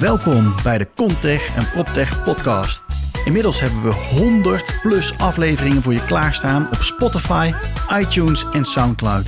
Welkom 0.00 0.54
bij 0.62 0.78
de 0.78 0.88
Contech 0.96 1.56
en 1.56 1.70
PropTech 1.70 2.24
podcast. 2.24 2.82
Inmiddels 3.24 3.60
hebben 3.60 3.82
we 3.82 3.92
100 3.92 4.78
plus 4.82 5.18
afleveringen 5.18 5.82
voor 5.82 5.92
je 5.92 6.04
klaarstaan 6.04 6.66
op 6.66 6.82
Spotify, 6.82 7.52
iTunes 7.92 8.44
en 8.52 8.64
SoundCloud. 8.64 9.26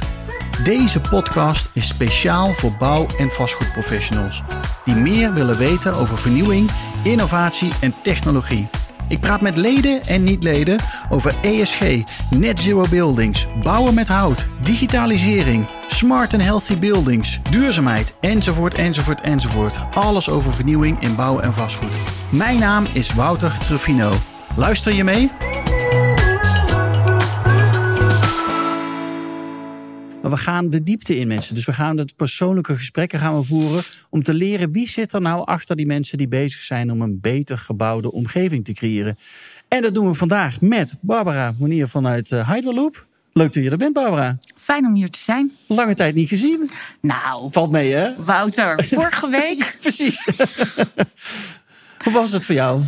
Deze 0.64 1.00
podcast 1.00 1.70
is 1.72 1.88
speciaal 1.88 2.52
voor 2.52 2.72
bouw- 2.79 3.06
en 3.18 3.30
vastgoedprofessionals 3.30 4.43
die 4.84 4.95
meer 4.95 5.32
willen 5.32 5.59
weten 5.59 5.95
over 5.95 6.18
vernieuwing, 6.18 6.71
innovatie 7.05 7.73
en 7.80 7.95
technologie. 8.02 8.68
Ik 9.11 9.20
praat 9.20 9.40
met 9.40 9.56
leden 9.56 10.02
en 10.02 10.24
niet-leden 10.24 10.79
over 11.08 11.34
ESG, 11.43 11.80
net 12.30 12.61
zero 12.61 12.84
buildings, 12.90 13.46
bouwen 13.62 13.94
met 13.94 14.08
hout, 14.08 14.46
digitalisering, 14.62 15.66
smart 15.86 16.32
and 16.32 16.43
healthy 16.43 16.79
buildings, 16.79 17.40
duurzaamheid, 17.50 18.14
enzovoort, 18.21 18.75
enzovoort, 18.75 19.21
enzovoort. 19.21 19.75
Alles 19.94 20.29
over 20.29 20.52
vernieuwing 20.52 21.00
in 21.00 21.16
bouw 21.16 21.40
en 21.40 21.54
vastgoed. 21.54 21.94
Mijn 22.29 22.58
naam 22.58 22.86
is 22.93 23.14
Wouter 23.14 23.58
Truffino. 23.58 24.11
Luister 24.57 24.93
je 24.93 25.04
mee? 25.04 25.30
Maar 30.30 30.39
we 30.39 30.44
gaan 30.44 30.70
de 30.70 30.82
diepte 30.82 31.18
in, 31.18 31.29
mensen. 31.29 31.54
Dus 31.54 31.64
we 31.64 31.72
gaan 31.72 31.96
het 31.96 32.16
persoonlijke 32.16 32.77
gesprekken 32.77 33.19
gaan 33.19 33.36
we 33.36 33.44
voeren 33.44 33.83
om 34.11 34.22
te 34.22 34.34
leren 34.34 34.72
wie 34.72 34.88
zit 34.88 35.12
er 35.12 35.20
nou 35.20 35.47
achter 35.47 35.77
die 35.77 35.86
mensen 35.86 36.19
die 36.19 36.28
bezig 36.28 36.61
zijn 36.61 36.92
om 36.92 37.00
een 37.00 37.20
beter 37.20 37.58
gebouwde 37.58 38.12
omgeving 38.12 38.64
te 38.64 38.72
creëren. 38.72 39.16
En 39.69 39.83
dat 39.83 39.94
doen 39.94 40.08
we 40.08 40.14
vandaag 40.14 40.61
met 40.61 40.94
Barbara 41.00 41.55
Monier 41.58 41.88
vanuit 41.88 42.30
uh, 42.30 42.50
Hyderloop. 42.50 43.06
Leuk 43.33 43.52
dat 43.52 43.64
je 43.64 43.70
er 43.70 43.77
bent, 43.77 43.92
Barbara. 43.92 44.38
Fijn 44.56 44.86
om 44.86 44.94
hier 44.94 45.11
te 45.11 45.19
zijn. 45.19 45.52
Lange 45.66 45.94
tijd 45.94 46.14
niet 46.14 46.28
gezien. 46.28 46.70
Nou, 47.00 47.48
valt 47.52 47.70
mee, 47.70 47.92
hè? 47.92 48.24
Wouter, 48.24 48.84
vorige 48.94 49.28
week. 49.28 49.77
Precies. 49.80 50.28
Hoe 52.05 52.12
was 52.12 52.33
het 52.33 52.44
voor 52.44 52.55
jou? 52.55 52.83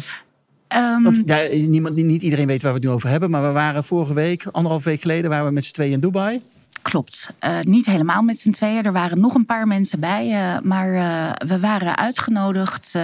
Um, 0.76 1.02
Want 1.02 1.22
ja, 1.24 1.48
niemand, 1.50 1.96
niet 1.96 2.22
iedereen 2.22 2.46
weet 2.46 2.62
waar 2.62 2.72
we 2.72 2.78
het 2.78 2.86
nu 2.86 2.94
over 2.94 3.08
hebben, 3.08 3.30
maar 3.30 3.42
we 3.42 3.52
waren 3.52 3.84
vorige 3.84 4.14
week, 4.14 4.46
anderhalf 4.46 4.84
week 4.84 5.00
geleden, 5.00 5.30
waren 5.30 5.46
we 5.46 5.52
met 5.52 5.64
z'n 5.64 5.72
tweeën 5.72 5.92
in 5.92 6.00
Dubai. 6.00 6.40
Klopt. 6.82 7.32
Uh, 7.44 7.60
niet 7.60 7.86
helemaal 7.86 8.22
met 8.22 8.40
z'n 8.40 8.50
tweeën. 8.50 8.84
Er 8.84 8.92
waren 8.92 9.20
nog 9.20 9.34
een 9.34 9.46
paar 9.46 9.66
mensen 9.66 10.00
bij. 10.00 10.26
Uh, 10.26 10.60
maar 10.62 10.88
uh, 10.88 11.48
we 11.48 11.60
waren 11.60 11.96
uitgenodigd 11.96 12.96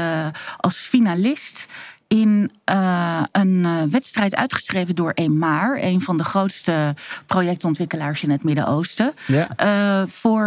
als 0.56 0.76
finalist 0.76 1.66
in 2.08 2.50
uh, 2.70 3.22
een 3.32 3.64
uh, 3.64 3.82
wedstrijd 3.90 4.36
uitgeschreven 4.36 4.94
door 4.94 5.12
EMAR, 5.14 5.78
een 5.82 6.00
van 6.00 6.16
de 6.16 6.24
grootste 6.24 6.94
projectontwikkelaars 7.26 8.22
in 8.22 8.30
het 8.30 8.42
Midden-Oosten, 8.42 9.12
ja. 9.26 9.48
uh, 9.62 10.08
voor 10.08 10.44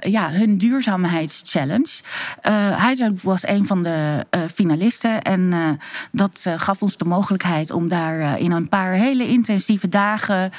ja, 0.00 0.30
hun 0.30 0.58
duurzaamheidschallenge. 0.58 1.88
hij 2.76 3.12
was 3.22 3.46
een 3.46 3.66
van 3.66 3.82
de 3.82 4.26
finalisten 4.54 5.22
en 5.22 5.52
dat 6.12 6.44
gaf 6.56 6.82
ons 6.82 6.96
de 6.96 7.04
mogelijkheid 7.04 7.70
om 7.70 7.88
daar 7.88 8.38
in 8.38 8.52
een 8.52 8.68
paar 8.68 8.92
hele 8.92 9.26
intensieve 9.26 9.88
dagen 9.88 10.50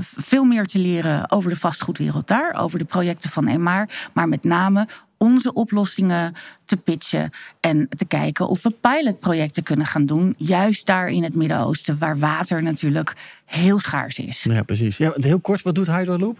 veel 0.00 0.44
meer 0.44 0.66
te 0.66 0.78
leren 0.78 1.30
over 1.30 1.50
de 1.50 1.56
vastgoedwereld 1.56 2.26
daar, 2.28 2.54
over 2.54 2.78
de 2.78 2.84
projecten 2.84 3.30
van 3.30 3.48
EMAR, 3.48 3.88
maar 4.12 4.28
met 4.28 4.44
name 4.44 4.86
onze 5.22 5.52
oplossingen 5.52 6.34
te 6.64 6.76
pitchen 6.76 7.30
en 7.60 7.88
te 7.96 8.04
kijken 8.04 8.48
of 8.48 8.62
we 8.62 8.70
pilotprojecten 8.80 9.62
kunnen 9.62 9.86
gaan 9.86 10.06
doen, 10.06 10.34
juist 10.38 10.86
daar 10.86 11.08
in 11.08 11.22
het 11.22 11.34
Midden-Oosten, 11.34 11.98
waar 11.98 12.18
water 12.18 12.62
natuurlijk 12.62 13.14
heel 13.44 13.78
schaars 13.78 14.18
is. 14.18 14.42
Ja, 14.42 14.62
precies. 14.62 14.96
Ja, 14.96 15.12
heel 15.14 15.40
kort, 15.40 15.62
wat 15.62 15.74
doet 15.74 15.86
Hyderloop? 15.86 16.38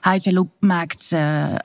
Hyderloop 0.00 0.50
maakt 0.58 1.10
uh, 1.12 1.48
uh, 1.50 1.56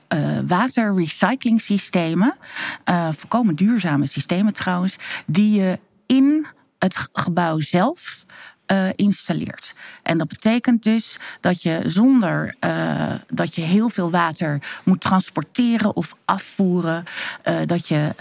waterrecycling 0.46 1.60
systemen, 1.60 2.36
uh, 2.84 3.08
volkomen 3.12 3.54
duurzame 3.54 4.06
systemen 4.06 4.52
trouwens, 4.52 4.96
die 5.26 5.60
je 5.60 5.78
in 6.06 6.46
het 6.78 7.08
gebouw 7.12 7.60
zelf 7.60 8.26
uh, 8.72 8.88
installeert. 8.96 9.74
En 10.02 10.18
dat 10.18 10.28
betekent 10.28 10.82
dus 10.82 11.18
dat 11.40 11.62
je 11.62 11.80
zonder 11.84 12.54
uh, 12.64 13.12
dat 13.32 13.54
je 13.54 13.60
heel 13.60 13.88
veel 13.88 14.10
water 14.10 14.58
moet 14.84 15.00
transporteren 15.00 15.96
of 15.96 16.16
afvoeren, 16.24 17.04
uh, 17.44 17.56
dat 17.66 17.88
je 17.88 18.14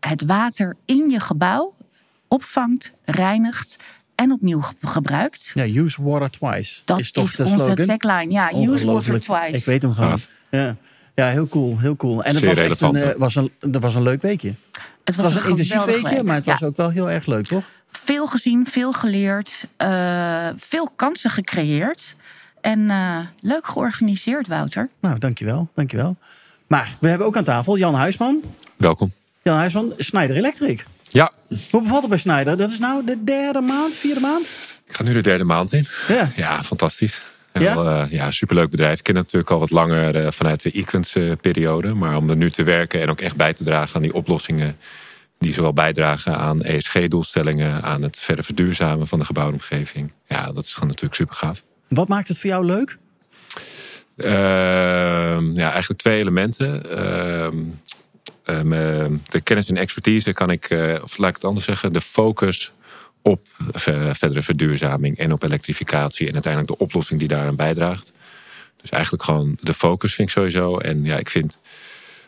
het 0.00 0.22
water 0.26 0.76
in 0.84 1.10
je 1.10 1.20
gebouw 1.20 1.74
opvangt, 2.28 2.92
reinigt 3.04 3.76
en 4.14 4.32
opnieuw 4.32 4.62
gebruikt. 4.82 5.50
Ja, 5.54 5.64
use 5.64 6.02
water 6.02 6.30
twice. 6.30 6.80
Dat 6.84 7.00
is 7.00 7.12
toch 7.12 7.24
is 7.24 7.36
de 7.36 7.42
onze 7.44 7.56
slogan? 7.56 7.98
tagline. 7.98 8.32
Ja, 8.32 8.52
use 8.54 8.86
water 8.86 9.20
twice. 9.20 9.56
Ik 9.56 9.64
weet 9.64 9.82
hem 9.82 9.92
gewoon. 9.92 10.18
Ja. 10.50 10.76
ja, 11.14 11.28
heel 11.28 11.48
cool, 11.48 11.78
heel 11.78 11.96
cool. 11.96 12.24
En 12.24 12.34
het 12.34 12.44
was 12.44 12.58
echt 12.58 12.80
een, 12.80 13.14
was 13.16 13.34
een, 13.34 13.50
dat 13.60 13.82
was 13.82 13.94
een 13.94 14.02
leuk 14.02 14.22
weekje. 14.22 14.54
Het 15.04 15.16
was, 15.16 15.34
een 15.34 15.48
intensief 15.48 15.84
weekje, 15.84 16.08
week. 16.08 16.22
maar 16.22 16.34
het 16.34 16.44
Ja. 16.44 16.52
was 16.52 16.62
ook 16.62 16.76
wel 16.76 16.90
heel 16.90 17.10
erg 17.10 17.26
leuk, 17.26 17.46
toch? 17.46 17.70
Veel 17.98 18.26
gezien, 18.26 18.66
veel 18.66 18.92
geleerd, 18.92 19.66
uh, 19.78 20.48
veel 20.56 20.90
kansen 20.96 21.30
gecreëerd. 21.30 22.16
En 22.60 22.78
uh, 22.78 23.18
leuk 23.40 23.66
georganiseerd, 23.66 24.46
Wouter. 24.46 24.88
Nou, 25.00 25.18
dankjewel, 25.18 25.68
dankjewel. 25.74 26.16
Maar 26.66 26.96
we 27.00 27.08
hebben 27.08 27.26
ook 27.26 27.36
aan 27.36 27.44
tafel 27.44 27.78
Jan 27.78 27.94
Huisman. 27.94 28.42
Welkom. 28.76 29.12
Jan 29.42 29.56
Huisman, 29.56 29.92
Snyder 29.96 30.36
Electric. 30.36 30.86
Ja, 31.02 31.32
Hoe 31.70 31.82
bevalt 31.82 32.00
het 32.00 32.08
bij 32.10 32.18
Snyder? 32.18 32.56
Dat 32.56 32.70
is 32.70 32.78
nou 32.78 33.04
de 33.04 33.24
derde 33.24 33.60
maand, 33.60 33.94
vierde 33.96 34.20
maand? 34.20 34.48
ik 34.86 34.96
ga 34.96 35.02
nu 35.02 35.12
de 35.12 35.22
derde 35.22 35.44
maand 35.44 35.72
in. 35.72 35.86
Ja. 36.08 36.30
Ja, 36.36 36.62
fantastisch. 36.62 37.22
Ja? 37.52 37.76
Eh, 37.76 38.10
ja, 38.10 38.30
superleuk 38.30 38.70
bedrijf. 38.70 38.98
Ik 38.98 39.04
ken 39.04 39.14
het 39.14 39.24
natuurlijk 39.24 39.50
al 39.50 39.58
wat 39.58 39.70
langer 39.70 40.16
eh, 40.16 40.30
vanuit 40.30 40.62
de 40.62 40.70
Equins-periode. 40.70 41.94
maar 41.94 42.16
om 42.16 42.30
er 42.30 42.36
nu 42.36 42.50
te 42.50 42.62
werken 42.62 43.00
en 43.00 43.10
ook 43.10 43.20
echt 43.20 43.36
bij 43.36 43.52
te 43.52 43.64
dragen 43.64 43.96
aan 43.96 44.02
die 44.02 44.14
oplossingen... 44.14 44.76
die 45.44 45.52
zowel 45.52 45.72
bijdragen 45.72 46.36
aan 46.36 46.62
ESG-doelstellingen... 46.62 47.82
aan 47.82 48.02
het 48.02 48.18
verder 48.18 48.44
verduurzamen 48.44 49.06
van 49.06 49.18
de 49.18 49.24
gebouwde 49.24 49.52
omgeving. 49.52 50.12
Ja, 50.28 50.52
dat 50.52 50.64
is 50.64 50.72
gewoon 50.72 50.88
natuurlijk 50.88 51.14
super 51.14 51.34
gaaf. 51.34 51.62
Wat 51.88 52.08
maakt 52.08 52.28
het 52.28 52.38
voor 52.38 52.50
jou 52.50 52.64
leuk? 52.64 52.98
Ehm, 54.16 55.56
ja, 55.56 55.72
eigenlijk 55.72 56.00
twee 56.00 56.18
elementen. 56.18 56.90
Ehm, 56.90 57.56
ehm, 58.44 58.72
eh, 58.72 59.18
de 59.28 59.40
kennis 59.40 59.68
en 59.68 59.76
expertise 59.76 60.32
kan 60.32 60.50
ik, 60.50 60.70
eh, 60.70 60.94
of 61.02 61.18
laat 61.18 61.28
ik 61.28 61.34
het 61.34 61.44
anders 61.44 61.66
zeggen, 61.66 61.92
de 61.92 62.00
focus 62.00 62.72
op 63.22 63.46
ver- 63.72 64.16
verdere 64.16 64.42
verduurzaming 64.42 65.18
en 65.18 65.32
op 65.32 65.42
elektrificatie 65.42 66.26
en 66.26 66.32
uiteindelijk 66.32 66.72
de 66.72 66.84
oplossing 66.84 67.18
die 67.18 67.28
daaraan 67.28 67.56
bijdraagt. 67.56 68.12
Dus 68.80 68.90
eigenlijk 68.90 69.22
gewoon 69.22 69.58
de 69.60 69.74
focus 69.74 70.14
vind 70.14 70.28
ik 70.28 70.34
sowieso. 70.34 70.78
En 70.78 71.04
ja, 71.04 71.16
ik 71.16 71.30
vind 71.30 71.58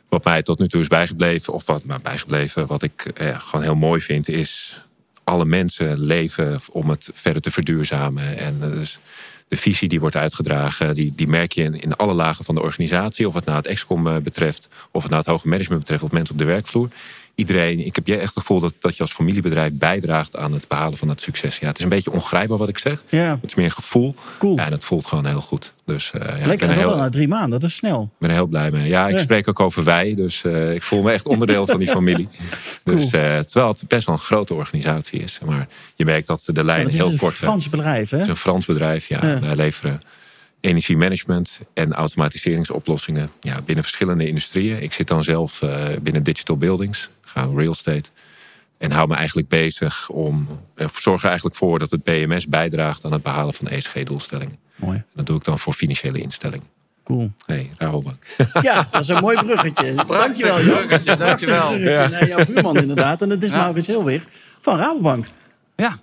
wat 0.08 0.24
mij 0.24 0.42
tot 0.42 0.58
nu 0.58 0.68
toe 0.68 0.80
is 0.80 0.86
bijgebleven, 0.86 1.52
of 1.52 1.66
wat 1.66 1.84
mij 1.84 2.00
bijgebleven, 2.02 2.66
wat 2.66 2.82
ik 2.82 3.04
eh, 3.04 3.40
gewoon 3.40 3.64
heel 3.64 3.74
mooi 3.74 4.00
vind, 4.00 4.28
is 4.28 4.80
alle 5.24 5.44
mensen 5.44 6.00
leven 6.00 6.60
om 6.70 6.90
het 6.90 7.10
verder 7.14 7.42
te 7.42 7.50
verduurzamen. 7.50 8.38
En 8.38 8.58
eh, 8.62 8.70
dus 8.70 8.98
de 9.48 9.56
visie 9.56 9.88
die 9.88 10.00
wordt 10.00 10.16
uitgedragen, 10.16 10.94
die, 10.94 11.12
die 11.14 11.28
merk 11.28 11.52
je 11.52 11.62
in, 11.62 11.80
in 11.80 11.96
alle 11.96 12.14
lagen 12.14 12.44
van 12.44 12.54
de 12.54 12.62
organisatie. 12.62 13.28
Of 13.28 13.34
het 13.34 13.44
nou 13.44 13.56
het 13.56 13.66
excom 13.66 14.06
eh, 14.06 14.16
betreft, 14.16 14.68
of 14.90 15.02
het 15.02 15.10
nou 15.10 15.22
het 15.22 15.30
hoger 15.30 15.48
management 15.48 15.80
betreft, 15.80 16.02
of 16.02 16.10
mensen 16.10 16.34
op 16.34 16.40
de 16.40 16.46
werkvloer. 16.46 16.88
Iedereen, 17.36 17.86
ik 17.86 17.94
heb 17.94 18.06
je 18.06 18.14
echt 18.16 18.34
het 18.34 18.38
gevoel 18.38 18.60
dat, 18.60 18.74
dat 18.80 18.96
je 18.96 19.02
als 19.02 19.12
familiebedrijf 19.12 19.72
bijdraagt 19.72 20.36
aan 20.36 20.52
het 20.52 20.68
behalen 20.68 20.98
van 20.98 21.08
het 21.08 21.20
succes. 21.20 21.58
Ja, 21.58 21.66
het 21.66 21.76
is 21.78 21.82
een 21.84 21.88
beetje 21.90 22.12
ongrijpbaar 22.12 22.58
wat 22.58 22.68
ik 22.68 22.78
zeg. 22.78 23.02
Ja, 23.08 23.30
Het 23.40 23.50
is 23.50 23.54
meer 23.54 23.64
een 23.64 23.70
gevoel. 23.70 24.14
cool. 24.38 24.56
Ja, 24.56 24.64
en 24.64 24.72
het 24.72 24.84
voelt 24.84 25.06
gewoon 25.06 25.26
heel 25.26 25.40
goed. 25.40 25.74
Dus 25.84 26.10
eh, 26.12 26.20
ja, 26.20 26.26
ik 26.28 26.46
Lekker, 26.46 26.46
ben 26.46 26.58
en 26.58 26.68
er 26.68 26.74
dat 26.74 26.76
heel, 26.84 26.88
wel 26.94 27.04
na 27.04 27.10
drie 27.10 27.28
maanden, 27.28 27.60
dat 27.60 27.68
is 27.68 27.76
snel. 27.76 28.10
ben 28.18 28.28
er 28.28 28.34
heel 28.34 28.46
blij 28.46 28.70
mee. 28.70 28.88
Ja, 28.88 29.08
ik 29.08 29.14
Ja. 29.14 29.20
spreek 29.22 29.48
ook 29.48 29.60
over 29.60 29.84
wij, 29.84 30.14
dus 30.14 30.44
eh, 30.44 30.74
ik 30.74 30.82
voel 30.82 31.02
me 31.02 31.12
echt 31.12 31.26
onderdeel 31.26 31.66
van 31.66 31.78
die 31.78 31.88
familie. 31.88 32.28
Dus 32.84 33.04
eh, 33.04 33.38
terwijl 33.38 33.68
het 33.68 33.82
best 33.88 34.06
wel 34.06 34.14
een 34.14 34.20
grote 34.20 34.54
organisatie 34.54 35.20
is. 35.20 35.38
Maar 35.44 35.68
je 35.94 36.04
merkt 36.04 36.26
dat 36.26 36.42
de 36.46 36.52
Ja, 36.54 36.62
lijnen 36.62 36.84
het 36.84 36.94
is 36.94 37.00
heel 37.00 37.10
een 37.10 37.18
kort. 37.18 37.34
Frans 37.34 37.68
bedrijf, 37.68 38.10
hè? 38.10 38.16
Het 38.16 38.26
is 38.26 38.32
een 38.32 38.38
Frans 38.40 38.66
bedrijf. 38.66 39.08
Ja. 39.08 39.40
Wij 39.40 39.56
leveren 39.56 40.00
energiemanagement 40.60 41.58
en 41.74 41.92
automatiseringsoplossingen 41.92 43.30
ja, 43.40 43.60
binnen 43.64 43.84
verschillende 43.84 44.28
industrieën. 44.28 44.82
Ik 44.82 44.92
zit 44.92 45.08
dan 45.08 45.24
zelf 45.24 45.62
binnen 46.02 46.22
digital 46.22 46.56
buildings, 46.56 47.08
ga 47.36 47.48
real 47.54 47.72
estate. 47.72 48.10
En 48.78 48.90
hou 48.92 49.08
me 49.08 49.14
eigenlijk 49.14 49.48
bezig 49.48 50.08
om, 50.08 50.48
of 50.76 50.98
zorg 50.98 51.20
er 51.22 51.26
eigenlijk 51.28 51.56
voor 51.56 51.78
dat 51.78 51.90
het 51.90 52.02
BMS 52.04 52.46
bijdraagt 52.46 53.04
aan 53.04 53.12
het 53.12 53.22
behalen 53.22 53.54
van 53.54 53.68
ESG-doelstellingen. 53.68 54.56
Mooi, 54.76 55.02
Dat 55.14 55.26
doe 55.26 55.36
ik 55.36 55.44
dan 55.44 55.58
voor 55.58 55.72
financiële 55.72 56.18
instellingen. 56.18 56.66
cool. 57.04 57.30
Hey, 57.46 57.70
Rabobank. 57.78 58.16
Ja, 58.62 58.86
dat 58.90 59.00
is 59.02 59.08
een 59.08 59.20
mooi 59.20 59.36
bruggetje. 59.42 59.94
Dankjewel, 60.06 60.60
Jan. 60.62 60.76
bruggetje, 60.76 61.16
dankjewel. 61.16 61.56
Prachtig 61.56 61.80
bruggetje 61.84 62.08
naar 62.18 62.28
jouw 62.28 62.44
buurman 62.46 62.76
inderdaad. 62.76 63.22
En 63.22 63.28
dat 63.28 63.42
is 63.42 63.50
Ja. 63.50 63.56
Maurits 63.56 63.86
Hilwig 63.86 64.24
van 64.60 64.78
Rabobank. 64.78 65.26
Ja, 65.76 65.96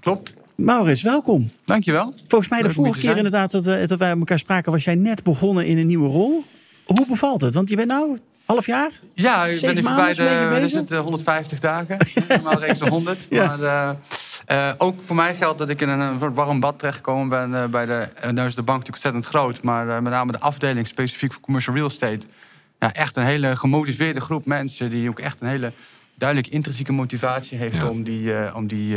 klopt. 0.00 0.34
Maurits, 0.54 1.02
welkom. 1.02 1.50
Dankjewel. 1.64 2.14
Volgens 2.28 2.50
mij 2.50 2.58
de 2.60 2.66
Leuk 2.66 2.74
vorige 2.74 3.00
keer 3.00 3.16
inderdaad 3.16 3.50
dat, 3.50 3.64
we- 3.64 3.84
dat 3.86 3.98
wij 3.98 4.08
met 4.10 4.18
elkaar 4.18 4.38
spraken... 4.38 4.72
was 4.72 4.84
jij 4.84 4.94
net 4.94 5.22
begonnen 5.22 5.66
in 5.66 5.78
een 5.78 5.86
nieuwe 5.86 6.08
rol. 6.08 6.44
Hoe 6.84 7.06
bevalt 7.06 7.40
het? 7.40 7.54
Want 7.54 7.68
je 7.68 7.76
bent 7.76 7.88
nou 7.88 8.18
half 8.50 8.66
jaar? 8.66 8.90
Ja, 9.14 9.46
ik 9.46 9.60
ben 9.60 9.74
nu 9.74 9.82
voorbij 9.82 10.14
de, 10.14 10.46
wat 10.50 10.60
is 10.60 10.72
het, 10.72 10.90
eh, 10.90 10.98
150 10.98 11.60
dagen. 11.60 11.96
Normaal 12.28 12.58
reeks 12.58 12.78
de 12.78 12.88
100. 12.88 13.26
Ja. 13.30 13.46
Maar 13.46 13.62
eh, 13.62 14.68
eh, 14.68 14.74
ook 14.78 15.02
voor 15.02 15.16
mij 15.16 15.34
geldt 15.34 15.58
dat 15.58 15.68
ik 15.68 15.80
in 15.80 15.88
een, 15.88 16.34
warm 16.34 16.60
bad 16.60 16.78
terechtgekomen 16.78 17.28
ben. 17.28 17.62
eh, 17.62 17.68
bij 17.68 17.86
de, 17.86 18.08
en 18.20 18.34
nu 18.34 18.44
is 18.44 18.54
de 18.54 18.62
bank 18.62 18.78
natuurlijk 18.78 19.04
ontzettend 19.04 19.26
groot. 19.26 19.62
Maar 19.62 20.02
met 20.02 20.12
name 20.12 20.32
de 20.32 20.40
afdeling 20.40 20.86
specifiek 20.86 21.32
voor 21.32 21.42
commercial 21.42 21.74
real 21.74 21.86
estate... 21.86 22.26
ja, 22.78 22.92
echt 22.92 23.16
een 23.16 23.24
hele 23.24 23.56
gemotiveerde 23.56 24.20
groep 24.20 24.46
mensen... 24.46 24.90
die 24.90 25.08
ook 25.08 25.18
echt 25.18 25.40
een 25.40 25.48
hele 25.48 25.72
duidelijk 26.14 26.48
intrinsieke 26.52 26.92
motivatie 26.92 27.58
heeft... 27.58 27.76
Ja. 27.76 27.88
om, 27.88 28.02
die, 28.02 28.34
eh, 28.34 28.56
om 28.56 28.66
die, 28.66 28.96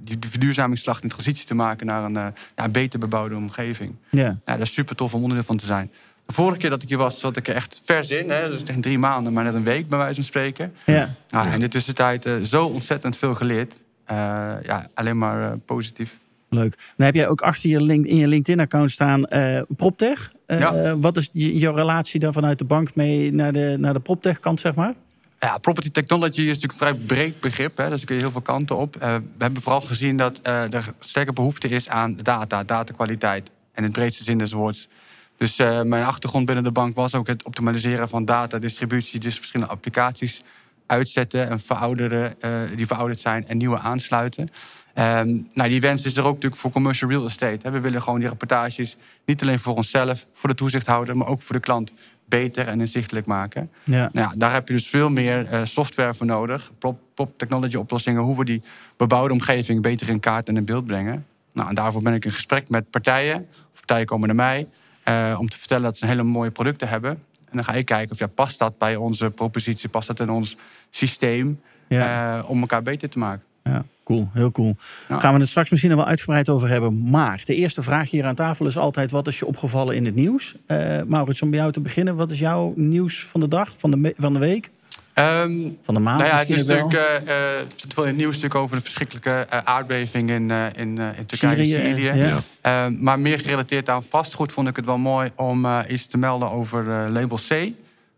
die, 0.00 0.18
die 0.18 0.30
verduurzamingsslag 0.30 1.02
in 1.02 1.08
transitie 1.08 1.46
te 1.46 1.54
maken... 1.54 1.86
naar 1.86 2.04
een 2.04 2.16
eh, 2.16 2.26
ja, 2.56 2.68
beter 2.68 2.98
bebouwde 2.98 3.36
omgeving. 3.36 3.94
Ja. 4.10 4.38
Ja, 4.44 4.56
dat 4.56 4.66
is 4.66 4.72
super 4.72 4.96
tof 4.96 5.14
om 5.14 5.22
onderdeel 5.22 5.46
van 5.46 5.56
te 5.56 5.66
zijn. 5.66 5.90
De 6.26 6.32
vorige 6.32 6.58
keer 6.58 6.70
dat 6.70 6.82
ik 6.82 6.88
hier 6.88 6.98
was, 6.98 7.20
zat 7.20 7.36
ik 7.36 7.48
er 7.48 7.54
echt 7.54 7.82
vers 7.84 8.10
in. 8.10 8.30
Hè? 8.30 8.50
Dus 8.50 8.62
tegen 8.62 8.80
drie 8.80 8.98
maanden, 8.98 9.32
maar 9.32 9.44
net 9.44 9.54
een 9.54 9.64
week 9.64 9.88
bij 9.88 9.98
wijze 9.98 10.14
van 10.14 10.24
spreken. 10.24 10.74
Ja. 10.86 11.14
Ja, 11.30 11.52
in 11.52 11.60
de 11.60 11.68
tussentijd 11.68 12.26
eh, 12.26 12.40
zo 12.40 12.66
ontzettend 12.66 13.16
veel 13.16 13.34
geleerd. 13.34 13.80
Eh, 14.04 14.16
ja, 14.62 14.88
alleen 14.94 15.18
maar 15.18 15.50
eh, 15.50 15.56
positief. 15.64 16.18
Leuk. 16.48 16.76
Dan 16.96 17.06
heb 17.06 17.14
jij 17.14 17.28
ook 17.28 17.40
achter 17.40 17.70
je 17.70 17.82
link, 17.82 18.06
in 18.06 18.16
je 18.16 18.28
LinkedIn-account 18.28 18.90
staan 18.90 19.24
PropTech. 19.68 20.32
Ja. 20.46 20.96
Wat 20.96 21.16
is 21.16 21.28
je, 21.32 21.56
jouw 21.56 21.74
relatie 21.74 22.20
daar 22.20 22.32
vanuit 22.32 22.58
de 22.58 22.64
bank 22.64 22.94
mee 22.94 23.32
naar 23.32 23.52
de, 23.52 23.76
naar 23.78 23.92
de 23.92 24.00
PropTech-kant, 24.00 24.60
zeg 24.60 24.74
maar? 24.74 24.94
Ja, 25.40 25.58
property 25.58 25.90
technology 25.90 26.40
is 26.40 26.46
natuurlijk 26.46 26.72
een 26.72 26.78
vrij 26.78 26.94
breed 26.94 27.40
begrip. 27.40 27.76
Hè? 27.76 27.88
Dus 27.88 27.96
daar 27.96 28.06
kun 28.06 28.14
je 28.14 28.20
heel 28.20 28.30
veel 28.30 28.40
kanten 28.40 28.76
op. 28.76 28.96
We 29.00 29.22
hebben 29.38 29.62
vooral 29.62 29.80
gezien 29.80 30.16
dat 30.16 30.40
er 30.42 30.92
sterke 31.00 31.32
behoefte 31.32 31.68
is 31.68 31.88
aan 31.88 32.16
data, 32.22 32.64
datakwaliteit. 32.64 33.48
En 33.48 33.82
in 33.82 33.82
het 33.82 33.92
breedste 33.92 34.24
zin 34.24 34.38
des 34.38 34.52
woords. 34.52 34.88
Dus 35.36 35.58
eh, 35.58 35.82
mijn 35.82 36.04
achtergrond 36.04 36.46
binnen 36.46 36.64
de 36.64 36.72
bank 36.72 36.96
was 36.96 37.14
ook 37.14 37.26
het 37.26 37.44
optimaliseren 37.44 38.08
van 38.08 38.24
data, 38.24 38.58
distributie, 38.58 39.20
dus 39.20 39.36
verschillende 39.36 39.72
applicaties 39.72 40.42
uitzetten 40.86 41.48
en 41.50 41.60
verouderen, 41.60 42.40
eh, 42.40 42.60
die 42.76 42.86
verouderd 42.86 43.20
zijn 43.20 43.48
en 43.48 43.56
nieuwe 43.56 43.78
aansluiten. 43.78 44.48
Ehm, 44.94 45.36
nou, 45.54 45.68
die 45.68 45.80
wens 45.80 46.04
is 46.04 46.16
er 46.16 46.24
ook 46.24 46.34
natuurlijk 46.34 46.60
voor 46.60 46.70
commercial 46.70 47.10
real 47.10 47.24
estate. 47.24 47.58
Hè. 47.62 47.70
We 47.70 47.80
willen 47.80 48.02
gewoon 48.02 48.18
die 48.18 48.28
rapportages 48.28 48.96
niet 49.24 49.42
alleen 49.42 49.58
voor 49.58 49.74
onszelf, 49.74 50.26
voor 50.32 50.48
de 50.48 50.54
toezichthouder, 50.54 51.16
maar 51.16 51.26
ook 51.26 51.42
voor 51.42 51.54
de 51.54 51.60
klant 51.60 51.92
beter 52.28 52.68
en 52.68 52.80
inzichtelijk 52.80 53.26
maken. 53.26 53.70
Ja. 53.84 54.10
Nou 54.12 54.32
daar 54.36 54.52
heb 54.52 54.68
je 54.68 54.74
dus 54.74 54.88
veel 54.88 55.10
meer 55.10 55.46
eh, 55.46 55.60
software 55.64 56.14
voor 56.14 56.26
nodig. 56.26 56.72
Prop, 56.78 57.00
prop 57.14 57.38
technology 57.38 57.76
oplossingen, 57.76 58.22
hoe 58.22 58.36
we 58.36 58.44
die 58.44 58.62
bebouwde 58.96 59.32
omgeving 59.32 59.82
beter 59.82 60.08
in 60.08 60.20
kaart 60.20 60.48
en 60.48 60.56
in 60.56 60.64
beeld 60.64 60.86
brengen. 60.86 61.26
Nou, 61.52 61.68
en 61.68 61.74
daarvoor 61.74 62.02
ben 62.02 62.14
ik 62.14 62.24
in 62.24 62.32
gesprek 62.32 62.68
met 62.68 62.90
partijen. 62.90 63.46
Of 63.72 63.78
partijen 63.78 64.06
komen 64.06 64.26
naar 64.26 64.36
mij 64.36 64.68
eh, 65.04 65.36
om 65.38 65.48
te 65.48 65.58
vertellen 65.58 65.82
dat 65.84 65.96
ze 65.96 66.06
hele 66.06 66.22
mooie 66.22 66.50
producten 66.50 66.88
hebben. 66.88 67.10
En 67.10 67.60
dan 67.60 67.64
ga 67.64 67.72
ik 67.72 67.86
kijken 67.86 68.12
of 68.12 68.18
ja, 68.18 68.26
past 68.26 68.58
dat 68.58 68.78
bij 68.78 68.96
onze 68.96 69.30
propositie, 69.30 69.88
past 69.88 70.06
dat 70.06 70.20
in 70.20 70.30
ons 70.30 70.56
systeem 70.90 71.60
Ja. 71.88 72.38
eh, 72.38 72.50
om 72.50 72.60
elkaar 72.60 72.82
beter 72.82 73.08
te 73.08 73.18
maken. 73.18 73.42
Ja, 73.62 73.84
cool. 74.04 74.28
Heel 74.32 74.52
cool. 74.52 74.76
Ja. 75.08 75.18
Gaan 75.20 75.34
we 75.34 75.40
het 75.40 75.48
straks 75.48 75.70
misschien 75.70 75.90
nog 75.90 76.00
wel 76.00 76.08
uitgebreid 76.08 76.48
over 76.48 76.68
hebben. 76.68 77.10
Maar 77.10 77.42
de 77.44 77.54
eerste 77.54 77.82
vraag 77.82 78.10
hier 78.10 78.24
aan 78.24 78.34
tafel 78.34 78.66
is 78.66 78.76
altijd... 78.78 79.10
wat 79.10 79.26
is 79.26 79.38
je 79.38 79.46
opgevallen 79.46 79.96
in 79.96 80.04
het 80.04 80.14
nieuws? 80.14 80.54
Eh 80.66 81.02
Maurits, 81.06 81.42
om 81.42 81.50
bij 81.50 81.58
jou 81.58 81.72
te 81.72 81.80
beginnen. 81.80 82.16
Wat 82.16 82.30
is 82.30 82.38
jouw 82.38 82.72
nieuws 82.76 83.24
van 83.24 83.40
de 83.40 83.48
dag, 83.48 83.70
van 83.78 83.90
de, 83.90 84.14
van 84.18 84.32
de 84.32 84.38
week? 84.38 84.70
Ehm, 85.14 85.52
Van 85.82 85.94
de 85.94 86.00
maand 86.00 86.18
nou 86.18 86.30
ja, 86.30 86.38
het 86.38 86.48
misschien 86.48 86.76
is 86.76 86.82
ook 86.82 86.90
wel? 86.92 87.00
natuurlijk 87.02 87.28
eh, 87.28 87.52
eh, 87.52 87.60
er 87.60 87.66
zit 87.76 87.94
veel 87.94 88.02
in 88.02 88.08
het 88.08 88.18
nieuws 88.18 88.34
natuurlijk 88.34 88.60
over 88.60 88.76
de 88.76 88.82
verschrikkelijke 88.82 89.46
eh, 89.50 89.58
aardbeving 89.64 90.30
in, 90.30 90.50
eh, 90.50 90.66
in, 90.76 90.98
eh, 90.98 91.18
in 91.18 91.26
Turkije, 91.26 91.64
Syrië, 91.64 91.94
Syrië. 91.94 92.12
ja. 92.18 92.38
Ehm, 92.60 92.96
maar 93.02 93.18
meer 93.18 93.38
gerelateerd 93.40 93.88
aan 93.88 94.04
vastgoed 94.04 94.52
vond 94.52 94.68
ik 94.68 94.76
het 94.76 94.84
wel 94.84 94.98
mooi 94.98 95.30
om 95.36 95.64
eh, 95.64 95.78
iets 95.88 96.06
te 96.06 96.18
melden 96.18 96.50
over 96.50 96.90
eh, 96.90 97.10
label 97.10 97.38
C. 97.48 97.72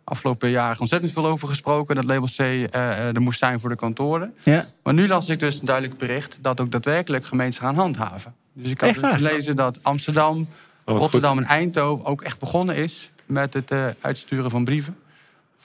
Afgelopen 0.04 0.50
jaar 0.50 0.76
ontzettend 0.81 1.12
veel 1.12 1.26
over 1.26 1.48
gesproken. 1.48 1.94
Dat 1.94 2.04
label 2.04 2.28
C 2.37 2.38
eh, 2.38 2.64
eh, 2.64 3.14
er 3.14 3.20
moest 3.22 3.38
zijn 3.38 3.60
voor 3.60 3.69
de 3.70 3.76
kantoren. 3.76 4.34
Ja. 4.42 4.66
Maar 4.82 4.94
nu 4.94 5.08
las 5.08 5.28
ik 5.28 5.38
dus 5.40 5.60
een 5.60 5.66
duidelijk 5.66 5.99
bericht 5.99 6.38
dat 6.40 6.60
ook 6.60 6.70
daadwerkelijk 6.70 7.26
gemeenten 7.26 7.60
gaan 7.60 7.75
handhaven. 7.75 8.34
Dus 8.52 8.70
ik 8.70 8.81
had 8.81 8.96
waar? 8.96 9.12
gelezen 9.14 9.56
dat 9.56 9.78
Amsterdam, 9.82 10.49
Oh, 10.84 10.99
Rotterdam 10.99 11.38
en 11.38 11.44
Eindhoven 11.44 12.04
ook 12.04 12.22
echt 12.22 12.38
begonnen 12.38 12.76
is 12.76 13.10
met 13.26 13.54
het 13.54 13.70
eh, 13.70 13.84
uitsturen 14.00 14.50
van 14.50 14.64
brieven. 14.64 14.96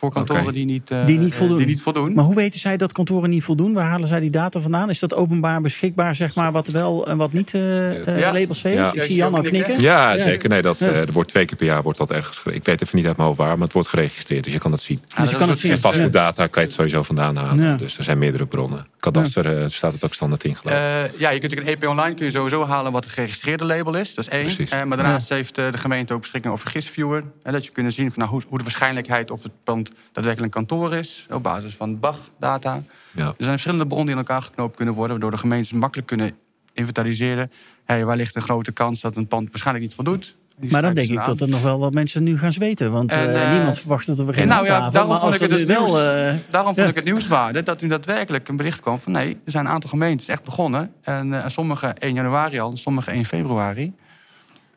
Voor 0.02 0.12
kantoren 0.12 0.54
die, 0.54 0.66
niet, 0.66 0.92
eh, 0.92 1.06
Die 1.06 1.18
niet 1.20 1.34
voldoen. 1.34 1.58
die 1.58 1.68
niet 1.68 1.82
voldoen. 1.82 2.14
Maar 2.14 2.24
hoe 2.24 2.36
weten 2.36 2.60
zij 2.60 2.78
dat 2.78 2.92
kantoren 2.92 3.30
niet 3.30 3.44
voldoen? 3.44 3.74
Waar 3.74 3.86
halen 3.88 4.08
zij 4.08 4.20
die 4.20 4.30
data 4.30 4.60
vandaan? 4.60 4.90
Is 4.90 5.00
dat 5.00 5.14
openbaar 5.16 5.62
beschikbaar, 5.62 6.16
zeg 6.16 6.36
maar, 6.36 6.52
wat 6.52 6.68
wel 6.68 7.08
en 7.08 7.18
wat 7.18 7.34
niet 7.34 7.54
eh 7.54 8.08
eh, 8.08 8.20
Ja. 8.20 8.32
label 8.34 8.56
C 8.56 8.64
is? 8.66 8.74
Ja. 8.74 8.94
Ik 8.94 9.04
zie 9.04 9.16
Jan 9.16 9.34
al 9.34 9.42
knikken. 9.42 9.80
Ja, 9.80 10.18
zeker. 10.18 10.50
Nee, 10.50 10.62
dat, 10.62 10.80
Ja. 10.80 10.88
eh, 10.88 10.96
er 11.00 11.12
wordt 11.12 11.30
twee 11.30 11.46
keer 11.46 11.58
per 11.58 11.66
jaar 11.66 11.82
wordt 11.84 11.98
dat 11.98 12.12
ergens. 12.12 12.42
Ik 12.46 12.66
weet 12.66 12.82
even 12.82 12.98
niet 12.98 13.06
uit 13.06 13.16
mijn 13.18 13.28
hoofd 13.28 13.40
waar, 13.40 13.54
maar 13.54 13.64
het 13.64 13.74
wordt 13.74 13.88
geregistreerd. 13.90 14.44
Dus 14.44 14.54
je 14.54 14.60
kan 14.60 14.72
het 14.72 14.82
zien. 14.82 15.00
Ja, 15.08 15.22
Dus 15.22 15.32
je 15.32 15.38
kan 15.38 15.50
het 15.50 15.60
zien. 15.60 15.72
En 15.72 15.80
vastgoeddata 15.80 16.48
kan 16.48 16.62
je 16.62 16.68
het 16.68 16.78
sowieso 16.78 17.04
vandaan 17.04 17.36
halen. 17.36 17.64
Ja. 17.64 17.76
Dus 17.78 17.98
er 17.98 18.04
zijn 18.04 18.18
meerdere 18.18 18.46
bronnen. 18.46 18.88
Kadaster 19.00 19.58
eh, 19.62 19.68
staat 19.68 19.94
het 19.94 20.04
ook 20.04 20.14
standaard 20.14 20.44
in 20.44 20.56
geloof 20.56 20.76
ik. 20.76 20.82
Eh, 20.82 21.20
ja, 21.20 21.30
je 21.30 21.40
kunt 21.40 21.42
natuurlijk 21.52 21.70
een 21.70 21.84
EP 21.84 21.88
Online 21.90 22.16
kun 22.16 22.26
je 22.26 22.32
sowieso 22.32 22.66
halen 22.66 22.92
wat 22.92 23.04
het 23.04 23.14
geregistreerde 23.14 23.66
label 23.66 23.96
is. 23.96 24.16
Dat 24.16 24.26
is 24.26 24.32
één. 24.32 24.42
Precies. 24.46 24.70
Eh, 24.70 24.84
maar 24.84 24.98
daarnaast 24.98 25.30
heeft 25.30 25.56
de 25.56 25.72
gemeente 25.78 26.14
ook 26.14 26.20
beschikking 26.22 26.54
over 26.54 26.70
GIS-viewer. 26.70 27.24
Hè, 27.44 27.52
dat 27.52 27.66
je 27.66 27.72
kunt 27.72 27.94
zien 27.94 28.12
van, 28.12 28.20
nou, 28.20 28.32
hoe, 28.32 28.42
hoe 28.48 28.58
de 28.58 28.64
waarschijnlijkheid 28.64 29.32
of 29.32 29.44
het 29.44 29.52
pand 29.64 29.91
daadwerkelijk 30.14 30.56
een 30.56 30.66
kantoor 30.66 30.94
is. 30.96 31.28
Op 31.32 31.44
basis 31.44 31.76
van 31.76 32.00
BAG-data. 32.00 32.82
Ja. 33.12 33.26
Er 33.26 33.34
zijn 33.38 33.50
verschillende 33.52 33.86
bronnen 33.88 34.08
die 34.08 34.16
in 34.16 34.22
elkaar 34.28 34.42
geknoopt 34.42 34.76
kunnen 34.76 34.94
worden. 34.94 35.12
Waardoor 35.12 35.32
de 35.32 35.38
gemeentes 35.38 35.72
makkelijk 35.72 36.08
kunnen 36.08 36.32
inventariseren. 36.74 37.52
Hey, 37.86 38.06
waar 38.06 38.16
ligt 38.16 38.36
een 38.36 38.42
grote 38.42 38.72
kans 38.72 39.02
dat 39.02 39.16
een 39.16 39.28
pand 39.28 39.50
waarschijnlijk 39.50 39.86
niet 39.86 39.96
voldoet. 39.96 40.36
Die 40.58 40.72
Maar 40.72 40.82
dan 40.82 40.94
denk 40.94 41.10
ik 41.10 41.18
aan. 41.18 41.24
dat 41.26 41.42
er 41.42 41.50
nog 41.50 41.62
wel 41.62 41.80
wat 41.80 41.94
mensen 41.94 42.24
nu 42.24 42.38
gaan 42.38 42.54
zweten. 42.54 42.92
Want 42.92 43.12
En, 43.12 43.34
eh, 43.34 43.44
eh, 43.46 43.52
niemand 43.52 43.80
verwacht 43.80 44.06
dat 44.08 44.18
we 44.18 44.34
geen 44.34 44.48
nou 44.48 44.66
ja, 44.66 44.90
daarom 44.90 45.12
Maar 45.12 45.20
vond 45.20 45.34
ik 45.34 45.40
het 45.42 45.50
dus 45.50 45.64
wel... 45.64 45.86
nieuws. 45.86 45.98
eh, 46.00 46.34
Daarom 46.50 46.74
vond 46.74 46.86
ja. 46.86 46.86
ik 46.88 46.96
het 46.96 47.04
nieuwswaarde 47.04 47.64
dat 47.64 47.82
nu 47.82 47.88
daadwerkelijk 47.88 48.48
een 48.48 48.56
bericht 48.56 48.80
kwam 48.80 49.00
van 49.00 49.12
nee, 49.12 49.38
er 49.46 49.52
zijn 49.52 49.66
een 49.66 49.72
aantal 49.72 49.90
gemeentes 49.90 50.28
echt 50.28 50.44
begonnen. 50.44 50.94
En 51.02 51.34
eh, 51.44 51.50
sommige 51.50 51.88
1 51.88 52.14
januari 52.14 52.60
al, 52.60 52.72
en 52.72 52.78
sommige 52.78 53.12
1 53.12 53.26
februari. 53.26 53.94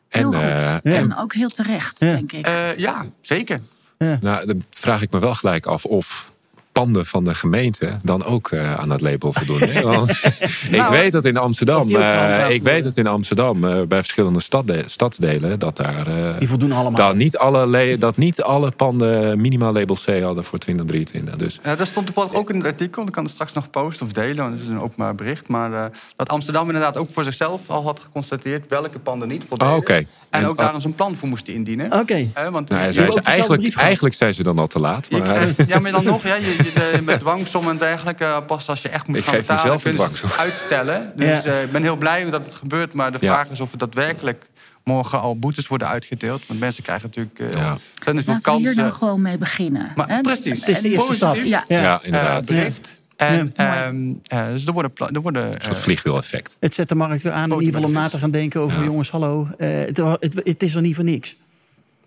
Heel 0.09 0.33
En, 0.33 0.39
goed. 0.39 0.43
eh, 0.43 0.59
Ja. 0.59 0.81
En 0.99 1.17
ook 1.17 1.33
heel 1.33 1.49
terecht, 1.49 1.99
Ja. 1.99 2.13
denk 2.13 2.31
ik. 2.31 2.45
Eh, 2.45 2.77
ja, 2.77 3.05
zeker. 3.21 3.61
Nou, 3.97 4.45
dan 4.45 4.63
vraag 4.69 5.01
ik 5.01 5.11
me 5.11 5.19
wel 5.19 5.33
gelijk 5.33 5.65
af 5.65 5.85
of 5.85 6.33
panden 6.75 7.05
van 7.05 7.23
de 7.23 7.35
gemeente 7.35 7.89
dan 8.01 8.25
ook 8.25 8.51
eh, 8.51 8.75
aan 8.79 8.89
dat 8.89 9.01
label 9.01 9.33
voldoen. 9.33 9.69
hè? 9.69 9.81
Want 9.81 10.09
ik 10.63 10.69
Nou, 10.71 10.91
weet 10.91 11.11
dat 11.11 11.25
in 11.25 11.37
Amsterdam, 11.37 11.95
eh, 11.95 12.49
ik 12.49 12.61
weet 12.61 12.83
dat 12.83 12.97
in 12.97 13.07
Amsterdam 13.07 13.63
eh, 13.63 13.81
bij 13.87 13.97
verschillende 13.97 14.41
stadde- 14.41 14.83
stadsdelen 14.85 15.59
dat 15.59 15.75
daar 15.77 16.07
eh, 16.07 16.39
Die 16.39 16.47
voldoen 16.47 16.71
allemaal. 16.71 17.07
dat 17.07 17.15
niet 17.15 17.37
alle 17.37 17.67
le- 17.67 17.97
dat 17.97 18.17
niet 18.17 18.41
alle 18.41 18.71
panden 18.71 19.41
minimaal 19.41 19.73
label 19.73 19.95
C 20.05 20.21
hadden 20.23 20.43
voor 20.43 20.59
2023. 20.59 21.35
Dus 21.37 21.59
Ja, 21.63 21.75
dat 21.75 21.87
stond 21.87 22.05
toevallig 22.05 22.33
ook 22.33 22.49
in 22.49 22.55
het 22.55 22.65
artikel. 22.65 23.03
Dat 23.05 23.13
kan 23.13 23.23
het 23.23 23.33
straks 23.33 23.53
nog 23.53 23.69
posten 23.69 24.05
of 24.05 24.11
delen, 24.11 24.35
want 24.35 24.51
het 24.53 24.61
is 24.61 24.67
een 24.67 24.81
openbaar 24.81 25.15
bericht. 25.15 25.47
Maar 25.47 25.73
eh, 25.73 25.85
dat 26.15 26.29
Amsterdam 26.29 26.65
inderdaad 26.65 26.97
ook 26.97 27.07
voor 27.11 27.23
zichzelf 27.23 27.69
al 27.69 27.83
had 27.83 27.99
geconstateerd 27.99 28.67
welke 28.69 28.99
panden 28.99 29.27
niet 29.27 29.43
voldeden. 29.47 29.73
Oh, 29.73 29.79
oké. 29.79 29.93
En, 29.93 30.05
En- 30.29 30.45
ook 30.47 30.57
daar 30.57 30.73
eens 30.73 30.83
een 30.83 30.95
plan 30.95 31.15
voor 31.17 31.27
moesten 31.29 31.53
indienen. 31.53 31.91
Oké. 31.93 32.29
Hè, 32.33 32.51
want 32.51 32.69
nou, 32.69 32.81
ja, 32.81 32.87
je- 32.87 32.93
zijn 32.93 33.05
ook 33.07 33.13
ze 33.13 33.19
dezelfde 33.21 33.31
eigenlijk, 33.31 33.75
eigenlijk 33.77 34.15
zijn 34.15 34.33
ze 34.33 34.43
dan 34.43 34.59
al 34.59 34.67
te 34.67 34.79
laat. 34.79 35.09
Maar, 35.09 35.21
eh, 35.21 35.27
krijgt- 35.31 35.63
ja, 35.67 35.79
maar 35.79 35.91
dan 35.91 36.03
nog, 36.03 36.23
ja, 36.23 36.35
je, 36.35 36.64
je- 36.73 36.91
de- 36.95 37.01
met 37.01 37.19
dwangsom 37.19 37.69
en 37.69 37.77
dergelijke, 37.77 38.23
eh, 38.25 38.37
pas 38.47 38.69
als 38.69 38.81
je 38.81 38.89
echt 38.89 39.07
moet 39.07 39.17
Ik 39.17 39.23
gaan 39.23 39.33
geef 39.33 39.47
betalen, 39.47 39.79
het 39.83 40.37
uitstellen. 40.37 41.11
Dus 41.15 41.27
Ja. 41.27 41.43
eh, 41.43 41.63
ik 41.63 41.71
ben 41.71 41.83
heel 41.83 41.95
blij 41.95 42.29
dat 42.29 42.45
het 42.45 42.55
gebeurt, 42.55 42.93
maar 42.93 43.11
de 43.11 43.17
Ja. 43.21 43.33
vraag 43.33 43.49
is 43.49 43.59
of 43.59 43.71
het 43.71 43.79
daadwerkelijk 43.79 44.45
morgen 44.83 45.19
al 45.21 45.39
boetes 45.39 45.67
worden 45.67 45.87
uitgedeeld. 45.87 46.47
Want 46.47 46.59
mensen 46.59 46.83
krijgen 46.83 47.05
natuurlijk 47.13 47.39
eh 47.39 47.61
Ja. 47.61 47.77
Laten 48.05 48.43
we 48.43 48.57
hier 48.57 48.75
nou 48.75 48.91
gewoon 48.91 49.21
mee 49.21 49.37
beginnen. 49.37 49.91
Maar 49.95 50.07
hè? 50.09 50.21
precies. 50.21 50.59
Het 50.59 50.69
is 50.69 50.81
de 50.81 50.89
eerste 50.89 51.13
stap. 51.13 51.35
Ja. 51.35 51.63
ja, 51.67 51.81
Ja. 51.81 51.99
inderdaad. 52.03 52.45
bericht. 52.45 52.89
En, 53.15 53.53
Ja. 53.55 53.85
ehm, 53.85 54.11
eh, 54.27 54.49
dus 54.51 54.65
er 54.65 54.73
worden, 54.73 54.91
er 55.13 55.21
worden 55.21 55.45
een 55.53 55.61
soort 55.61 55.79
vliegwiel-effect. 55.79 56.55
Het 56.59 56.75
zet 56.75 56.89
de 56.89 56.95
markt 56.95 57.21
weer 57.23 57.31
aan 57.31 57.51
in 57.51 57.59
ieder 57.59 57.73
geval 57.73 57.83
om 57.87 57.91
na 57.91 58.07
te 58.09 58.17
gaan 58.17 58.31
denken 58.31 58.61
over... 58.61 58.79
Ja. 58.79 58.85
jongens, 58.85 59.09
hallo, 59.11 59.47
eh, 59.57 59.69
het, 59.79 59.97
het, 59.97 60.41
het 60.43 60.63
is 60.63 60.75
er 60.75 60.81
niet 60.81 60.95
voor 60.95 61.03
niks. 61.03 61.35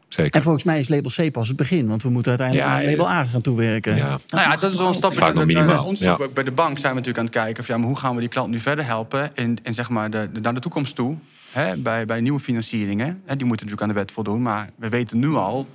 Zeker. 0.09 0.33
En 0.35 0.43
volgens 0.43 0.65
mij 0.65 0.81
is 0.81 0.89
label 0.89 1.11
C 1.17 1.33
pas 1.33 1.49
het 1.49 1.57
begin. 1.57 1.89
Want 1.89 2.03
we 2.03 2.09
moeten 2.11 2.31
uiteindelijk 2.39 2.69
Ja, 2.69 2.75
naar 2.75 2.85
label 2.91 3.09
het- 3.09 3.15
A 3.17 3.25
gaan 3.25 3.41
toewerken. 3.41 3.97
Ja. 3.97 4.07
nou 4.29 4.51
ja, 4.51 4.57
dat 4.57 4.73
is 4.73 4.79
wel 4.79 4.89
een 4.89 4.95
stap. 4.95 5.35
Minimaal, 5.35 5.85
ons 5.85 5.99
ja. 6.01 6.17
ook 6.21 6.35
bij 6.35 6.45
de 6.45 6.53
bank 6.53 6.79
zijn 6.79 6.93
we 6.93 6.99
natuurlijk 6.99 7.19
aan 7.19 7.25
het 7.25 7.35
kijken... 7.45 7.63
Of, 7.63 7.69
ja, 7.69 7.77
maar 7.77 7.87
hoe 7.87 7.97
gaan 7.97 8.15
we 8.15 8.21
die 8.21 8.29
klant 8.29 8.51
nu 8.51 8.59
verder 8.61 8.85
helpen 8.85 9.31
in, 9.35 9.59
in 9.63 9.75
zeg 9.75 9.89
maar 9.89 10.11
de, 10.11 10.29
de- 10.33 10.41
naar 10.41 10.55
de 10.55 10.61
toekomst 10.61 10.95
toe... 10.95 11.17
Hè, 11.51 11.77
bij, 11.77 12.07
bij 12.07 12.21
nieuwe 12.21 12.41
financieringen. 12.41 13.07
Hè, 13.07 13.37
die 13.37 13.47
moeten 13.47 13.67
natuurlijk 13.67 13.83
aan 13.83 13.89
de 13.89 13.95
wet 13.95 14.13
voldoen. 14.13 14.43
Maar 14.43 14.71
we 14.77 14.89
weten 14.89 15.19
nu 15.19 15.29
al 15.35 15.69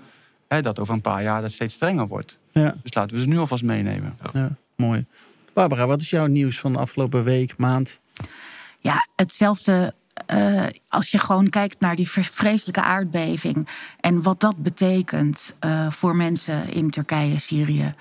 hè, 0.48 0.62
dat 0.62 0.80
over 0.80 0.94
een 0.94 1.02
paar 1.02 1.24
jaar 1.24 1.42
dat 1.42 1.52
steeds 1.52 1.74
strenger 1.74 2.08
wordt. 2.08 2.38
Ja, 2.52 2.76
Dus 2.84 2.94
laten 2.94 3.16
we 3.16 3.22
ze 3.22 3.28
nu 3.28 3.38
alvast 3.38 3.64
meenemen. 3.64 4.16
ja, 4.34 4.50
mooi. 4.76 5.06
Barbara, 5.54 5.86
wat 5.88 6.02
is 6.02 6.10
jouw 6.10 6.26
nieuws 6.26 6.60
van 6.60 6.74
de 6.74 6.80
afgelopen 6.80 7.24
week, 7.24 7.54
maand? 7.58 8.00
Ja, 8.80 9.08
hetzelfde 9.16 9.94
eh, 10.26 10.64
als 10.88 11.12
je 11.12 11.18
gewoon 11.18 11.50
kijkt 11.50 11.80
naar 11.80 11.96
die 11.96 12.10
vres- 12.10 12.28
vreselijke 12.28 12.82
aardbeving 12.82 13.68
en 14.00 14.22
wat 14.22 14.40
dat 14.40 14.58
betekent 14.58 15.56
eh, 15.60 15.92
voor 15.92 16.16
mensen 16.16 16.74
in 16.74 16.90
Turkije, 16.90 17.40
Syrië. 17.40 17.94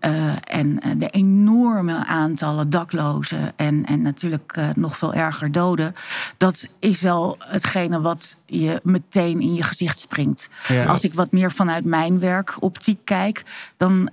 eh, 0.00 0.32
en 0.44 0.80
de 0.98 1.08
enorme 1.08 2.06
aantallen 2.06 2.70
daklozen 2.70 3.52
en, 3.56 3.84
en 3.86 4.02
natuurlijk 4.02 4.58
nog 4.74 4.96
veel 4.96 5.14
erger 5.14 5.52
doden. 5.52 5.94
Dat 6.38 6.68
is 6.78 7.00
wel 7.00 7.36
hetgene 7.38 8.00
wat 8.00 8.36
je 8.46 8.80
meteen 8.82 9.40
in 9.40 9.54
je 9.54 9.62
gezicht 9.62 9.98
springt. 10.00 10.48
Ja. 10.68 10.84
Als 10.84 11.02
ik 11.02 11.14
wat 11.14 11.32
meer 11.32 11.52
vanuit 11.52 11.84
mijn 11.84 12.18
werk 12.18 12.56
optiek 12.62 13.04
kijk, 13.04 13.42
dan 13.76 14.10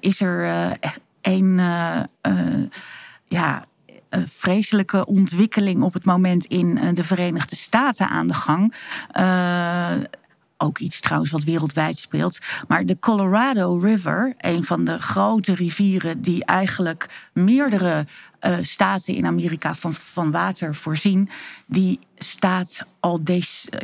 is 0.00 0.20
er 0.20 0.44
eh, 0.44 2.02
eh, 2.20 2.62
ja, 3.28 3.64
vreselijke 4.10 5.06
ontwikkeling 5.06 5.82
op 5.82 5.92
het 5.92 6.04
moment 6.04 6.44
in 6.44 6.78
eh, 6.78 6.88
de 6.94 7.04
Verenigde 7.04 7.56
Staten 7.56 8.08
aan 8.08 8.26
de 8.26 8.34
gang. 8.34 8.74
Eh, 9.10 9.92
ook 10.56 10.78
iets 10.78 11.00
trouwens 11.00 11.30
wat 11.30 11.44
wereldwijd 11.44 11.98
speelt. 11.98 12.38
Maar 12.68 12.86
de 12.86 12.98
Colorado 12.98 13.78
River, 13.78 14.34
een 14.38 14.64
van 14.64 14.84
de 14.84 15.00
grote 15.02 15.54
rivieren 15.54 16.22
die 16.22 16.44
eigenlijk 16.44 17.28
meerdere 17.32 18.06
staten 18.62 19.14
in 19.14 19.26
Amerika 19.26 19.74
van, 19.74 19.94
van 19.94 20.30
water 20.30 20.74
voorzien, 20.74 21.28
die 21.66 21.98
staat 22.16 22.86
al 23.00 23.20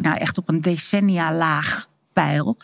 nou, 0.03 0.17
echt 0.17 0.39
op 0.39 0.49
een 0.49 0.61
decennia 0.61 1.33
laag 1.33 1.87
pijl. 2.15 2.57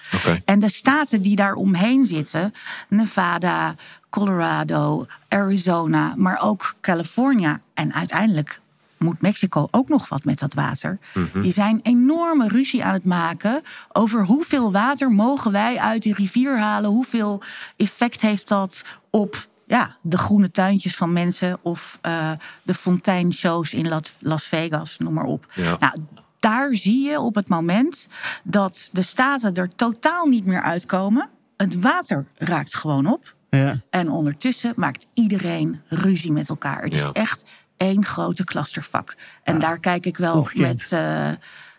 En 0.44 0.58
de 0.58 0.70
staten 0.70 1.22
die 1.22 1.36
daar 1.36 1.54
omheen 1.54 2.06
zitten, 2.06 2.54
Nevada, 2.88 3.74
Colorado, 4.10 5.06
Arizona, 5.28 6.14
maar 6.16 6.40
ook 6.42 6.74
California 6.80 7.60
en 7.74 7.94
uiteindelijk 7.94 8.60
moet 8.98 9.20
Mexico 9.20 9.68
ook 9.70 9.88
nog 9.88 10.08
wat 10.08 10.24
met 10.24 10.38
dat 10.38 10.54
water. 10.54 10.98
Die 11.42 11.52
zijn 11.52 11.80
enorme 11.82 12.48
ruzie 12.48 12.84
aan 12.84 12.92
het 12.92 13.04
maken 13.04 13.62
over 13.92 14.24
hoeveel 14.24 14.72
water 14.72 15.10
mogen 15.12 15.52
wij 15.52 15.78
uit 15.78 16.02
die 16.02 16.14
rivier 16.14 16.58
halen, 16.58 16.90
hoeveel 16.90 17.42
effect 17.76 18.20
heeft 18.20 18.48
dat 18.48 18.84
op 19.10 19.48
ja, 19.66 19.96
de 20.00 20.18
groene 20.18 20.50
tuintjes 20.50 20.96
van 20.96 21.12
mensen 21.12 21.58
of 21.62 21.98
eh, 22.00 22.30
de 22.62 22.74
fonteinshows 22.74 23.72
in 23.74 23.88
Las- 23.88 24.12
Las 24.20 24.44
Vegas, 24.44 24.98
noem 24.98 25.12
maar 25.14 25.24
op. 25.24 25.46
Ja. 25.54 25.76
Nou, 25.80 25.92
daar 26.40 26.74
zie 26.74 27.08
je 27.08 27.20
op 27.20 27.34
het 27.34 27.48
moment 27.48 28.08
dat 28.44 28.88
de 28.92 29.02
staten 29.02 29.54
er 29.54 29.74
totaal 29.76 30.26
niet 30.26 30.44
meer 30.46 30.62
uitkomen. 30.62 31.28
Het 31.56 31.80
water 31.80 32.26
raakt 32.36 32.74
gewoon 32.76 33.06
op. 33.06 33.34
Ja. 33.50 33.80
En 33.90 34.10
ondertussen 34.10 34.72
maakt 34.76 35.06
iedereen 35.14 35.80
ruzie 35.88 36.32
met 36.32 36.48
elkaar. 36.48 36.82
Het 36.82 36.94
Ja. 36.94 37.06
is 37.06 37.12
echt 37.12 37.44
één 37.76 38.04
grote 38.04 38.44
clustervak. 38.44 39.16
En 39.42 39.58
daar 39.58 39.78
kijk 39.80 40.06
ik 40.06 40.16
wel 40.16 40.34
ongekend. 40.36 40.90
met 40.90 40.92
eh, 40.92 41.30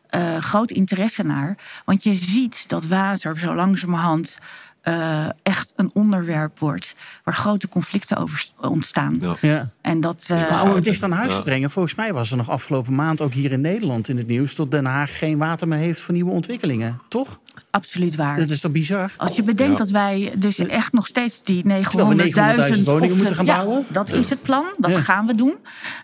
eh, 0.09 0.43
groot 0.43 0.71
interesse 0.71 1.23
naar. 1.23 1.57
Want 1.85 2.03
je 2.03 2.13
ziet 2.13 2.69
dat 2.69 2.85
water 2.85 3.39
zo 3.39 3.55
langzamerhand 3.55 4.37
eh, 4.81 5.25
echt 5.43 5.73
een 5.75 5.89
onderwerp 5.93 6.59
wordt... 6.59 6.95
waar 7.23 7.33
grote 7.33 7.67
conflicten 7.69 8.17
over 8.17 8.45
ontstaan. 8.61 9.17
Ja. 9.21 9.35
Ja. 9.41 9.69
En 9.81 10.01
dat... 10.01 10.25
eh, 10.27 10.49
Maar 10.49 10.63
om 10.63 10.75
het 10.75 10.83
dicht 10.83 11.03
aan 11.03 11.11
huis 11.11 11.31
Ja. 11.31 11.37
te 11.37 11.43
brengen, 11.43 11.71
volgens 11.71 11.95
mij 11.95 12.13
was 12.13 12.31
er 12.31 12.37
nog 12.37 12.49
afgelopen 12.49 12.95
maand 12.95 13.21
ook 13.21 13.33
hier 13.33 13.51
in 13.51 13.61
Nederland 13.61 14.07
in 14.07 14.17
het 14.17 14.27
nieuws 14.27 14.55
dat 14.55 14.71
Den 14.71 14.85
Haag 14.85 15.17
geen 15.17 15.37
water 15.37 15.67
meer 15.67 15.77
heeft 15.79 16.01
voor 16.01 16.13
nieuwe 16.13 16.31
ontwikkelingen. 16.31 17.01
Toch? 17.09 17.39
Absoluut 17.69 18.15
waar. 18.15 18.37
Dat 18.37 18.49
is 18.49 18.59
toch 18.59 18.71
bizar? 18.71 19.11
Als 19.17 19.35
je 19.35 19.43
bedenkt 19.43 19.71
Ja. 19.71 19.77
dat 19.77 19.89
wij 19.89 20.33
dus 20.37 20.57
echt 20.57 20.93
nog 20.93 21.07
steeds 21.07 21.43
die 21.43 21.63
900.000 21.65 21.89
Terwijl 21.89 22.07
we 22.07 22.75
900.000 22.75 22.81
woningen 22.85 23.17
moeten 23.17 23.35
gaan 23.35 23.45
Ja, 23.45 23.55
bouwen? 23.55 23.85
dat 23.87 24.09
is 24.09 24.29
het 24.29 24.41
plan, 24.41 24.65
dat 24.77 24.91
Ja. 24.91 24.99
gaan 24.99 25.25
we 25.27 25.35
doen. 25.35 25.55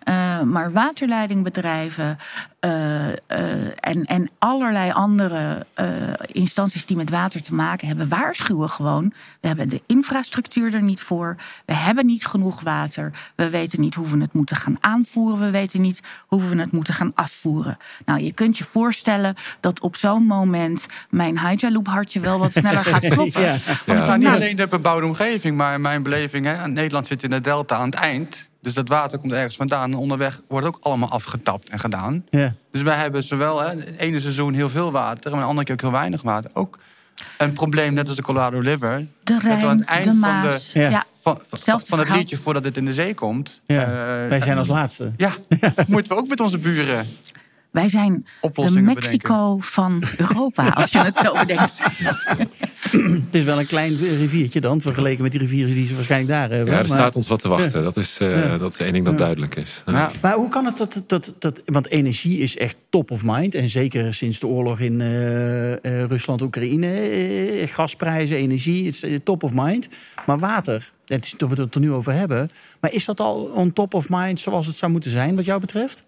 Eh, 0.04 0.42
maar 0.42 0.72
waterleidingbedrijven 0.72 2.18
eh, 2.60 3.08
eh, 3.08 3.16
en, 3.80 4.06
en 4.06 4.30
allerlei 4.38 4.92
andere 4.92 5.66
eh, 5.74 5.86
instanties 6.32 6.86
die 6.86 6.98
met 6.98 7.10
water 7.10 7.42
te 7.42 7.54
maken 7.56 7.88
hebben, 7.88 8.10
waarschuwen 8.10 8.70
gewoon. 8.70 9.14
We 9.42 9.48
hebben 9.48 9.70
de 9.70 9.82
infrastructuur 9.86 10.74
er 10.74 10.82
niet 10.82 11.00
voor. 11.00 11.36
We 11.66 11.74
hebben 11.74 12.06
niet 12.06 12.26
genoeg 12.26 12.62
water. 12.62 13.12
We 13.36 13.50
weten 13.50 13.82
niet 13.82 13.96
hoe 13.96 14.08
we 14.08 14.18
het 14.22 14.34
moeten 14.34 14.56
gaan 14.56 14.78
aanvoeren. 14.80 15.40
We 15.40 15.50
weten 15.52 15.82
niet 15.82 16.02
hoe 16.28 16.44
we 16.50 16.56
het 16.60 16.72
moeten 16.72 16.94
gaan 16.94 17.12
afvoeren. 17.16 17.78
Nou, 18.06 18.22
je 18.22 18.34
kunt 18.34 18.58
je 18.58 18.64
voorstellen 18.64 19.36
dat 19.60 19.80
op 19.80 19.96
zo'n 19.96 20.26
moment 20.26 20.86
mijn 21.10 21.37
Hydraloop 21.40 21.88
hartje 21.88 22.20
wel 22.20 22.40
wat 22.40 22.52
sneller 22.52 22.84
gaat 22.84 23.08
kloppen. 23.16 23.42
Ja. 23.42 23.56
Want 23.86 24.00
Nou, 24.00 24.12
niet 24.18 24.28
nou, 24.28 24.36
alleen 24.42 24.56
de 24.56 24.68
bebouwde 24.68 25.06
omgeving, 25.08 25.58
maar 25.58 25.74
in 25.74 25.82
mijn 25.82 26.04
beleving... 26.04 26.46
Hè, 26.46 26.68
Nederland 26.68 27.08
zit 27.08 27.24
in 27.24 27.30
de 27.30 27.42
delta 27.42 27.76
aan 27.76 27.86
het 27.86 27.96
eind. 27.96 28.50
Dus 28.62 28.74
dat 28.74 28.88
water 28.88 29.18
komt 29.20 29.32
ergens 29.32 29.56
vandaan. 29.56 29.92
En 29.92 29.98
onderweg 29.98 30.42
wordt 30.48 30.68
ook 30.68 30.78
allemaal 30.82 31.10
afgetapt 31.10 31.70
en 31.70 31.80
gedaan. 31.80 32.26
Ja. 32.30 32.54
Dus 32.72 32.82
wij 32.82 32.96
hebben 32.98 33.24
zowel 33.24 33.60
hè, 33.62 33.68
het 33.68 33.94
ene 33.98 34.20
seizoen 34.20 34.54
heel 34.54 34.70
veel 34.70 34.92
water... 34.92 35.32
en 35.32 35.38
de 35.40 35.44
andere 35.46 35.64
keer 35.66 35.74
ook 35.74 35.82
heel 35.82 35.92
weinig 35.92 36.22
water. 36.22 36.50
Ook 36.54 36.78
een 37.38 37.54
probleem, 37.54 37.94
net 37.94 38.08
als 38.08 38.16
de 38.16 38.22
Colorado 38.24 38.60
River. 38.60 38.98
de 39.24 39.34
dat 39.34 39.42
we 39.42 39.50
aan 39.50 39.60
Rijn, 39.60 39.78
het 39.78 39.88
eind 39.88 40.04
de 40.06 40.16
van 40.20 40.42
de- 40.42 40.80
Ja. 40.80 41.06
Van, 41.22 41.36
van, 41.36 41.44
Hetzelfde 41.50 41.88
van 41.88 42.00
het 42.00 42.10
liedje 42.10 42.38
voordat 42.38 42.64
het 42.64 42.78
in 42.78 42.86
de 42.86 42.94
zee 42.94 43.14
komt. 43.14 43.62
Ja. 43.66 43.82
Eh, 43.84 43.88
Wij 44.30 44.42
zijn 44.42 44.58
als 44.58 44.68
laatste. 44.68 45.12
Ja, 45.18 45.32
moeten 45.88 46.12
we 46.12 46.18
ook 46.18 46.28
met 46.28 46.40
onze 46.40 46.58
buren. 46.58 47.06
Wij 47.78 47.90
zijn 47.90 48.26
de 48.54 48.82
Mexico 48.82 49.58
van 49.60 50.04
Europa, 50.18 50.70
als 50.70 50.92
je 50.92 50.98
het 51.00 51.16
zo 51.16 51.32
bedenkt. 51.46 51.80
Het 53.26 53.36
is 53.36 53.44
wel 53.44 53.60
een 53.60 53.66
klein 53.68 53.98
riviertje 53.98 54.62
dan, 54.62 54.82
vergeleken 54.82 55.22
met 55.24 55.32
die 55.32 55.40
rivieren 55.42 55.74
die 55.74 55.86
ze 55.88 55.96
waarschijnlijk 55.96 56.32
daar 56.32 56.50
hebben. 56.50 56.74
Ja, 56.74 56.80
er 56.82 56.88
Maar- 56.88 56.98
staat 56.98 57.16
ons 57.16 57.28
wat 57.28 57.42
te 57.42 57.48
wachten. 57.48 57.84
Dat, 57.84 57.98
is, 57.98 58.18
eh, 58.20 58.44
Ja. 58.44 58.58
dat 58.58 58.74
is 58.74 58.80
één 58.80 58.94
ding 58.94 59.06
dat 59.06 59.18
duidelijk 59.18 59.56
is. 59.56 59.84
Ja. 59.86 59.92
Ja. 59.94 60.12
Maar 60.22 60.34
hoe 60.34 60.50
kan 60.50 60.66
het 60.66 60.78
dat, 60.78 61.04
dat, 61.08 61.34
dat. 61.40 61.62
Want 61.66 61.88
energie 61.90 62.38
is 62.40 62.58
echt 62.58 62.78
top 62.90 63.12
of 63.12 63.22
mind. 63.24 63.56
En 63.56 63.70
zeker 63.70 64.14
sinds 64.14 64.40
de 64.40 64.48
oorlog 64.48 64.80
in 64.80 65.02
eh, 65.02 65.74
eh, 65.74 65.80
Rusland-Oekraïne. 66.10 66.88
eh, 66.88 67.68
gasprijzen, 67.74 68.38
energie, 68.38 68.86
het 68.86 68.96
is 68.96 69.04
eh, 69.04 69.16
top 69.24 69.44
of 69.44 69.52
mind. 69.54 69.88
Maar 70.26 70.40
water, 70.40 70.92
het 71.06 71.26
is 71.26 71.34
dat 71.38 71.50
we 71.50 71.62
het 71.62 71.76
er 71.76 71.82
nu 71.82 71.92
over 71.92 72.14
hebben. 72.14 72.52
Maar 72.80 72.94
is 72.94 73.06
dat 73.06 73.20
al 73.20 73.36
on 73.44 73.74
top 73.74 73.94
of 73.94 74.06
mind 74.10 74.40
zoals 74.40 74.66
het 74.68 74.76
zou 74.76 74.92
moeten 74.92 75.12
zijn, 75.12 75.36
wat 75.36 75.46
jou 75.46 75.60
betreft? 75.60 76.04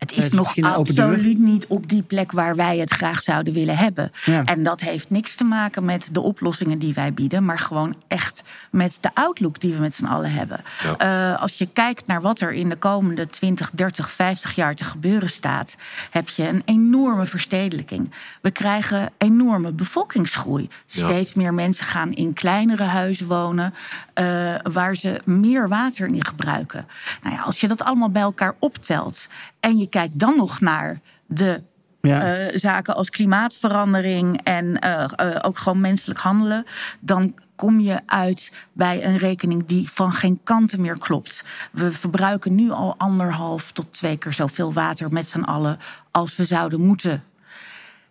Het 0.00 0.14
Het 0.14 0.24
is 0.24 0.30
nog 0.30 0.56
absoluut 0.60 1.38
niet 1.38 1.66
op 1.66 1.88
die 1.88 2.02
plek 2.02 2.32
waar 2.32 2.56
wij 2.56 2.78
het 2.78 2.92
graag 2.92 3.22
zouden 3.22 3.52
willen 3.52 3.76
hebben. 3.76 4.12
Ja. 4.24 4.44
En 4.44 4.62
dat 4.62 4.80
heeft 4.80 5.10
niks 5.10 5.34
te 5.34 5.44
maken 5.44 5.84
met 5.84 6.08
de 6.12 6.20
oplossingen 6.20 6.78
die 6.78 6.94
wij 6.94 7.14
bieden, 7.14 7.44
maar 7.44 7.58
gewoon 7.58 7.94
echt 8.08 8.42
met 8.70 8.98
de 9.00 9.10
outlook 9.14 9.60
die 9.60 9.72
we 9.72 9.80
met 9.80 9.94
z'n 9.94 10.04
allen 10.04 10.32
hebben. 10.32 10.60
Ja. 10.82 10.96
Eh, 10.96 11.40
als 11.40 11.58
je 11.58 11.66
kijkt 11.66 12.06
naar 12.06 12.20
wat 12.20 12.40
er 12.40 12.52
in 12.52 12.68
de 12.68 12.76
komende 12.76 13.26
20, 13.26 13.70
30, 13.74 14.10
50 14.10 14.54
jaar 14.54 14.74
te 14.74 14.84
gebeuren 14.84 15.30
staat, 15.30 15.76
heb 16.10 16.28
je 16.28 16.48
een 16.48 16.62
enorme 16.64 17.26
verstedelijking. 17.26 18.12
We 18.40 18.50
krijgen 18.50 19.10
enorme 19.18 19.72
bevolkingsgroei. 19.72 20.68
Ja. 20.86 21.04
Steeds 21.04 21.34
meer 21.34 21.54
mensen 21.54 21.86
gaan 21.86 22.12
in 22.12 22.32
kleinere 22.32 22.82
huizen 22.82 23.26
wonen, 23.26 23.74
eh, 24.12 24.54
waar 24.72 24.94
ze 24.94 25.20
meer 25.24 25.68
water 25.68 26.06
in 26.06 26.24
gebruiken. 26.24 26.86
Nou 27.22 27.34
ja, 27.34 27.42
als 27.42 27.60
je 27.60 27.68
dat 27.68 27.82
allemaal 27.82 28.10
bij 28.10 28.22
elkaar 28.22 28.54
optelt 28.58 29.28
en 29.60 29.78
je 29.78 29.86
kijkt 29.88 30.18
dan 30.18 30.36
nog 30.36 30.60
naar 30.60 31.00
de 31.26 31.62
Ja. 32.02 32.34
eh, 32.36 32.58
zaken 32.58 32.94
als 32.94 33.10
klimaatverandering 33.10 34.40
en 34.42 34.78
eh, 34.78 35.04
eh, 35.16 35.36
ook 35.42 35.58
gewoon 35.58 35.80
menselijk 35.80 36.20
handelen, 36.20 36.64
dan 37.00 37.34
kom 37.56 37.80
je 37.80 38.00
uit 38.06 38.52
bij 38.72 39.04
een 39.04 39.16
rekening 39.16 39.66
die 39.66 39.90
van 39.90 40.12
geen 40.12 40.40
kanten 40.44 40.80
meer 40.80 40.98
klopt. 40.98 41.44
We 41.72 41.92
verbruiken 41.92 42.54
nu 42.54 42.70
al 42.70 42.94
anderhalf 42.98 43.72
tot 43.72 43.92
twee 43.92 44.16
keer 44.16 44.32
zoveel 44.32 44.72
water 44.72 45.12
met 45.12 45.28
z'n 45.28 45.40
allen 45.40 45.78
als 46.10 46.36
we 46.36 46.44
zouden 46.44 46.80
moeten. 46.80 47.24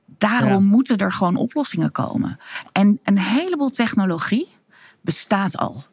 Daarom 0.06 0.50
Ja. 0.64 0.70
moeten 0.70 0.98
er 0.98 1.12
gewoon 1.12 1.36
oplossingen 1.36 1.92
komen. 1.92 2.40
En 2.72 3.00
een 3.04 3.18
heleboel 3.20 3.70
technologie 3.72 4.48
bestaat 5.02 5.58
al. 5.58 5.84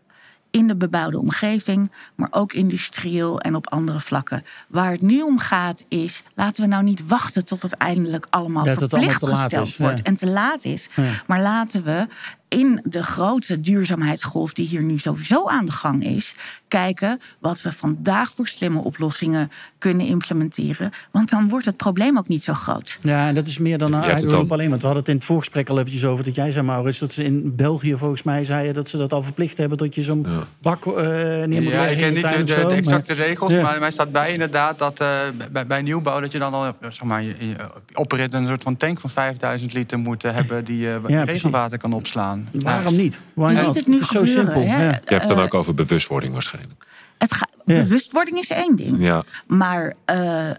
In 0.56 0.66
de 0.66 0.76
bebouwde 0.76 1.18
omgeving, 1.18 1.92
maar 2.14 2.28
ook 2.30 2.52
industrieel 2.52 3.40
en 3.40 3.54
op 3.54 3.70
andere 3.70 4.00
vlakken. 4.00 4.44
Waar 4.68 4.90
het 4.90 5.02
nu 5.02 5.22
om 5.22 5.38
gaat 5.38 5.84
is, 5.88 6.22
laten 6.34 6.62
we 6.62 6.68
nou 6.68 6.82
niet 6.82 7.06
wachten 7.06 7.44
tot 7.44 7.62
het 7.62 7.72
eindelijk 7.72 8.26
allemaal 8.30 8.64
het 8.64 8.78
verplicht 8.78 9.26
gesteld 9.26 9.66
is, 9.66 9.76
wordt 9.76 9.98
ja. 9.98 10.04
en 10.04 10.16
te 10.16 10.26
laat 10.26 10.64
is. 10.64 10.88
Ja. 10.94 11.02
Maar 11.26 11.40
laten 11.40 11.84
we 11.84 12.06
in 12.48 12.80
de 12.84 13.02
grote 13.02 13.60
duurzaamheidsgolf 13.60 14.52
die 14.52 14.66
hier 14.66 14.82
nu 14.82 14.98
sowieso 14.98 15.48
aan 15.48 15.66
de 15.66 15.72
gang 15.72 16.04
is, 16.04 16.34
kijken 16.68 17.20
wat 17.38 17.62
we 17.62 17.72
vandaag 17.72 18.32
voor 18.32 18.46
slimme 18.48 18.78
oplossingen 18.80 19.50
kunnen 19.78 20.06
implementeren. 20.06 20.90
Want 21.10 21.30
dan 21.30 21.48
wordt 21.48 21.66
het 21.66 21.76
probleem 21.76 22.18
ook 22.18 22.28
niet 22.28 22.42
zo 22.44 22.54
groot. 22.54 22.98
Ja, 23.00 23.28
en 23.28 23.34
dat 23.34 23.46
is 23.46 23.58
meer 23.58 23.78
dan 23.78 23.92
een 23.92 24.02
uitroep 24.02 24.52
alleen. 24.52 24.68
Want 24.68 24.80
we 24.80 24.86
hadden 24.86 25.02
het 25.04 25.08
in 25.12 25.16
het 25.18 25.24
voorgesprek 25.26 25.68
al 25.68 25.78
eventjes 25.78 26.04
over 26.04 26.24
dat 26.24 26.34
jij 26.34 26.50
zei, 26.50 26.66
Maurits, 26.66 26.98
dat 26.98 27.12
ze 27.12 27.24
in 27.24 27.56
België 27.56 27.96
volgens 27.96 28.22
mij 28.22 28.44
zeiden 28.44 28.74
dat 28.74 28.88
ze 28.88 28.96
dat 28.96 29.12
al 29.12 29.22
verplicht 29.22 29.58
hebben 29.58 29.78
dat 29.78 29.94
je 29.94 30.02
zo'n 30.02 30.26
bak 30.58 30.86
eh 30.86 30.92
neer 30.94 31.62
moet 31.62 31.72
Ja, 31.72 31.80
leggen 31.80 31.90
ik 31.90 31.98
ken 31.98 32.12
niet 32.12 32.22
de, 32.22 32.28
tuin 32.28 32.44
de, 32.44 32.52
of 32.52 32.58
zo, 32.58 32.62
de 32.62 32.66
maar- 32.68 32.76
exacte 32.76 33.12
regels, 33.14 33.52
Ja. 33.52 33.62
maar 33.62 33.78
mij 33.78 33.90
staat 33.90 34.12
bij 34.12 34.32
inderdaad 34.32 34.78
dat 34.78 35.00
eh, 35.00 35.18
bij, 35.50 35.66
bij 35.66 35.82
nieuwbouw 35.82 36.20
dat 36.20 36.32
je 36.32 36.38
dan 36.38 36.54
al 36.54 36.74
zeg 36.80 37.02
maar, 37.02 37.22
je, 37.22 37.34
je 37.38 37.56
oprit 37.94 38.32
een 38.32 38.46
soort 38.46 38.62
van 38.62 38.76
tank 38.76 39.00
van 39.00 39.10
5000 39.10 39.72
liter 39.72 39.98
moet 39.98 40.24
eh, 40.24 40.34
hebben 40.34 40.64
die 40.64 40.98
regenwater 41.24 41.78
kan 41.78 41.92
opslaan. 41.92 42.35
Waarom 42.52 42.96
niet? 42.96 43.20
Why 43.34 43.52
Je 43.52 43.62
not? 43.62 43.64
ziet 43.64 43.74
het 43.74 43.86
nu 43.86 44.00
is 44.00 44.06
zo 44.08 44.18
gebeuren, 44.20 44.44
simpel. 44.44 44.62
hè? 44.62 44.84
Je 44.86 44.92
hebt 44.92 45.10
het 45.10 45.28
dan 45.28 45.36
Eh, 45.38 45.42
ook 45.44 45.54
over 45.54 45.74
bewustwording 45.74 46.32
waarschijnlijk. 46.32 46.84
Het 47.18 47.34
ga- 47.34 47.48
Ja. 47.66 47.82
Bewustwording 47.82 48.38
is 48.38 48.48
één 48.48 48.76
ding. 48.76 48.96
Ja, 48.98 49.22
Maar 49.46 49.94
eh, 50.04 50.50
eh, 50.50 50.54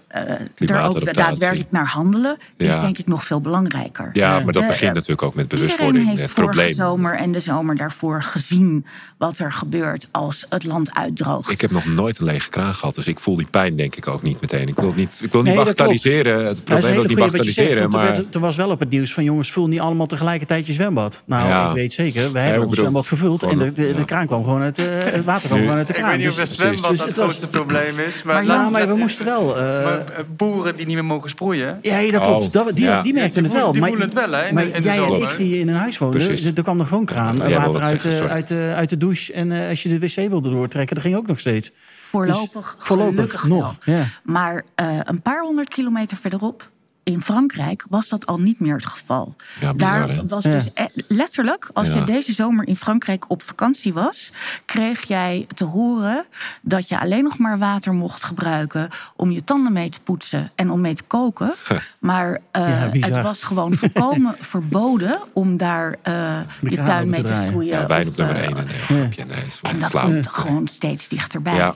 er 0.58 0.82
ook 0.82 1.14
daadwerkelijk 1.14 1.72
naar 1.72 1.86
handelen 1.88 2.38
is 2.58 2.68
Ja. 2.68 2.80
denk 2.80 2.98
ik 2.98 3.08
nog 3.08 3.24
veel 3.24 3.42
belangrijker. 3.42 4.10
ja 4.14 4.40
maar 4.40 4.54
dat 4.54 4.62
Eh, 4.64 4.68
begint 4.70 4.90
eh, 4.90 4.94
natuurlijk 4.96 5.22
ook 5.24 5.36
met 5.36 5.44
Iedereen 5.44 5.66
bewustwording. 5.66 6.08
heeft 6.08 6.22
Het 6.22 6.32
vorige 6.32 6.54
probleem. 6.54 6.76
zomer 6.76 7.16
en 7.16 7.32
de 7.32 7.40
zomer 7.40 7.76
daarvoor 7.76 8.22
gezien 8.24 8.86
wat 9.18 9.38
er 9.40 9.52
gebeurt 9.52 10.08
als 10.12 10.46
het 10.50 10.64
land 10.64 10.94
uitdroogt. 10.94 11.52
Ik 11.52 11.62
heb 11.62 11.72
nog 11.72 11.86
nooit 11.86 12.20
een 12.20 12.26
lege 12.26 12.50
kraan 12.50 12.74
gehad, 12.76 12.96
dus 12.96 13.08
ik 13.08 13.20
voel 13.20 13.36
die 13.36 13.48
pijn 13.52 13.76
denk 13.76 13.96
ik 13.96 14.08
ook 14.08 14.22
niet 14.22 14.42
meteen. 14.42 14.68
Ik 14.68 14.76
wil 14.80 14.94
niet, 14.96 15.20
ik 15.24 15.32
wil 15.32 15.42
niet 15.42 15.56
Nee, 15.56 15.66
dat 15.66 15.76
bagatelliseren. 15.76 16.38
Het 16.46 16.56
Dat 16.56 16.64
probleem 16.64 16.90
hele 16.90 17.02
ook 17.02 17.08
niet 17.08 17.18
bagatelliseren, 17.18 17.82
Want 17.82 17.94
er, 17.94 18.00
maar 18.00 18.24
er 18.32 18.40
was 18.40 18.56
wel 18.56 18.70
op 18.70 18.80
het 18.80 18.90
nieuws 18.90 19.14
van 19.14 19.24
jongens, 19.24 19.52
vul 19.52 19.68
niet 19.68 19.80
allemaal 19.80 20.06
tegelijkertijd 20.08 20.68
je 20.68 20.74
zwembad. 20.74 21.24
Nou, 21.26 21.48
Ja. 21.48 21.68
ik 21.68 21.74
weet 21.76 21.94
zeker, 21.94 22.22
we 22.22 22.28
ik 22.28 22.34
hebben 22.36 22.54
ons 22.54 22.62
bedoel, 22.70 22.76
zwembad 22.76 23.08
gevuld 23.08 23.44
en 23.44 23.58
de, 23.58 23.72
de, 23.72 23.92
de 23.92 23.94
ja. 23.98 24.04
kraan 24.04 24.26
kwam 24.28 24.44
gewoon 24.44 24.62
uit, 24.62 24.78
eh, 24.78 24.86
het 24.90 25.24
water 25.26 25.46
kwam 25.48 25.58
Nu- 25.60 25.64
gewoon 25.64 25.78
uit 25.80 25.88
de 25.88 25.94
Ik 25.94 26.00
kraan. 26.00 26.12
weet 26.12 26.20
niet 26.20 26.30
of 26.30 26.38
het 26.40 26.50
zwembad 26.50 26.90
Dus 26.90 26.97
dat 26.98 27.08
het 27.08 27.16
het 27.16 27.26
was- 27.26 27.36
grootste 27.36 27.48
probleem 27.58 28.00
is. 28.08 28.24
Maar, 28.24 28.46
Maar 28.46 28.72
maar 28.72 28.88
we 28.88 28.96
moesten 28.96 29.26
wel. 29.26 29.58
eh, 29.58 29.84
maar, 29.84 29.98
eh, 30.00 30.04
boeren 30.36 30.76
die 30.76 30.86
niet 30.86 30.96
meer 30.96 31.06
mogen 31.06 31.30
sproeien. 31.30 31.80
ja, 31.82 32.12
dat 32.12 32.22
klopt. 32.22 32.46
Oh, 32.46 32.52
Dat, 32.52 32.76
die, 32.76 32.86
ja. 32.86 33.02
die 33.02 33.14
merkten 33.14 33.44
Die 33.44 33.52
het 33.52 33.62
wel. 33.62 33.72
die 33.72 33.82
voelen 33.82 34.02
het 34.02 34.14
wel, 34.14 34.32
hè, 34.32 34.46
in 34.48 34.54
maar 34.54 34.64
de- 34.64 34.70
in 34.72 34.82
de 34.82 34.88
jij 34.88 35.04
en 35.04 35.14
ik 35.22 35.38
die 35.38 35.60
in 35.60 35.68
een 35.68 35.76
huis 35.76 35.98
woonden, 35.98 36.56
er 36.56 36.64
kwam 36.64 36.78
nog 36.78 36.88
gewoon 36.88 37.06
kraan. 37.06 37.38
Water 37.38 37.62
wat 37.72 37.78
uit, 37.82 38.02
sorry. 38.02 38.28
uit, 38.28 38.48
de, 38.48 38.72
uit 38.76 38.90
de 38.90 38.98
douche. 38.98 39.34
En 39.34 39.52
eh, 39.52 39.70
als 39.70 39.84
je 39.84 39.90
de 39.90 40.00
wc 40.00 40.30
wilde 40.30 40.50
doortrekken, 40.50 40.96
dat 40.96 41.04
ging 41.04 41.16
ook 41.16 41.28
nog 41.28 41.40
steeds. 41.40 41.72
Voorlopig, 42.10 42.76
Dus 42.78 42.88
voorlopig 42.88 43.16
gelukkig 43.16 43.44
nog, 43.44 43.78
ja. 43.84 44.06
Maar 44.24 44.64
eh, 44.76 44.88
een 45.04 45.22
paar 45.22 45.42
honderd 45.42 45.68
kilometer 45.70 46.18
verderop, 46.18 46.70
in 47.08 47.22
Frankrijk, 47.22 47.86
was 47.90 48.08
dat 48.08 48.26
al 48.26 48.40
niet 48.40 48.60
meer 48.60 48.76
het 48.76 48.86
geval. 48.86 49.36
Ja, 49.60 49.74
bizar, 49.74 50.08
Daar 50.08 50.28
was 50.28 50.44
Ja. 50.44 50.52
dus 50.52 50.70
e- 50.74 50.86
letterlijk, 51.08 51.70
als 51.74 51.88
Ja. 51.88 51.96
je 51.96 52.04
deze 52.04 52.34
zomer 52.34 52.68
in 52.68 52.76
Frankrijk 52.76 53.26
op 53.28 53.44
vakantie 53.44 53.94
was, 53.94 54.32
kreeg 54.66 55.08
jij 55.08 55.48
te 55.56 55.64
horen 55.64 56.26
dat 56.62 56.88
je 56.90 57.00
alleen 57.00 57.24
nog 57.24 57.38
maar 57.38 57.58
water 57.58 57.94
mocht 57.94 58.24
gebruiken 58.24 58.90
om 59.16 59.32
je 59.32 59.44
tanden 59.44 59.74
mee 59.74 59.90
te 59.90 60.00
poetsen 60.02 60.52
en 60.56 60.72
om 60.72 60.82
mee 60.82 60.94
te 60.94 61.04
koken. 61.04 61.54
Maar 62.00 62.40
eh, 62.52 62.64
het 62.92 63.22
was 63.22 63.44
gewoon 63.44 63.74
volkomen 63.84 64.36
verboden 64.40 65.20
om 65.34 65.58
daar 65.58 65.96
eh, 66.02 66.38
De 66.62 66.70
je 66.70 66.84
tuin 66.84 67.10
mee 67.10 67.24
te 67.24 67.44
stroeien. 67.46 67.80
Ja, 67.80 67.88
wijn 67.88 68.08
op 68.08 68.18
nummer 68.18 68.36
eh, 68.36 68.44
1. 68.44 68.54
Nee, 68.54 68.66
grapje. 68.78 69.26
Nee, 69.26 69.38
is 69.48 69.60
en 69.72 69.80
dat 69.80 69.90
flauw. 69.90 70.06
komt 70.06 70.28
gewoon 70.28 70.68
steeds 70.68 71.08
dichterbij. 71.08 71.56
Ja, 71.56 71.76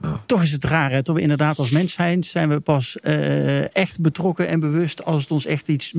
Ja. 0.00 0.20
Toch 0.26 0.42
is 0.42 0.52
het 0.52 0.64
raar, 0.64 0.90
hè? 0.90 1.02
Toch 1.02 1.14
we 1.14 1.20
inderdaad 1.20 1.58
als 1.58 1.70
mens 1.70 1.92
zijn, 1.92 2.24
zijn 2.24 2.48
we 2.48 2.60
pas 2.60 2.96
eh, 3.00 3.76
echt 3.76 4.00
betrokken 4.00 4.48
en 4.48 4.60
bewust 4.60 5.04
als 5.04 5.22
het 5.22 5.30
ons 5.30 5.46
echt 5.46 5.68
iets 5.68 5.92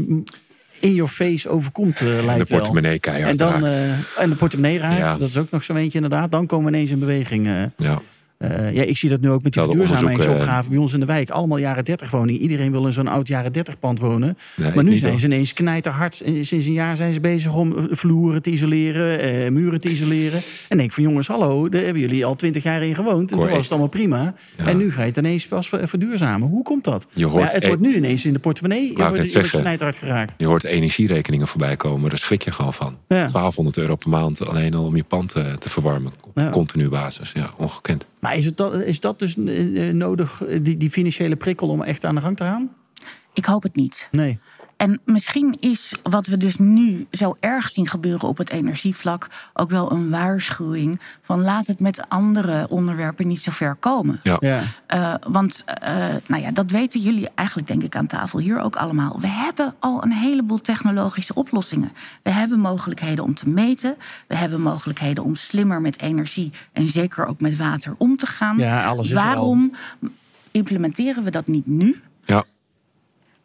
in 0.80 0.94
your 0.94 1.12
face 1.12 1.50
overkomt, 1.50 2.02
eh, 2.02 2.12
en 2.12 2.18
de 2.18 2.26
lijkt 2.26 2.50
portemonnee 2.50 3.00
keihard 3.00 3.32
En, 3.32 3.38
dan, 3.38 3.66
eh, 3.66 3.92
en 4.18 4.30
de 4.30 4.36
portemonnee 4.36 4.78
raakt, 4.80 4.98
Ja. 4.98 5.18
dat 5.18 5.30
is 5.30 5.38
ook 5.38 5.52
nog 5.52 5.64
zo'n 5.64 5.78
eentje 5.78 6.00
inderdaad. 6.02 6.32
Dan 6.32 6.46
komen 6.46 6.72
we 6.72 6.78
ineens 6.78 6.92
in 6.92 7.00
beweging. 7.00 7.50
ja. 7.78 8.02
Eh, 8.40 8.74
ja, 8.74 8.84
ik 8.84 8.98
zie 8.98 9.10
dat 9.10 9.22
nu 9.22 9.30
ook 9.30 9.44
met 9.44 9.54
die 9.54 9.62
verduurzamingsopgave 9.64 10.70
bij 10.70 10.78
ons 10.78 10.94
in 10.94 11.00
de 11.00 11.06
wijk. 11.06 11.30
Allemaal 11.30 11.58
jaren 11.58 11.86
30 11.86 12.12
woning. 12.12 12.40
Iedereen 12.40 12.72
wil 12.72 12.86
in 12.86 12.94
zo'n 12.94 13.08
oud 13.08 13.28
jaren 13.28 13.52
30 13.54 13.80
pand 13.80 14.00
wonen. 14.00 14.38
Nee, 14.56 14.72
maar 14.76 14.84
nu 14.84 14.98
zijn 14.98 15.12
wel. 15.12 15.20
ze 15.20 15.26
ineens 15.26 15.54
knijterhard. 15.54 16.16
Sinds 16.42 16.52
een 16.52 16.72
jaar 16.74 16.98
zijn 16.98 17.14
ze 17.14 17.20
bezig 17.20 17.56
om 17.56 17.78
eh, 17.78 17.84
vloeren 17.90 18.42
te 18.42 18.50
isoleren, 18.50 19.20
eh, 19.20 19.52
muren 19.52 19.82
te 19.82 19.90
isoleren. 19.90 20.42
En 20.68 20.78
denk 20.78 20.92
van 20.92 21.04
jongens, 21.04 21.28
hallo, 21.28 21.70
daar 21.70 21.84
hebben 21.84 22.02
jullie 22.02 22.26
al 22.26 22.36
20 22.36 22.64
jaar 22.64 22.84
in 22.84 22.96
gewoond. 22.96 23.32
En 23.32 23.40
toen 23.40 23.50
was 23.50 23.58
het 23.58 23.70
allemaal 23.70 23.88
prima. 23.90 24.34
Ja. 24.58 24.66
En 24.66 24.78
nu 24.78 24.92
ga 24.92 25.02
je 25.02 25.08
het 25.08 25.18
ineens 25.18 25.48
pas 25.48 25.70
ver- 25.70 25.88
verduurzamen. 25.88 26.48
Hoe 26.48 26.64
komt 26.64 26.84
dat? 26.84 27.06
Je 27.14 27.26
hoort 27.26 27.48
ja, 27.48 27.54
het 27.54 27.64
e- 27.64 27.68
wordt 27.68 27.82
nu 27.82 27.96
ineens 27.96 28.26
in 28.26 28.34
de 28.34 28.40
portemonnee. 28.40 28.88
Je 28.98 29.08
wordt, 29.10 29.32
je 29.32 29.40
knijterhard 29.62 29.98
geraakt. 29.98 30.34
Je 30.38 30.46
hoort 30.46 30.64
energierekeningen 30.64 31.48
voorbij 31.48 31.76
komen. 31.76 32.10
Daar 32.10 32.18
schrik 32.20 32.42
je 32.42 32.52
gewoon 32.52 32.74
van. 32.74 32.98
Ja. 33.08 33.16
1200 33.28 33.78
euro 33.78 33.96
per 33.96 34.10
maand 34.10 34.48
alleen 34.48 34.74
al 34.74 34.84
om 34.86 34.96
je 34.96 35.04
pand 35.04 35.34
eh, 35.34 35.52
te 35.54 35.70
verwarmen. 35.70 36.12
Op 36.22 36.52
continu 36.52 36.90
basis. 36.90 37.32
Ja, 37.34 37.50
ongekend. 37.58 38.06
Maar 38.20 38.29
is, 38.38 38.46
het 38.46 38.58
dat, 38.58 38.74
is 38.74 39.00
dat 39.00 39.20
dus 39.20 39.38
eh, 39.38 39.88
eh, 39.88 39.96
nodig, 39.96 40.44
eh, 40.44 40.60
die, 40.62 40.78
die 40.78 40.90
financiële 40.90 41.36
prikkel, 41.36 41.68
om 41.68 41.82
echt 41.82 42.06
aan 42.06 42.16
de 42.16 42.22
gang 42.22 42.38
te 42.38 42.44
gaan? 42.44 42.74
Ik 43.34 43.46
hoop 43.46 43.64
het 43.64 43.76
niet. 43.76 44.08
Nee. 44.12 44.40
En 44.80 45.00
misschien 45.06 45.56
is 45.60 45.94
wat 46.04 46.26
we 46.26 46.38
dus 46.38 46.58
nu 46.58 47.08
zo 47.12 47.36
erg 47.40 47.70
zien 47.70 47.88
gebeuren 47.88 48.28
op 48.28 48.38
het 48.38 48.50
energievlak 48.50 49.28
ook 49.54 49.70
wel 49.70 49.92
een 49.92 50.10
waarschuwing 50.10 51.00
van 51.22 51.42
laat 51.42 51.68
het 51.68 51.80
met 51.80 52.10
andere 52.10 52.68
onderwerpen 52.70 53.28
niet 53.28 53.42
zo 53.42 53.52
ver 53.52 53.76
komen. 53.76 54.20
Ja. 54.24 54.38
Ja. 54.40 54.62
Eh, 54.86 55.14
want 55.28 55.64
eh, 55.66 55.96
nou 56.28 56.42
ja, 56.42 56.52
dat 56.52 56.72
weten 56.72 57.00
jullie 57.00 57.30
eigenlijk, 57.36 57.68
denk 57.68 57.84
ik, 57.84 57.96
aan 57.96 58.08
tafel 58.08 58.40
hier 58.40 58.60
ook 58.60 58.76
allemaal. 58.76 59.20
We 59.20 59.28
hebben 59.28 59.76
al 59.80 60.04
een 60.04 60.12
heleboel 60.12 60.62
technologische 60.62 61.34
oplossingen. 61.34 61.92
We 62.24 62.32
hebben 62.32 62.60
mogelijkheden 62.60 63.24
om 63.24 63.36
te 63.36 63.50
meten. 63.50 63.96
We 64.28 64.36
hebben 64.36 64.62
mogelijkheden 64.62 65.24
om 65.24 65.36
slimmer 65.36 65.82
met 65.82 66.02
energie 66.02 66.52
en 66.72 66.88
zeker 66.88 67.26
ook 67.26 67.40
met 67.40 67.58
water 67.58 67.96
om 67.98 68.18
te 68.18 68.28
gaan. 68.28 68.58
Ja, 68.58 68.86
alles 68.86 69.10
is 69.10 69.16
al. 69.16 69.24
Waarom 69.24 69.74
implementeren 70.52 71.24
we 71.24 71.32
dat 71.32 71.48
niet 71.48 71.68
nu? 71.68 72.02
Ja. 72.26 72.44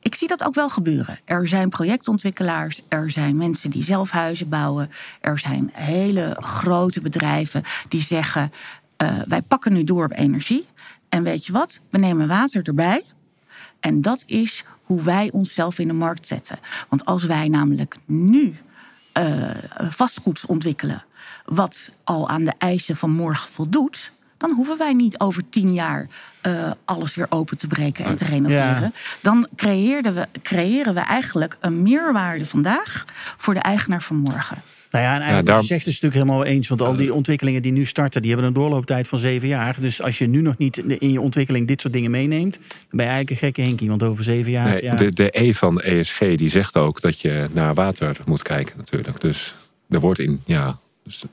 Ik 0.05 0.15
zie 0.15 0.29
dat 0.29 0.45
ook 0.45 0.55
wel 0.55 0.69
gebeuren. 0.69 1.19
Er 1.25 1.49
zijn 1.49 1.69
projectontwikkelaars, 1.69 2.81
er 2.89 3.11
zijn 3.11 3.37
mensen 3.37 3.71
die 3.71 3.83
zelf 3.83 4.11
huizen 4.11 4.49
bouwen, 4.49 4.91
er 5.21 5.39
zijn 5.39 5.71
hele 5.73 6.37
grote 6.41 7.01
bedrijven 7.01 7.63
die 7.89 8.03
zeggen: 8.03 8.53
eh, 8.97 9.19
wij 9.29 9.43
pakken 9.43 9.73
nu 9.73 9.85
door 9.85 10.05
op 10.05 10.13
energie. 10.13 10.67
En 11.09 11.23
weet 11.23 11.47
je 11.47 11.53
wat? 11.53 11.81
We 11.91 11.99
nemen 11.99 12.29
water 12.29 12.67
erbij. 12.67 13.05
En 13.81 14.03
dat 14.03 14.23
is 14.27 14.65
hoe 14.83 15.03
wij 15.03 15.31
onszelf 15.33 15.79
in 15.79 15.89
de 15.89 15.95
markt 15.95 16.27
zetten. 16.27 16.59
Want 16.89 17.05
als 17.05 17.25
wij 17.25 17.49
namelijk 17.49 17.97
nu 18.05 18.57
eh, 19.13 19.51
vastgoed 19.77 20.47
ontwikkelen, 20.47 21.05
wat 21.45 21.91
al 22.05 22.29
aan 22.29 22.45
de 22.45 22.55
eisen 22.59 22.97
van 22.97 23.11
morgen 23.11 23.49
voldoet, 23.49 24.13
dan 24.47 24.57
hoeven 24.57 24.79
wij 24.79 24.93
niet 24.93 25.19
over 25.19 25.43
tien 25.51 25.73
jaar 25.75 26.09
eh, 26.41 26.71
alles 26.85 27.15
weer 27.15 27.27
open 27.29 27.57
te 27.59 27.67
breken 27.67 28.05
en 28.05 28.17
te 28.17 28.25
renoveren. 28.25 28.81
Ja. 28.81 28.91
Dan 29.21 29.47
creëerden 29.57 30.15
we, 30.15 30.27
creëren 30.43 30.95
we 30.95 31.01
eigenlijk 31.01 31.57
een 31.61 31.83
meerwaarde 31.83 32.47
vandaag 32.47 33.05
voor 33.37 33.55
de 33.55 33.61
eigenaar 33.61 34.03
van 34.03 34.17
morgen. 34.17 34.63
Nou 34.91 35.05
ja, 35.05 35.11
en 35.13 35.19
eigenlijk 35.19 35.47
daar- 35.47 35.61
je 35.61 35.67
zegt 35.67 35.87
is 35.87 36.01
natuurlijk 36.01 36.23
helemaal 36.23 36.45
eens. 36.45 36.69
Want 36.69 36.83
al 36.83 36.97
die 36.97 37.15
ontwikkelingen 37.15 37.63
die 37.63 37.73
nu 37.73 37.85
starten, 37.85 38.21
die 38.21 38.31
hebben 38.31 38.49
een 38.49 38.55
doorlooptijd 38.55 39.09
van 39.09 39.19
zeven 39.19 39.49
jaar. 39.49 39.77
Dus 39.81 40.03
als 40.03 40.19
je 40.19 40.27
nu 40.27 40.41
nog 40.41 40.59
niet 40.59 40.77
in 40.77 41.11
je 41.11 41.21
ontwikkeling 41.21 41.67
dit 41.67 41.81
soort 41.81 41.93
dingen 41.93 42.11
meeneemt, 42.11 42.53
dan 42.53 42.69
ben 42.91 43.07
je 43.07 43.13
eigenlijk 43.13 43.31
een 43.31 43.37
gekke 43.47 43.61
hinkie. 43.61 43.89
Want 43.89 44.03
over 44.03 44.25
zeven 44.25 44.53
jaar. 44.53 44.69
Nee, 44.69 44.83
ja. 44.83 44.95
de, 44.95 45.11
de 45.11 45.29
E 45.41 45.53
van 45.53 45.81
ESG 45.81 46.19
die 46.19 46.49
zegt 46.49 46.77
ook 46.77 47.01
dat 47.01 47.21
je 47.21 47.49
naar 47.53 47.75
water 47.75 48.17
moet 48.27 48.43
kijken 48.43 48.75
natuurlijk. 48.77 49.21
Dus 49.21 49.55
er 49.89 50.01
wordt 50.01 50.19
in, 50.21 50.43
ja, 50.45 50.79
dus 51.05 51.25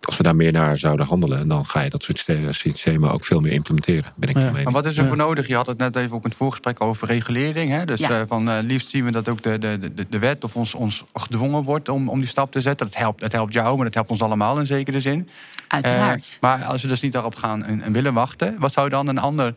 als 0.00 0.16
we 0.16 0.22
daar 0.22 0.36
meer 0.36 0.52
naar 0.52 0.78
zouden 0.78 1.06
handelen, 1.06 1.48
dan 1.48 1.66
ga 1.66 1.80
je 1.80 1.90
dat 1.90 2.02
soort 2.02 2.18
syste- 2.18 2.52
systemen 2.52 3.12
ook 3.12 3.24
veel 3.24 3.40
meer 3.40 3.52
implementeren. 3.52 4.12
Ben 4.16 4.28
ik 4.28 4.36
Ja. 4.36 4.50
Maar 4.50 4.72
wat 4.72 4.86
is 4.86 4.98
er 4.98 5.06
voor 5.06 5.16
nodig? 5.16 5.46
Je 5.46 5.54
had 5.54 5.66
het 5.66 5.78
net 5.78 5.96
even 5.96 6.16
ook 6.16 6.22
in 6.22 6.28
het 6.28 6.38
voorgesprek 6.38 6.80
over 6.80 7.06
regulering. 7.08 7.70
Hè? 7.70 7.84
Dus 7.84 8.00
Ja. 8.00 8.20
eh, 8.20 8.26
van 8.26 8.50
eh, 8.50 8.58
liefst 8.62 8.88
zien 8.90 9.04
we 9.04 9.10
dat 9.10 9.28
ook 9.28 9.42
de, 9.42 9.58
de, 9.58 9.92
de, 9.94 10.06
de 10.10 10.18
wet 10.18 10.44
of 10.44 10.56
ons, 10.56 10.74
ons 10.74 11.04
gedwongen 11.14 11.62
wordt 11.62 11.88
om, 11.88 12.08
om 12.08 12.18
die 12.18 12.28
stap 12.28 12.52
te 12.52 12.60
zetten. 12.60 12.86
Dat 12.86 12.96
helpt, 12.96 13.20
dat 13.20 13.32
helpt 13.32 13.52
jou, 13.52 13.74
maar 13.76 13.84
dat 13.84 13.94
helpt 13.94 14.10
ons 14.10 14.22
allemaal 14.22 14.58
in 14.58 14.66
zekere 14.66 15.00
zin. 15.00 15.28
Uiteraard. 15.68 16.28
Eh, 16.32 16.40
maar 16.40 16.64
als 16.64 16.82
we 16.82 16.88
dus 16.88 17.00
niet 17.00 17.12
daarop 17.12 17.34
gaan 17.36 17.64
en, 17.64 17.82
en 17.82 17.92
willen 17.92 18.14
wachten, 18.14 18.54
wat 18.58 18.72
zou 18.72 18.88
dan 18.88 19.06
een 19.08 19.18
ander 19.18 19.54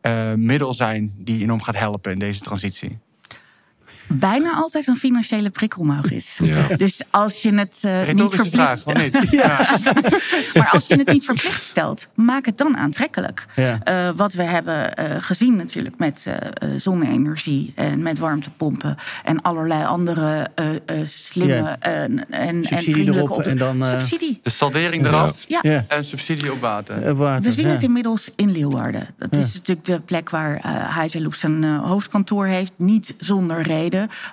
eh, 0.00 0.32
middel 0.34 0.74
zijn 0.74 1.12
die 1.16 1.42
enorm 1.42 1.62
gaat 1.62 1.76
helpen 1.78 2.12
in 2.12 2.18
deze 2.18 2.40
transitie? 2.40 2.98
Bijna 4.06 4.52
altijd 4.54 4.86
een 4.86 4.96
financiële 4.96 5.50
prikkel 5.50 5.84
mogelijk 5.84 6.14
is. 6.14 6.38
Ja. 6.42 6.66
Dus 6.76 7.00
als 7.10 7.42
je 7.42 7.54
het 7.54 7.78
eh, 7.82 8.12
niet 8.14 8.34
verplicht? 8.34 8.84
Ja. 9.30 9.56
Maar 10.54 10.70
als 10.70 10.86
je 10.86 10.96
het 10.96 11.12
niet 11.12 11.24
verplicht 11.24 11.62
stelt, 11.62 12.06
maak 12.14 12.46
het 12.46 12.58
dan 12.58 12.76
aantrekkelijk. 12.76 13.46
Ja. 13.56 13.78
Eh, 13.84 14.08
wat 14.16 14.32
we 14.32 14.42
hebben 14.42 14.94
eh, 14.96 15.04
gezien 15.18 15.56
natuurlijk 15.56 15.98
met 15.98 16.26
zonne-energie 16.76 17.72
en 17.74 18.02
met 18.02 18.18
warmtepompen 18.18 18.96
en 19.24 19.42
allerlei 19.42 19.84
andere 19.84 20.46
slimme 21.04 21.76
en, 21.80 22.30
en, 22.30 22.30
en 22.30 22.64
Subsidie 22.64 22.92
vriendelijke 22.92 23.24
erop 23.26 23.38
op- 23.38 23.46
en 23.46 23.56
dan, 23.56 23.82
eh, 23.84 23.98
subsidie. 23.98 24.40
De 24.42 24.50
saldering 24.50 25.06
eraf 25.06 25.44
Ja. 25.48 25.58
Ja. 25.62 25.84
en 25.88 26.04
subsidie 26.04 26.52
op 26.52 26.60
water. 26.60 27.14
Water, 27.16 27.42
We 27.42 27.52
zien 27.52 27.66
ja. 27.66 27.72
het 27.72 27.82
inmiddels 27.82 28.30
in 28.36 28.50
Leeuwarden. 28.52 29.06
Dat 29.18 29.32
is 29.32 29.54
natuurlijk 29.54 29.86
de 29.86 30.00
plek 30.00 30.30
waar 30.30 30.56
eh 30.56 30.96
Hyperloop 30.98 31.34
zijn 31.34 31.64
hoofdkantoor 31.64 32.46
heeft. 32.46 32.72
Niet 32.76 33.14
zonder 33.18 33.62
reden. 33.62 33.77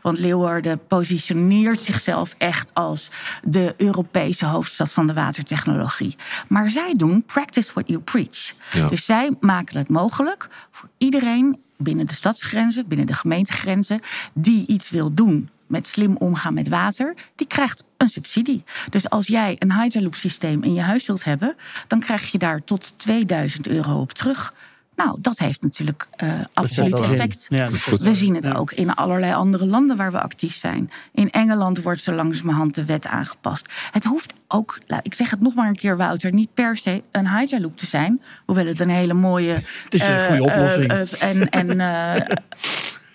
Want 0.01 0.19
Leeuwarden 0.19 0.87
positioneert 0.87 1.79
zichzelf 1.79 2.35
echt 2.37 2.73
als 2.73 3.09
de 3.43 3.73
Europese 3.77 4.45
hoofdstad 4.45 4.91
van 4.91 5.07
de 5.07 5.13
watertechnologie. 5.13 6.15
Maar 6.47 6.69
zij 6.69 6.93
doen 6.93 7.23
practice 7.23 7.71
what 7.73 7.87
you 7.87 7.99
preach. 7.99 8.53
Ja. 8.71 8.87
Dus 8.87 9.05
zij 9.05 9.31
maken 9.39 9.77
het 9.77 9.89
mogelijk 9.89 10.49
voor 10.71 10.89
iedereen 10.97 11.59
binnen 11.77 12.07
de 12.07 12.13
stadsgrenzen, 12.13 12.87
binnen 12.87 13.07
de 13.07 13.13
gemeentegrenzen, 13.13 13.99
die 14.33 14.67
iets 14.67 14.89
wil 14.89 15.13
doen 15.13 15.49
met 15.67 15.87
slim 15.87 16.17
omgaan 16.17 16.53
met 16.53 16.67
water, 16.67 17.13
die 17.35 17.47
krijgt 17.47 17.83
een 17.97 18.09
subsidie. 18.09 18.63
Dus 18.89 19.09
als 19.09 19.27
jij 19.27 19.55
een 19.59 19.73
Hyperloop 19.73 20.15
systeem 20.15 20.63
in 20.63 20.73
je 20.73 20.81
huis 20.81 21.05
wilt 21.05 21.23
hebben, 21.23 21.55
dan 21.87 21.99
krijg 21.99 22.31
je 22.31 22.37
daar 22.37 22.63
tot 22.63 22.93
2000 22.97 23.67
euro 23.67 23.99
op 23.99 24.11
terug. 24.11 24.53
Nou, 24.95 25.17
dat 25.21 25.37
heeft 25.37 25.61
natuurlijk 25.61 26.07
eh 26.15 26.29
absoluut 26.53 26.99
effect. 26.99 27.45
Ja. 27.49 27.69
We 27.91 28.13
zien 28.13 28.35
het 28.35 28.43
Ja. 28.43 28.53
ook 28.53 28.71
in 28.71 28.93
allerlei 28.93 29.33
andere 29.33 29.65
landen 29.65 29.97
waar 29.97 30.11
we 30.11 30.21
actief 30.21 30.55
zijn. 30.55 30.91
In 31.13 31.31
Engeland 31.31 31.81
wordt 31.81 32.01
zo 32.01 32.11
langzamerhand 32.11 32.75
de 32.75 32.85
wet 32.85 33.07
aangepast. 33.07 33.73
Het 33.91 34.03
hoeft 34.03 34.33
ook, 34.47 34.79
ik 35.01 35.13
zeg 35.13 35.29
het 35.29 35.41
nog 35.41 35.53
maar 35.53 35.67
een 35.67 35.75
keer, 35.75 35.97
Wouter, 35.97 36.33
niet 36.33 36.53
per 36.53 36.77
se 36.77 37.03
een 37.11 37.27
Hyperloop 37.29 37.77
te 37.77 37.85
zijn. 37.85 38.21
Hoewel 38.45 38.65
het 38.65 38.79
een 38.79 38.89
hele 38.89 39.13
mooie. 39.13 39.51
Het 39.83 39.93
is 39.93 40.07
een 40.07 40.25
goede 40.25 40.43
oplossing. 40.43 40.91
en 41.19 41.49
en 41.49 41.79
eh, 42.25 42.35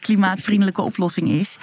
klimaatvriendelijke 0.01 0.83
oplossing 0.83 1.29
is. 1.29 1.57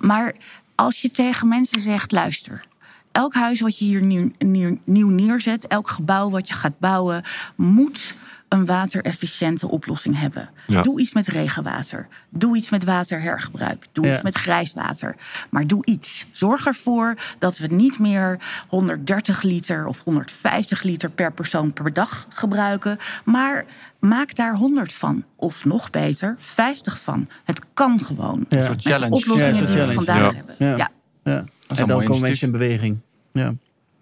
Maar 0.00 0.34
als 0.74 1.02
je 1.02 1.10
tegen 1.10 1.48
mensen 1.48 1.80
zegt: 1.80 2.12
luister. 2.12 2.64
Elk 3.12 3.34
huis 3.34 3.60
wat 3.60 3.78
je 3.78 3.84
hier 3.84 4.02
nieuw, 4.02 4.30
nieuw, 4.38 4.78
nieuw 4.84 5.08
neerzet, 5.08 5.66
elk 5.66 5.88
gebouw 5.88 6.30
wat 6.30 6.48
je 6.48 6.54
gaat 6.54 6.78
bouwen, 6.78 7.22
moet 7.56 8.14
een 8.52 8.66
waterefficiënte 8.66 9.68
oplossing 9.68 10.18
hebben. 10.18 10.50
Ja. 10.66 10.82
Doe 10.82 11.00
iets 11.00 11.12
met 11.12 11.26
regenwater. 11.26 12.08
Doe 12.28 12.56
iets 12.56 12.70
met 12.70 12.84
waterhergebruik. 12.84 13.86
Doe 13.92 14.06
Ja. 14.06 14.12
iets 14.12 14.22
met 14.22 14.36
grijswater. 14.36 15.16
Maar 15.50 15.66
doe 15.66 15.84
iets. 15.86 16.26
Zorg 16.32 16.66
ervoor 16.66 17.14
dat 17.38 17.58
we 17.58 17.66
niet 17.66 17.98
meer 17.98 18.38
130 18.68 19.42
liter 19.42 19.86
of 19.86 20.04
150 20.04 20.82
liter 20.82 21.10
per 21.10 21.32
persoon 21.32 21.72
per 21.72 21.92
dag 21.92 22.26
gebruiken. 22.28 22.98
Maar 23.24 23.64
maak 23.98 24.34
daar 24.34 24.54
100 24.56 24.92
van. 24.92 25.24
Of 25.36 25.64
nog 25.64 25.90
beter, 25.90 26.36
50 26.38 27.00
van. 27.00 27.28
Het 27.44 27.64
kan 27.74 28.00
gewoon. 28.00 28.46
Ja. 28.48 28.58
Een 28.58 28.64
soort 28.64 28.74
Met 28.74 28.82
de 28.84 28.90
challenge. 28.90 29.14
oplossingen 29.14 29.44
Ja, 29.44 29.48
een 29.50 29.56
soort 29.56 29.72
die 29.72 29.82
we 29.86 29.92
vandaag 29.92 30.30
Ja. 30.30 30.36
hebben. 30.36 30.54
Ja. 30.58 30.76
Ja. 30.76 30.90
Ja. 31.24 31.44
een 31.68 31.76
En 31.76 31.86
dan 31.86 32.04
komen 32.04 32.20
mensen 32.22 32.46
in 32.46 32.52
beweging. 32.52 33.00
Ja. 33.32 33.52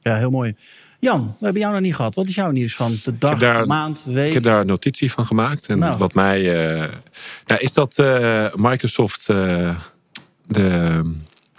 ja, 0.00 0.16
heel 0.16 0.30
mooi. 0.30 0.56
Jan, 1.00 1.36
we 1.38 1.44
hebben 1.44 1.62
jou 1.62 1.74
nog 1.74 1.82
niet 1.82 1.94
gehad. 1.94 2.14
Wat 2.14 2.26
is 2.28 2.34
jouw 2.34 2.50
nieuws 2.50 2.74
van 2.76 2.92
de 3.04 3.18
dag, 3.18 3.38
daar- 3.38 3.66
maand, 3.66 4.02
week? 4.06 4.26
Ik 4.28 4.34
heb 4.34 4.42
daar 4.42 4.60
een 4.60 4.66
notitie 4.66 5.12
van 5.12 5.26
gemaakt. 5.26 5.66
En 5.66 5.78
Nou. 5.78 5.98
wat 5.98 6.14
mij. 6.14 6.64
eh, 6.82 6.92
nou, 7.46 7.60
is 7.60 7.72
dat 7.72 7.98
eh, 7.98 8.46
Microsoft 8.54 9.28
eh, 9.28 9.76
de 10.46 11.02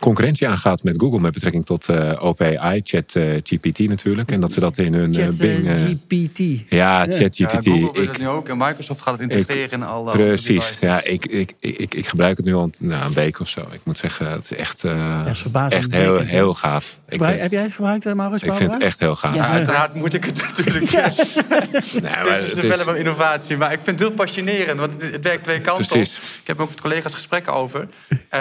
concurrentie 0.02 0.48
aangaat 0.48 0.84
met 0.84 0.96
Google 0.98 1.20
met 1.20 1.34
betrekking 1.34 1.66
tot 1.66 1.90
eh 1.90 2.24
OpenAI, 2.24 2.82
ChatGPT 2.84 3.80
natuurlijk. 3.80 4.32
En 4.32 4.40
dat 4.40 4.52
ze 4.52 4.60
dat 4.60 4.78
in 4.78 4.94
hun 4.94 5.14
eh, 5.14 5.24
Chat 5.24 5.38
Bing. 5.38 5.68
eh, 5.68 5.74
GPT. 5.76 6.38
ja, 6.70 7.04
Ja. 7.04 7.06
ChatGPT. 7.18 7.38
Ja, 7.38 7.72
Google 7.72 7.92
wil 7.94 8.02
ik, 8.04 8.10
het 8.10 8.18
nu 8.18 8.28
ook 8.28 8.50
en 8.50 8.58
Microsoft 8.58 9.02
gaat 9.02 9.20
het 9.20 9.22
integreren 9.32 9.72
in 9.72 9.84
alle 9.84 10.12
Precies, 10.12 10.46
devices. 10.48 10.80
ja, 10.80 11.04
ik, 11.04 11.26
ik, 11.26 11.54
ik, 11.60 11.94
ik 11.94 12.08
gebruik 12.08 12.38
het 12.38 12.46
nu 12.46 12.54
al 12.56 12.70
nou, 12.80 13.06
een 13.06 13.14
week 13.14 13.40
of 13.40 13.48
zo. 13.50 13.62
Ik 13.72 13.80
moet 13.84 13.98
zeggen, 13.98 14.32
het 14.32 14.44
is 14.52 14.58
echt, 14.58 14.84
eh, 14.84 15.22
is 15.28 15.44
echt 15.70 15.92
heel, 15.96 16.18
heel 16.20 16.54
gaaf. 16.54 16.98
Ik, 17.06 17.12
Gebruik- 17.12 17.32
vind- 17.32 17.42
heb 17.44 17.52
jij 17.52 17.62
het 17.62 17.74
gebruikt, 17.74 18.06
eh, 18.06 18.14
Maurits? 18.14 18.44
ik 18.44 18.54
vind 18.54 18.72
het 18.72 18.82
echt 18.82 19.00
heel 19.00 19.16
gaaf. 19.16 19.34
Ja. 19.36 19.46
Ja, 19.46 19.50
uiteraard 19.52 19.94
moet 19.94 20.14
ik 20.14 20.26
het 20.26 20.42
natuurlijk. 20.48 20.90
Ja. 20.92 21.12
Nee, 21.50 22.02
maar 22.02 22.34
Het 22.34 22.44
is 22.46 22.54
de 22.54 22.68
is- 22.68 22.74
film 22.74 22.86
van 22.86 22.96
innovatie. 22.96 23.58
Maar 23.58 23.72
ik 23.72 23.80
vind 23.84 24.00
het 24.00 24.08
heel 24.10 24.18
fascinerend. 24.18 24.80
Want 24.80 25.02
het, 25.02 25.20
werkt 25.22 25.44
twee 25.44 25.62
kanten 25.62 25.88
Precies. 25.88 26.18
op. 26.18 26.24
Ik 26.42 26.48
heb 26.48 26.60
ook 26.62 26.70
met 26.70 26.82
collega's 26.82 27.14
gesprekken 27.14 27.54
over. 27.54 27.88
Eh, 28.30 28.40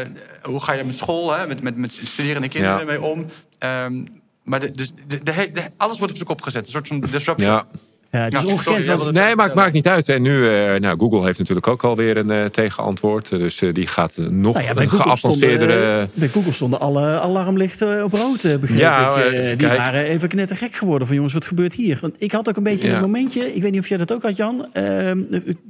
eh, 0.00 0.06
hoe 0.48 0.60
ga 0.62 0.72
je 0.72 0.84
met 0.84 0.96
school, 0.96 1.32
hè, 1.36 1.46
met, 1.46 1.62
met, 1.62 1.76
met 1.76 1.92
studerende 1.92 2.48
kinderen 2.48 2.78
Ja. 2.78 2.84
mee 2.84 3.02
om? 3.02 3.26
Ehm, 3.58 4.04
maar 4.42 4.60
de, 4.60 4.70
dus 4.70 4.92
de, 5.06 5.22
de, 5.22 5.32
he- 5.32 5.50
de- 5.50 5.70
alles 5.76 5.96
wordt 5.98 6.10
op 6.12 6.16
zijn 6.18 6.28
kop 6.28 6.42
gezet. 6.42 6.66
Een 6.66 6.72
soort 6.72 6.88
van 6.88 7.00
disruption. 7.00 7.50
ja. 7.50 7.66
Ja, 8.14 8.20
het 8.20 8.32
is 8.34 8.40
Ja, 8.40 8.44
ongekend. 8.46 8.64
sorry, 8.64 8.86
want- 8.88 8.98
ja, 9.00 9.04
dat- 9.04 9.14
Nee, 9.26 9.34
maar 9.36 9.46
het 9.46 9.54
maakt 9.54 9.72
niet 9.72 9.86
uit. 9.88 10.08
En 10.08 10.22
nu, 10.22 10.48
eh, 10.48 10.80
nou, 10.80 10.98
Google 10.98 11.24
heeft 11.24 11.38
natuurlijk 11.38 11.66
ook 11.66 11.84
alweer 11.84 12.16
een 12.16 12.30
eh, 12.30 12.44
tegenantwoord. 12.44 13.28
Dus 13.28 13.62
eh, 13.62 13.72
die 13.72 13.86
gaat 13.86 14.14
nog 14.16 14.54
Nou 14.54 14.66
ja, 14.66 14.74
bij 14.74 14.82
een 14.84 14.90
Google, 14.90 15.16
stonden, 15.16 15.48
geavanceerdere... 15.48 16.08
bij 16.14 16.28
Google 16.28 16.52
stonden 16.52 16.80
alle 16.80 17.20
alarmlichten 17.20 18.04
op 18.04 18.12
rood, 18.12 18.44
eh, 18.44 18.56
begreep 18.56 18.78
Ja, 18.78 19.16
ik. 19.16 19.58
die 19.58 19.68
kijk. 19.68 19.78
waren 19.78 20.04
even 20.04 20.28
knettergek 20.28 20.74
geworden 20.74 21.06
van 21.06 21.16
jongens, 21.16 21.34
wat 21.34 21.44
gebeurt 21.44 21.74
hier? 21.74 21.98
Want 22.00 22.14
ik 22.18 22.32
had 22.32 22.48
ook 22.48 22.56
een 22.56 22.62
beetje 22.62 22.88
Ja. 22.88 22.94
een 22.94 23.00
momentje, 23.00 23.54
ik 23.54 23.62
weet 23.62 23.72
niet 23.72 23.80
of 23.80 23.88
jij 23.88 23.98
dat 23.98 24.12
ook 24.12 24.22
had 24.22 24.36
Jan, 24.36 24.66
ehm, 24.72 25.18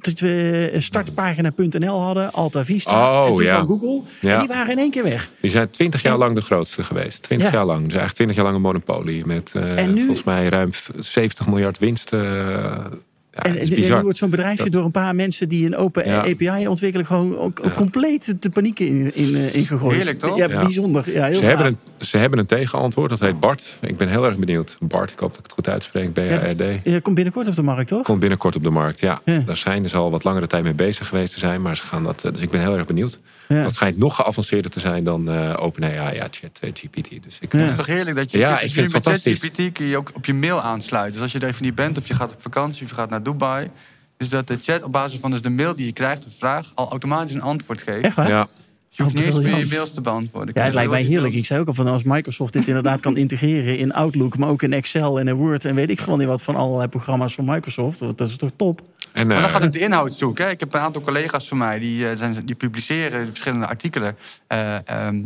dat 0.00 0.20
we 0.20 0.72
startpagina.nl 0.78 2.00
hadden, 2.00 2.32
Alta 2.32 2.64
Vista, 2.64 3.20
Oh, 3.22 3.28
en 3.28 3.34
toen 3.36 3.44
ja. 3.44 3.54
kwam 3.54 3.66
Google. 3.66 4.02
En 4.30 4.38
die 4.38 4.48
waren 4.48 4.70
in 4.72 4.78
één 4.78 4.90
keer 4.90 5.02
weg. 5.04 5.30
Die 5.40 5.50
zijn 5.50 5.70
twintig 5.70 6.02
jaar 6.02 6.12
En- 6.12 6.18
lang 6.18 6.34
de 6.34 6.40
grootste 6.40 6.82
geweest. 6.84 7.22
Twintig 7.22 7.48
Ja. 7.50 7.54
jaar 7.54 7.64
lang. 7.66 7.78
Dus 7.84 7.94
eigenlijk 7.96 8.14
twintig 8.14 8.36
jaar 8.36 8.44
lang 8.44 8.56
een 8.56 8.62
monopolie. 8.62 9.26
Met 9.26 9.50
eh, 9.54 9.78
En 9.78 9.94
nu- 9.94 10.04
volgens 10.04 10.24
mij 10.26 10.48
ruim 10.48 10.70
70 10.98 11.46
miljard 11.46 11.78
winst. 11.78 12.12
Ja, 12.34 13.42
en 13.42 13.68
nu 13.68 13.94
wordt 14.02 14.18
zo'n 14.18 14.30
bedrijfje 14.30 14.70
door 14.70 14.84
een 14.84 14.90
paar 14.90 15.14
mensen 15.14 15.48
die 15.48 15.66
een 15.66 15.76
open 15.76 16.06
Ja. 16.06 16.18
API 16.18 16.66
ontwikkelen, 16.66 17.06
gewoon 17.06 17.36
ook, 17.38 17.60
compleet 17.76 18.42
de 18.42 18.50
paniek 18.50 18.80
in, 18.80 19.14
in, 19.14 19.34
eh, 19.34 19.54
ingegooid. 19.54 19.96
Heerlijk, 19.96 20.18
toch? 20.18 20.36
Ja, 20.36 20.48
Ja. 20.48 20.60
bijzonder. 20.60 21.12
Ja, 21.12 21.24
heel 21.26 21.38
Ze 21.38 21.44
hebben, 21.44 21.66
een, 21.66 21.76
ze 21.98 22.18
hebben 22.18 22.38
een 22.38 22.46
tegenantwoord, 22.46 23.10
dat 23.10 23.20
heet 23.20 23.40
Bart. 23.40 23.78
Ik 23.80 23.96
ben 23.96 24.08
heel 24.08 24.24
erg 24.24 24.36
benieuwd. 24.36 24.76
Bart, 24.80 25.12
ik 25.12 25.18
hoop 25.18 25.28
dat 25.28 25.38
ik 25.38 25.44
het 25.44 25.52
goed 25.52 25.68
uitspreek. 25.68 26.16
Ja, 26.16 26.38
BARD. 26.38 26.60
eh, 26.60 27.02
komt 27.02 27.14
binnenkort 27.14 27.48
op 27.48 27.54
de 27.56 27.62
markt, 27.62 27.88
toch? 27.88 28.02
Komt 28.02 28.20
binnenkort 28.20 28.56
op 28.56 28.62
de 28.62 28.70
markt, 28.70 29.00
ja. 29.00 29.20
Ja. 29.24 29.38
Daar 29.46 29.56
zijn 29.56 29.88
ze 29.88 29.96
al 29.96 30.10
wat 30.10 30.24
langere 30.24 30.46
tijd 30.46 30.62
mee 30.62 30.74
bezig 30.74 31.08
geweest 31.08 31.32
te 31.32 31.38
zijn. 31.38 31.62
Maar 31.62 31.76
ze 31.76 31.84
gaan 31.84 32.02
dat, 32.04 32.24
eh, 32.24 32.32
dus 32.32 32.40
ik 32.40 32.50
ben 32.50 32.60
heel 32.60 32.76
erg 32.76 32.86
benieuwd. 32.86 33.18
Ja. 33.48 33.62
Dat 33.62 33.74
schijnt 33.74 33.98
nog 33.98 34.16
geavanceerder 34.16 34.70
te 34.70 34.80
zijn 34.80 35.04
dan 35.04 35.28
eh 35.30 35.54
OpenAI, 35.62 36.14
ja, 36.14 36.28
ChatGPT. 36.30 37.10
Dus 37.22 37.38
ik, 37.40 37.52
Ja. 37.52 37.58
Het 37.58 37.70
is 37.70 37.76
toch 37.76 37.86
heerlijk 37.86 38.16
dat 38.16 38.30
je, 38.30 38.38
Ja, 38.38 38.48
je 38.48 38.54
ik 38.54 38.60
kunt- 38.60 38.72
vind 38.72 38.92
het 38.92 39.04
met. 39.04 39.20
ChatGPT 39.22 39.72
kun 39.72 39.86
je 39.86 39.96
ook 39.96 40.10
op 40.14 40.24
je 40.24 40.34
mail 40.34 40.60
aansluiten. 40.60 41.12
Dus 41.12 41.22
als 41.22 41.32
je 41.32 41.38
er 41.38 41.48
even 41.48 41.64
niet 41.64 41.74
bent, 41.74 41.98
of 41.98 42.06
je 42.08 42.14
gaat 42.14 42.32
op 42.32 42.42
vakantie, 42.42 42.82
of 42.82 42.88
je 42.88 42.94
gaat 42.94 43.10
naar 43.10 43.22
Dubai. 43.22 43.70
Dus 44.16 44.28
dat 44.28 44.46
de 44.48 44.58
chat 44.62 44.82
op 44.82 44.92
basis 44.92 45.20
van 45.20 45.30
dus 45.30 45.42
de 45.42 45.50
mail 45.50 45.76
die 45.76 45.86
je 45.86 45.92
krijgt, 45.92 46.22
de 46.22 46.28
vraag, 46.38 46.72
al 46.74 46.90
automatisch 46.90 47.34
een 47.34 47.42
antwoord 47.42 47.82
geeft. 47.82 48.04
Echt 48.04 48.16
waar? 48.16 48.28
ja, 48.28 48.48
Dus 48.88 48.96
je 48.96 49.02
hoeft 49.02 49.14
Oh, 49.16 49.24
niet 49.24 49.34
eens 49.34 49.44
meer 49.44 49.58
je 49.58 49.74
mails 49.74 49.94
te 49.94 50.00
beantwoorden. 50.00 50.54
Ja, 50.54 50.62
het 50.64 50.74
lijkt 50.74 50.90
mij 50.90 51.02
heerlijk. 51.02 51.34
Ik 51.34 51.44
zei 51.46 51.60
ook 51.60 51.66
al 51.66 51.72
van 51.74 51.86
als 51.86 52.02
Microsoft 52.02 52.52
dit 52.52 52.68
inderdaad 52.68 53.00
kan 53.00 53.16
integreren 53.16 53.78
in 53.78 53.92
Outlook, 53.92 54.38
maar 54.38 54.48
ook 54.48 54.62
in 54.62 54.72
Excel 54.72 55.20
en 55.20 55.28
in 55.28 55.34
Word 55.34 55.64
en 55.64 55.74
weet 55.74 55.90
ik 55.90 56.00
veel 56.00 56.16
niet 56.16 56.26
wat 56.26 56.42
van 56.42 56.56
allerlei 56.56 56.88
programma's 56.88 57.34
van 57.34 57.44
Microsoft. 57.44 57.98
Dat 57.98 58.20
is 58.20 58.36
toch 58.36 58.50
top? 58.56 58.82
En, 59.14 59.26
Maar 59.26 59.36
dan 59.36 59.44
eh, 59.44 59.50
gaat 59.50 59.64
ook 59.64 59.72
de 59.72 59.78
inhoud 59.78 60.12
zoeken. 60.12 60.50
Ik 60.50 60.60
heb 60.60 60.74
een 60.74 60.80
aantal 60.80 61.02
collega's 61.02 61.48
van 61.48 61.58
mij 61.58 61.78
die, 61.78 62.08
eh, 62.08 62.16
zijn, 62.16 62.44
die 62.44 62.54
publiceren 62.54 63.26
verschillende 63.26 63.66
artikelen. 63.66 64.16
Eh, 64.46 64.88
ehm, 64.88 65.22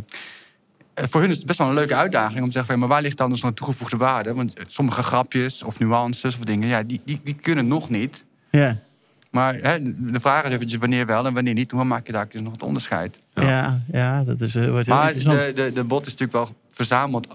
eh, 0.93 1.05
voor 1.09 1.21
hun 1.21 1.29
is 1.29 1.37
het 1.37 1.45
best 1.45 1.57
wel 1.57 1.67
een 1.67 1.73
leuke 1.73 1.95
uitdaging 1.95 2.39
om 2.39 2.45
te 2.45 2.51
zeggen: 2.51 2.71
van, 2.71 2.79
maar 2.79 2.87
waar 2.87 3.01
ligt 3.01 3.17
dan 3.17 3.29
dus 3.29 3.43
een 3.43 3.53
toegevoegde 3.53 3.97
waarde? 3.97 4.33
Want 4.33 4.53
sommige 4.67 5.03
grapjes 5.03 5.63
of 5.63 5.79
nuances 5.79 6.37
of 6.37 6.43
dingen, 6.43 6.67
ja, 6.67 6.83
die, 6.83 7.01
die, 7.05 7.21
die 7.23 7.33
kunnen 7.33 7.67
nog 7.67 7.89
niet. 7.89 8.23
Ja, 8.51 8.77
Maar 9.29 9.55
hè, 9.55 9.77
de 10.11 10.19
vraag 10.19 10.43
is 10.45 10.51
eventjes 10.51 10.79
wanneer 10.79 11.05
wel 11.05 11.25
en 11.25 11.33
wanneer 11.33 11.53
niet. 11.53 11.71
Hoe 11.71 11.83
maak 11.83 12.05
je 12.05 12.11
daar 12.11 12.27
dus 12.29 12.41
nog 12.41 12.51
het 12.51 12.63
onderscheid? 12.63 13.17
ja. 13.33 13.81
ja, 13.91 14.23
dat 14.23 14.41
is, 14.41 14.55
eh, 14.55 14.69
wordt 14.69 14.85
heel 14.85 14.95
Maar 14.95 15.13
interessant. 15.13 15.41
de, 15.41 15.63
de, 15.63 15.71
de 15.71 15.83
bot 15.83 16.05
is 16.05 16.15
natuurlijk 16.15 16.45
wel 16.45 16.55
verzameld 16.69 17.27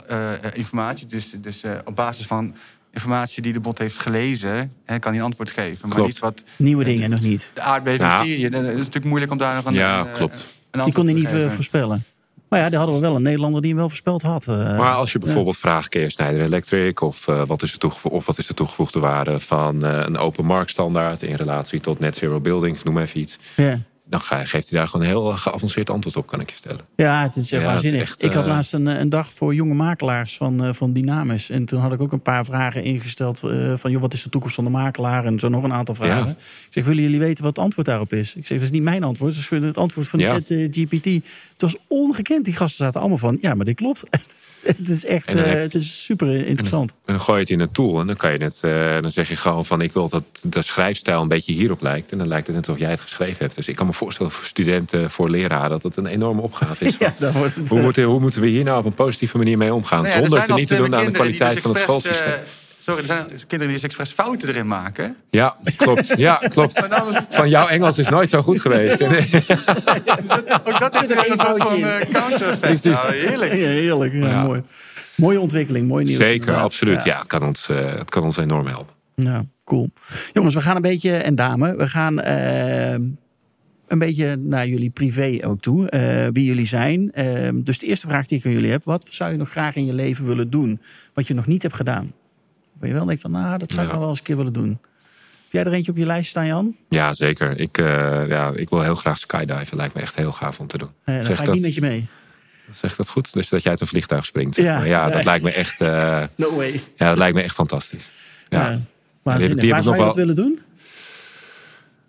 informatie. 0.53 1.07
Dus, 1.07 1.35
dus 1.37 1.63
eh, 1.63 1.73
op 1.85 1.97
basis 1.97 2.27
van 2.27 2.55
informatie 2.95 3.43
die 3.43 3.53
de 3.53 3.61
bot 3.61 3.79
heeft 3.79 3.99
gelezen, 3.99 4.73
hè, 4.85 4.99
kan 4.99 5.11
hij 5.11 5.21
een 5.21 5.27
antwoord 5.27 5.51
geven. 5.51 5.89
Maar 5.89 5.97
Klopt. 5.97 6.11
niet 6.13 6.19
wat 6.21 6.43
Nieuwe 6.57 6.85
dingen 6.85 7.11
nog 7.11 7.21
niet. 7.21 7.51
de 7.55 7.61
aardbeving 7.61 8.03
Ja. 8.11 8.21
in 8.21 8.27
Syrië. 8.27 8.49
Dat 8.49 8.63
is 8.63 8.77
natuurlijk 8.77 9.05
moeilijk 9.05 9.33
om 9.33 9.39
daar 9.39 9.55
nog 9.55 9.65
een. 9.65 9.75
Ja, 9.75 9.99
een, 10.01 10.13
klopt. 10.13 10.47
een 10.71 10.85
Die 10.85 10.93
kon 10.93 11.05
hij 11.05 11.15
niet 11.15 11.25
eh, 11.25 11.31
geven. 11.31 11.53
voorspellen. 11.53 12.05
Maar 12.49 12.61
ja, 12.63 12.69
daar 12.69 12.79
hadden 12.81 12.95
we 13.01 13.07
wel 13.07 13.17
een 13.17 13.23
Nederlander 13.23 13.61
die 13.61 13.71
hem 13.71 13.79
wel 13.79 13.89
voorspeld 13.89 14.23
had. 14.23 14.47
eh. 14.47 14.79
Maar 14.79 14.95
als 14.95 15.13
je 15.13 15.19
bijvoorbeeld 15.19 15.57
vraagt, 15.57 15.89
ken 15.89 16.01
je 16.01 16.11
Schneider 16.11 16.43
Electric? 16.43 17.01
Of, 17.01 17.29
eh, 17.29 17.43
wat 17.47 17.63
is 17.63 17.79
de 17.79 17.91
of 18.03 18.27
wat 18.27 18.39
is 18.39 18.47
de 18.47 18.55
toegevoegde 18.55 18.99
waarde 18.99 19.41
van 19.41 19.85
eh, 19.85 19.99
een 20.01 20.17
open 20.19 20.45
marktstandaard 20.45 21.23
in 21.23 21.35
relatie 21.35 21.81
tot 21.81 21.99
net 21.99 22.17
zero 22.17 22.41
buildings, 22.41 22.83
noem 22.83 22.99
even 22.99 23.21
iets. 23.21 23.39
ja. 23.57 23.79
Dan 24.07 24.21
geeft 24.21 24.71
hij 24.71 24.79
daar 24.79 24.89
gewoon 24.89 25.07
een 25.07 25.13
heel 25.13 25.31
eh, 25.31 25.39
geavanceerd 25.39 25.91
antwoord 25.91 26.17
op, 26.17 26.27
kan 26.27 26.41
ik 26.41 26.49
je 26.49 26.55
vertellen. 26.55 26.81
Ja, 26.97 27.23
het 27.23 27.37
is 27.37 27.43
echt 27.43 27.51
Ja, 27.51 27.57
het 27.57 27.67
is 27.67 27.73
waanzinnig. 27.73 28.01
echt, 28.01 28.23
ik 28.23 28.33
had 28.33 28.43
eh, 28.45 28.51
laatst 28.51 28.73
een, 28.73 28.87
een 28.87 29.09
dag 29.09 29.33
voor 29.33 29.55
jonge 29.55 29.75
makelaars 29.75 30.37
van, 30.37 30.65
eh, 30.65 30.73
van 30.73 30.93
Dynamis. 30.93 31.51
En 31.51 31.65
toen 31.65 31.81
had 31.81 31.93
ik 31.93 32.01
ook 32.01 32.13
een 32.13 32.23
paar 32.23 32.45
vragen 32.45 32.83
ingesteld. 32.85 33.43
eh, 33.43 33.73
van, 33.77 33.91
joh, 33.91 34.01
wat 34.01 34.13
is 34.13 34.23
de 34.23 34.29
toekomst 34.29 34.55
van 34.55 34.65
de 34.65 34.71
makelaar? 34.71 35.25
En 35.25 35.39
zo 35.39 35.49
nog 35.49 35.63
een 35.63 35.73
aantal 35.73 35.95
vragen. 35.95 36.27
Ja. 36.27 36.31
Ik 36.67 36.67
zeg, 36.71 36.85
willen 36.85 37.03
jullie 37.03 37.19
weten 37.19 37.45
wat 37.45 37.57
het 37.57 37.65
antwoord 37.65 37.87
daarop 37.87 38.13
is? 38.13 38.35
Ik 38.35 38.47
zeg, 38.47 38.57
dat 38.57 38.67
is 38.67 38.73
niet 38.73 38.83
mijn 38.83 39.03
antwoord. 39.05 39.35
Dat 39.35 39.43
is 39.61 39.65
het 39.67 39.79
antwoord 39.79 40.09
van 40.09 40.19
Ja. 40.19 40.39
de 40.47 40.69
GPT. 40.71 41.05
Het 41.05 41.23
was 41.63 41.77
ongekend. 41.89 42.45
Die 42.45 42.55
gasten 42.57 42.85
zaten 42.85 43.01
allemaal 43.01 43.19
van, 43.19 43.39
ja, 43.41 43.55
maar 43.55 43.65
dit 43.65 43.77
klopt. 43.77 44.03
het 44.65 44.89
is 44.89 45.05
echt, 45.05 45.27
dan 45.27 45.37
eh, 45.37 45.45
heb- 45.45 45.59
het 45.59 45.75
is 45.75 46.05
super 46.05 46.47
interessant. 46.47 46.91
En 46.91 47.13
dan 47.15 47.21
gooi 47.21 47.37
je 47.39 47.43
het 47.43 47.53
in 47.53 47.61
een 47.61 47.73
tool 47.73 48.01
en 48.01 48.07
dan 48.07 48.17
kan 48.17 48.33
je 48.33 48.39
het, 48.39 48.59
eh, 48.61 49.01
dan 49.03 49.11
zeg 49.11 49.29
je 49.29 49.37
gewoon 49.37 49.65
van 49.65 49.81
ik 49.81 49.93
wil 49.93 50.09
dat 50.09 50.25
de 50.43 50.63
schrijfstijl 50.63 51.23
een 51.23 51.29
beetje 51.29 51.53
hierop 51.53 51.83
lijkt. 51.83 52.13
En 52.13 52.19
dan 52.19 52.29
lijkt 52.29 52.47
het 52.47 52.57
net 52.57 52.67
alsof 52.67 52.81
jij 52.83 52.91
het 52.91 53.01
geschreven 53.01 53.37
hebt. 53.39 53.55
Dus 53.55 53.69
ik 53.69 53.77
kan 53.77 53.87
me 53.87 53.93
voorstellen 53.93 54.33
voor 54.33 54.45
studenten, 54.45 55.11
voor 55.11 55.31
leraren, 55.31 55.71
dat 55.71 55.83
het 55.83 55.97
een 55.97 56.07
enorme 56.07 56.41
opgave 56.41 56.85
is. 56.85 56.97
Ja, 57.05 57.15
daar 57.19 57.33
wordt 57.33 57.55
het, 57.55 57.69
Hoe 57.69 57.81
moeten, 57.83 58.05
hoe 58.05 58.21
moeten 58.21 58.41
we 58.41 58.47
hier 58.47 58.65
nou 58.65 58.79
op 58.79 58.85
een 58.85 58.95
positieve 58.95 59.37
manier 59.39 59.59
mee 59.59 59.75
omgaan? 59.75 60.03
Nou 60.03 60.09
ja, 60.09 60.15
er 60.15 60.21
zonder 60.29 60.45
te 60.47 60.53
niet 60.55 60.69
te 60.69 60.77
doen 60.77 60.95
aan 60.95 61.05
de 61.05 61.11
kwaliteit 61.11 61.61
van 61.61 61.73
dus 61.73 61.81
het 61.83 61.91
expres, 61.91 62.15
schoolsysteem. 62.17 62.33
eh, 62.45 62.49
sorry, 62.85 63.01
er 63.01 63.07
zijn 63.07 63.27
kinderen 63.27 63.59
die 63.59 63.69
dus 63.69 63.83
expres 63.83 64.11
fouten 64.11 64.49
erin 64.49 64.67
maken. 64.67 65.17
Ja, 65.31 65.57
klopt. 65.77 66.13
Ja, 66.17 66.35
klopt. 66.49 66.77
Is 66.79 67.17
Van 67.31 67.49
jouw 67.49 67.67
Engels 67.67 67.99
is 67.99 68.09
nooit 68.09 68.31
zo 68.31 68.43
goed 68.43 68.61
geweest. 68.61 68.99
Nee. 68.99 69.09
ook 70.65 70.79
dat 70.81 71.03
is 71.03 71.11
er 71.11 71.31
een 71.31 71.39
soort 71.39 71.63
van 71.63 71.83
eh, 71.85 72.01
counter-effect. 72.13 72.85
Nou, 72.85 73.15
heerlijk. 73.15 73.53
Ja, 73.53 73.59
heerlijk. 73.59 74.13
Ja, 74.13 74.27
Ja. 74.29 74.43
Mooi. 74.43 74.63
Mooie 75.17 75.41
ontwikkeling, 75.41 75.89
mooi 75.89 76.05
nieuws. 76.05 76.19
Zeker, 76.19 76.35
inderdaad. 76.35 76.65
absoluut. 76.65 77.05
Ja, 77.05 77.19
het, 77.19 77.27
kan 77.27 77.43
ons, 77.43 77.69
eh, 77.69 77.95
het 77.99 78.11
kan 78.11 78.23
ons 78.23 78.37
enorm 78.37 78.67
helpen. 78.67 78.95
Ja, 79.15 79.45
cool. 79.65 79.91
Jongens, 80.33 80.55
we 80.55 80.61
gaan 80.61 80.77
een 80.77 80.83
beetje, 80.83 81.17
en 81.17 81.35
dame, 81.35 81.77
we 81.77 81.89
gaan 81.89 82.21
eh, 82.21 82.91
een 82.93 83.99
beetje 83.99 84.37
naar 84.37 84.67
jullie 84.67 84.91
privé 84.91 85.39
ook 85.47 85.61
toe. 85.61 85.89
eh, 85.91 86.27
wie 86.33 86.45
jullie 86.45 86.67
zijn. 86.67 87.13
Dus 87.65 87.79
de 87.79 87.87
eerste 87.87 88.07
vraag 88.07 88.27
die 88.27 88.39
ik 88.39 88.45
aan 88.47 88.53
jullie 88.53 88.71
heb. 88.71 88.85
Wat 88.85 89.07
zou 89.11 89.31
je 89.33 89.37
nog 89.39 89.51
graag 89.51 89.77
in 89.77 89.87
je 89.87 89.95
leven 89.95 90.27
willen 90.27 90.51
doen? 90.51 90.81
Wat 91.15 91.27
je 91.27 91.35
nog 91.35 91.47
niet 91.47 91.63
hebt 91.63 91.75
gedaan? 91.75 92.13
Waar 92.79 92.89
je 92.89 92.95
wel 92.95 93.05
denkt 93.05 93.23
van, 93.23 93.31
nou, 93.31 93.59
dat 93.59 93.73
zou 93.73 93.87
ik 93.87 93.91
nog 93.93 94.01
wel 94.01 94.09
eens 94.09 94.19
een 94.19 94.25
keer 94.25 94.37
willen 94.37 94.53
doen. 94.53 94.69
Heb 94.69 95.63
jij 95.63 95.65
er 95.65 95.73
eentje 95.73 95.91
op 95.93 95.97
je 95.99 96.07
lijst 96.07 96.31
staan, 96.31 96.47
Jan? 96.47 96.77
Ja, 96.89 97.15
zeker. 97.15 97.59
Ik, 97.59 97.79
eh, 97.79 98.29
ja, 98.29 98.53
ik 98.57 98.69
wil 98.71 98.83
heel 98.83 98.95
graag 98.95 99.19
skydiven. 99.19 99.77
Lijkt 99.77 99.95
me 99.95 100.01
echt 100.01 100.15
heel 100.15 100.33
gaaf 100.33 100.59
om 100.61 100.67
te 100.67 100.79
doen. 100.79 100.91
Dan 101.05 101.15
Zeg 101.25 101.27
ga 101.27 101.41
ik 101.41 101.45
dat- 101.47 101.55
niet 101.55 101.65
met 101.65 101.75
je 101.75 101.81
mee. 101.81 102.07
Zegt 102.71 102.97
dat 102.97 103.09
goed? 103.09 103.33
Dus 103.33 103.49
dat 103.49 103.63
jij 103.63 103.71
uit 103.73 103.81
een 103.81 103.87
vliegtuig 103.87 104.25
springt. 104.25 104.57
Ja. 104.57 104.77
maar. 104.79 104.87
ja 104.87 105.07
Ja. 105.07 105.13
dat 105.13 105.25
lijkt 105.25 105.45
me 105.45 105.51
echt, 105.51 105.81
eh, 105.81 106.23
No 106.37 106.55
way. 106.57 106.81
ja, 106.97 107.09
dat 107.09 107.19
lijkt 107.19 107.37
me 107.37 107.43
echt 107.43 107.55
fantastisch. 107.55 108.05
Ja. 108.49 108.59
Ja. 108.59 108.71
Heb 109.33 109.41
ik 109.41 109.61
zou 109.61 109.67
je 109.67 109.83
nog 109.83 109.97
dat 109.97 110.15
willen 110.17 110.35
doen? 110.35 110.59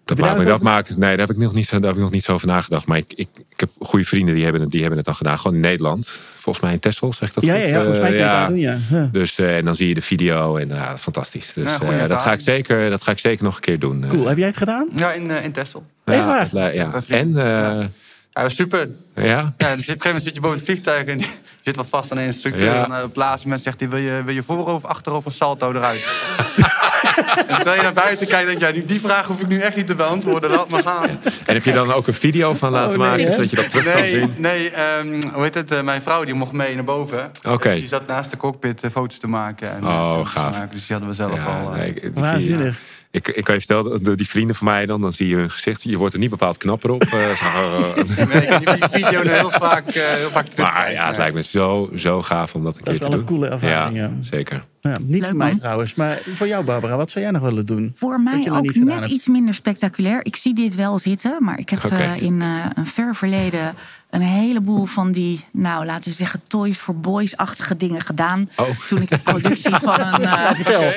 Daar 0.05 0.17
maakt, 0.17 0.37
dat 0.37 0.47
over- 0.47 0.63
maakt, 0.63 0.89
nee, 0.97 1.09
daar 1.17 1.27
heb 1.27 1.35
ik 1.35 1.41
nog 1.41 1.53
niet, 1.53 1.67
zo- 1.67 1.75
daar 1.79 1.87
heb 1.87 1.95
ik 1.95 2.01
nog 2.01 2.11
niet 2.11 2.23
zo 2.23 2.33
over 2.33 2.47
nagedacht. 2.47 2.85
Maar 2.85 2.97
ik, 2.97 3.13
ik, 3.15 3.27
ik 3.49 3.59
heb 3.59 3.69
goede 3.79 4.05
vrienden 4.05 4.35
die 4.35 4.43
hebben, 4.43 4.61
het- 4.61 4.71
die 4.71 4.79
hebben 4.79 4.97
het 4.97 5.05
dan 5.07 5.15
gedaan. 5.15 5.37
Gewoon 5.39 5.55
in 5.55 5.61
Nederland. 5.61 6.07
Volgens 6.35 6.65
mij 6.65 6.73
in 6.73 6.79
Texel, 6.79 7.13
zeg 7.13 7.29
ik 7.29 7.35
dat 7.35 7.43
Ja, 7.43 7.53
goed? 7.53 7.61
ja, 7.61 7.67
ja, 7.67 7.73
volgens 7.81 7.99
mij 7.99 8.07
Eh, 8.07 8.15
kun 8.15 8.17
je 8.17 8.23
het 8.23 8.31
daar 8.39 8.47
doen, 8.47 8.57
ja. 8.57 8.77
Ja. 8.89 9.09
Dus, 9.11 9.39
eh, 9.39 9.57
en 9.57 9.65
dan 9.65 9.75
zie 9.75 9.87
je 9.87 9.93
de 9.93 10.01
video 10.01 10.57
en 10.57 10.67
ja, 10.69 10.97
fantastisch. 10.97 11.53
Dus 11.53 11.71
Ja, 11.81 12.07
dat, 12.07 12.17
ga 12.19 12.31
ik 12.33 12.39
zeker, 12.41 12.89
dat 12.89 13.03
ga 13.03 13.11
ik 13.11 13.19
zeker 13.19 13.43
nog 13.43 13.55
een 13.55 13.61
keer 13.61 13.79
doen. 13.79 14.05
Cool. 14.09 14.27
Heb 14.27 14.37
jij 14.37 14.47
het 14.47 14.57
gedaan? 14.57 14.87
Ja, 14.95 15.11
in, 15.11 15.29
in 15.31 15.51
Texel. 15.51 15.85
Echt 16.05 16.17
ja, 16.17 16.47
waar? 16.51 16.75
ja. 16.75 16.91
En, 17.07 17.37
eh, 17.37 17.85
Ja, 18.33 18.41
was 18.43 18.55
super. 18.55 18.89
ja. 19.15 19.23
Ja, 19.23 19.43
dus 19.57 19.67
op 19.67 19.67
een 19.67 19.77
gegeven 19.83 19.99
moment 20.05 20.23
zit 20.23 20.33
je 20.35 20.41
boven 20.41 20.57
het 20.57 20.65
vliegtuig 20.65 21.05
en 21.05 21.19
je 21.19 21.25
zit 21.63 21.75
wat 21.75 21.87
vast 21.89 22.11
aan 22.11 22.17
een 22.17 22.25
instructeur. 22.25 22.63
Ja. 22.73 22.85
En 22.85 22.91
op 23.03 23.07
het 23.07 23.15
laatste 23.15 23.43
moment 23.47 23.63
zegt 23.63 23.79
hij, 23.79 23.89
wil 23.89 23.99
je, 23.99 24.21
wil 24.25 24.33
je 24.33 24.43
voorover, 24.43 24.89
achterover, 24.89 25.31
salto 25.31 25.71
eruit? 25.71 26.05
en 27.47 27.55
terwijl 27.55 27.75
je 27.75 27.81
naar 27.81 27.93
buiten 27.93 28.27
kijkt, 28.27 28.47
denk 28.47 28.59
je, 28.59 28.65
ja, 28.65 28.71
die, 28.71 28.85
die 28.85 29.01
vraag 29.01 29.25
hoef 29.27 29.41
ik 29.41 29.47
nu 29.47 29.59
echt 29.59 29.75
niet 29.75 29.87
te 29.87 29.95
beantwoorden, 29.95 30.49
laat 30.49 30.69
maar 30.69 30.83
gaan. 30.83 31.09
En 31.45 31.53
heb 31.53 31.63
je 31.63 31.71
dan 31.71 31.91
ook 31.93 32.07
een 32.07 32.13
video 32.13 32.53
van 32.53 32.71
laten 32.71 32.99
nee, 32.99 33.07
maken, 33.07 33.25
hè? 33.25 33.31
zodat 33.31 33.49
je 33.49 33.55
dat 33.55 33.69
terug 33.69 33.83
kan 33.93 33.93
Nee, 34.01 34.09
zien? 34.19 34.33
nee 34.37 34.69
ehm, 34.69 35.21
hoe 35.33 35.43
heet 35.43 35.53
het? 35.53 35.71
eh, 35.71 35.81
mijn 35.81 36.01
vrouw 36.01 36.23
die 36.23 36.33
mocht 36.33 36.51
mee 36.51 36.75
naar 36.75 36.83
boven. 36.83 37.31
Oké. 37.49 37.69
Dus 37.69 37.79
die 37.79 37.87
zat 37.87 38.07
naast 38.07 38.29
de 38.31 38.37
cockpit 38.37 38.81
eh, 38.81 38.91
foto's 38.91 39.17
te 39.19 39.27
maken. 39.27 39.69
En, 39.71 39.83
eh, 39.83 39.89
Oh, 39.89 40.19
te 40.19 40.25
gaaf. 40.25 40.51
maken. 40.57 40.69
Dus 40.71 40.87
die 40.87 40.95
hadden 40.97 41.09
we 41.09 41.15
zelf 41.15 41.35
Ja, 41.35 41.59
al. 41.61 41.71
eh, 41.73 41.77
nee, 41.79 42.11
Waanzinnig. 42.13 42.79
Ik, 43.15 43.27
ik 43.27 43.43
kan 43.43 43.55
je 43.55 43.61
vertellen, 43.61 44.03
door 44.03 44.15
die 44.15 44.27
vrienden 44.29 44.55
van 44.55 44.67
mij 44.67 44.85
dan, 44.85 45.01
dan 45.01 45.13
zie 45.13 45.27
je 45.27 45.35
hun 45.35 45.51
gezicht. 45.51 45.83
Je 45.83 45.97
wordt 45.97 46.13
er 46.13 46.19
niet 46.19 46.29
bepaald 46.29 46.57
knapper 46.57 46.89
op. 46.89 47.03
zo, 47.03 47.93
Nee, 48.27 48.41
ik 48.41 48.67
heb 48.67 48.79
die 48.79 48.89
video 48.89 49.23
nu 49.23 49.29
heel 49.29 49.51
vaak, 49.51 49.87
eh, 49.87 50.03
heel 50.03 50.29
vaak 50.29 50.45
terug. 50.45 50.71
maar 50.73 50.91
ja, 50.91 51.07
het 51.07 51.17
lijkt 51.17 51.35
me 51.35 51.43
zo, 51.43 51.89
zo 51.95 52.21
gaaf 52.21 52.55
om 52.55 52.63
dat 52.63 52.75
een 52.75 52.81
Dat 52.83 52.93
is 52.93 52.99
keer 52.99 53.09
wel 53.09 53.19
een 53.19 53.25
coole 53.25 53.47
ervaring, 53.47 53.97
ja. 53.97 54.11
zeker. 54.21 54.65
Ja, 54.81 54.97
niet 55.01 55.09
Leuk, 55.09 55.25
voor 55.25 55.35
mij 55.35 55.49
man. 55.49 55.59
trouwens, 55.59 55.95
maar 55.95 56.21
voor 56.33 56.47
jou 56.47 56.65
Barbara. 56.65 56.97
Wat 56.97 57.11
zou 57.11 57.23
jij 57.23 57.33
nog 57.33 57.41
willen 57.41 57.65
doen? 57.65 57.93
Voor 57.95 58.21
mij 58.21 58.51
ook 58.51 58.73
net 58.75 58.93
hebt. 58.93 59.05
iets 59.05 59.27
minder 59.27 59.53
spectaculair. 59.53 60.25
Ik 60.25 60.35
zie 60.35 60.53
dit 60.53 60.75
wel 60.75 60.99
zitten, 60.99 61.37
maar 61.39 61.59
ik 61.59 61.69
heb 61.69 61.83
eh, 61.83 62.21
in 62.21 62.41
eh, 62.41 62.65
een 62.75 62.85
ver 62.85 63.15
verleden 63.15 63.75
een 64.15 64.21
heleboel 64.21 64.85
van 64.85 65.11
die, 65.11 65.45
nou 65.51 65.85
laten 65.85 66.09
we 66.09 66.15
zeggen, 66.15 66.41
Toys 66.47 66.77
for 66.77 66.95
Boys-achtige 66.99 67.77
dingen 67.77 68.01
gedaan. 68.01 68.49
Oh. 68.55 68.67
Toen 68.87 69.01
ik 69.01 69.09
de 69.09 69.17
productie 69.17 69.75
van 69.89 69.99
een. 69.99 70.21
eh, 70.21 70.51
Vertel. 70.51 70.91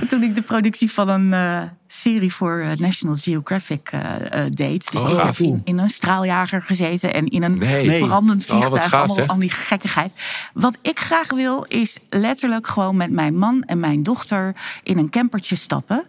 toen 0.08 0.22
ik 0.22 0.34
de 0.34 0.42
productie 0.42 0.90
van 0.92 1.08
een 1.08 1.32
eh, 1.32 1.62
serie 2.04 2.34
voor 2.34 2.58
eh, 2.58 2.76
National 2.76 3.16
Geographic 3.16 3.88
eh, 3.92 4.44
eh, 4.44 4.50
deed. 4.50 4.90
Dus 4.90 5.00
Oh, 5.00 5.10
ik 5.10 5.22
heb 5.22 5.36
in, 5.64 5.78
een 5.78 5.88
straaljager 5.88 6.62
gezeten 6.62 7.14
en 7.14 7.26
in 7.28 7.42
een 7.42 7.58
Nee. 7.58 8.06
Brandend 8.06 8.50
Oh, 8.50 8.56
vliegtuig. 8.56 8.88
gaaf, 8.88 9.10
allemaal 9.10 9.38
die 9.38 9.50
gekkigheid. 9.50 10.12
Wat 10.52 10.76
ik 10.82 10.98
graag 10.98 11.32
wil, 11.32 11.64
is 11.68 11.98
letterlijk 12.10 12.66
gewoon 12.66 12.96
met 12.96 13.10
mijn 13.10 13.38
man 13.38 13.62
en 13.62 13.80
mijn 13.80 14.02
dochter 14.02 14.54
in 14.82 14.98
een 14.98 15.10
campertje 15.10 15.56
stappen. 15.56 16.04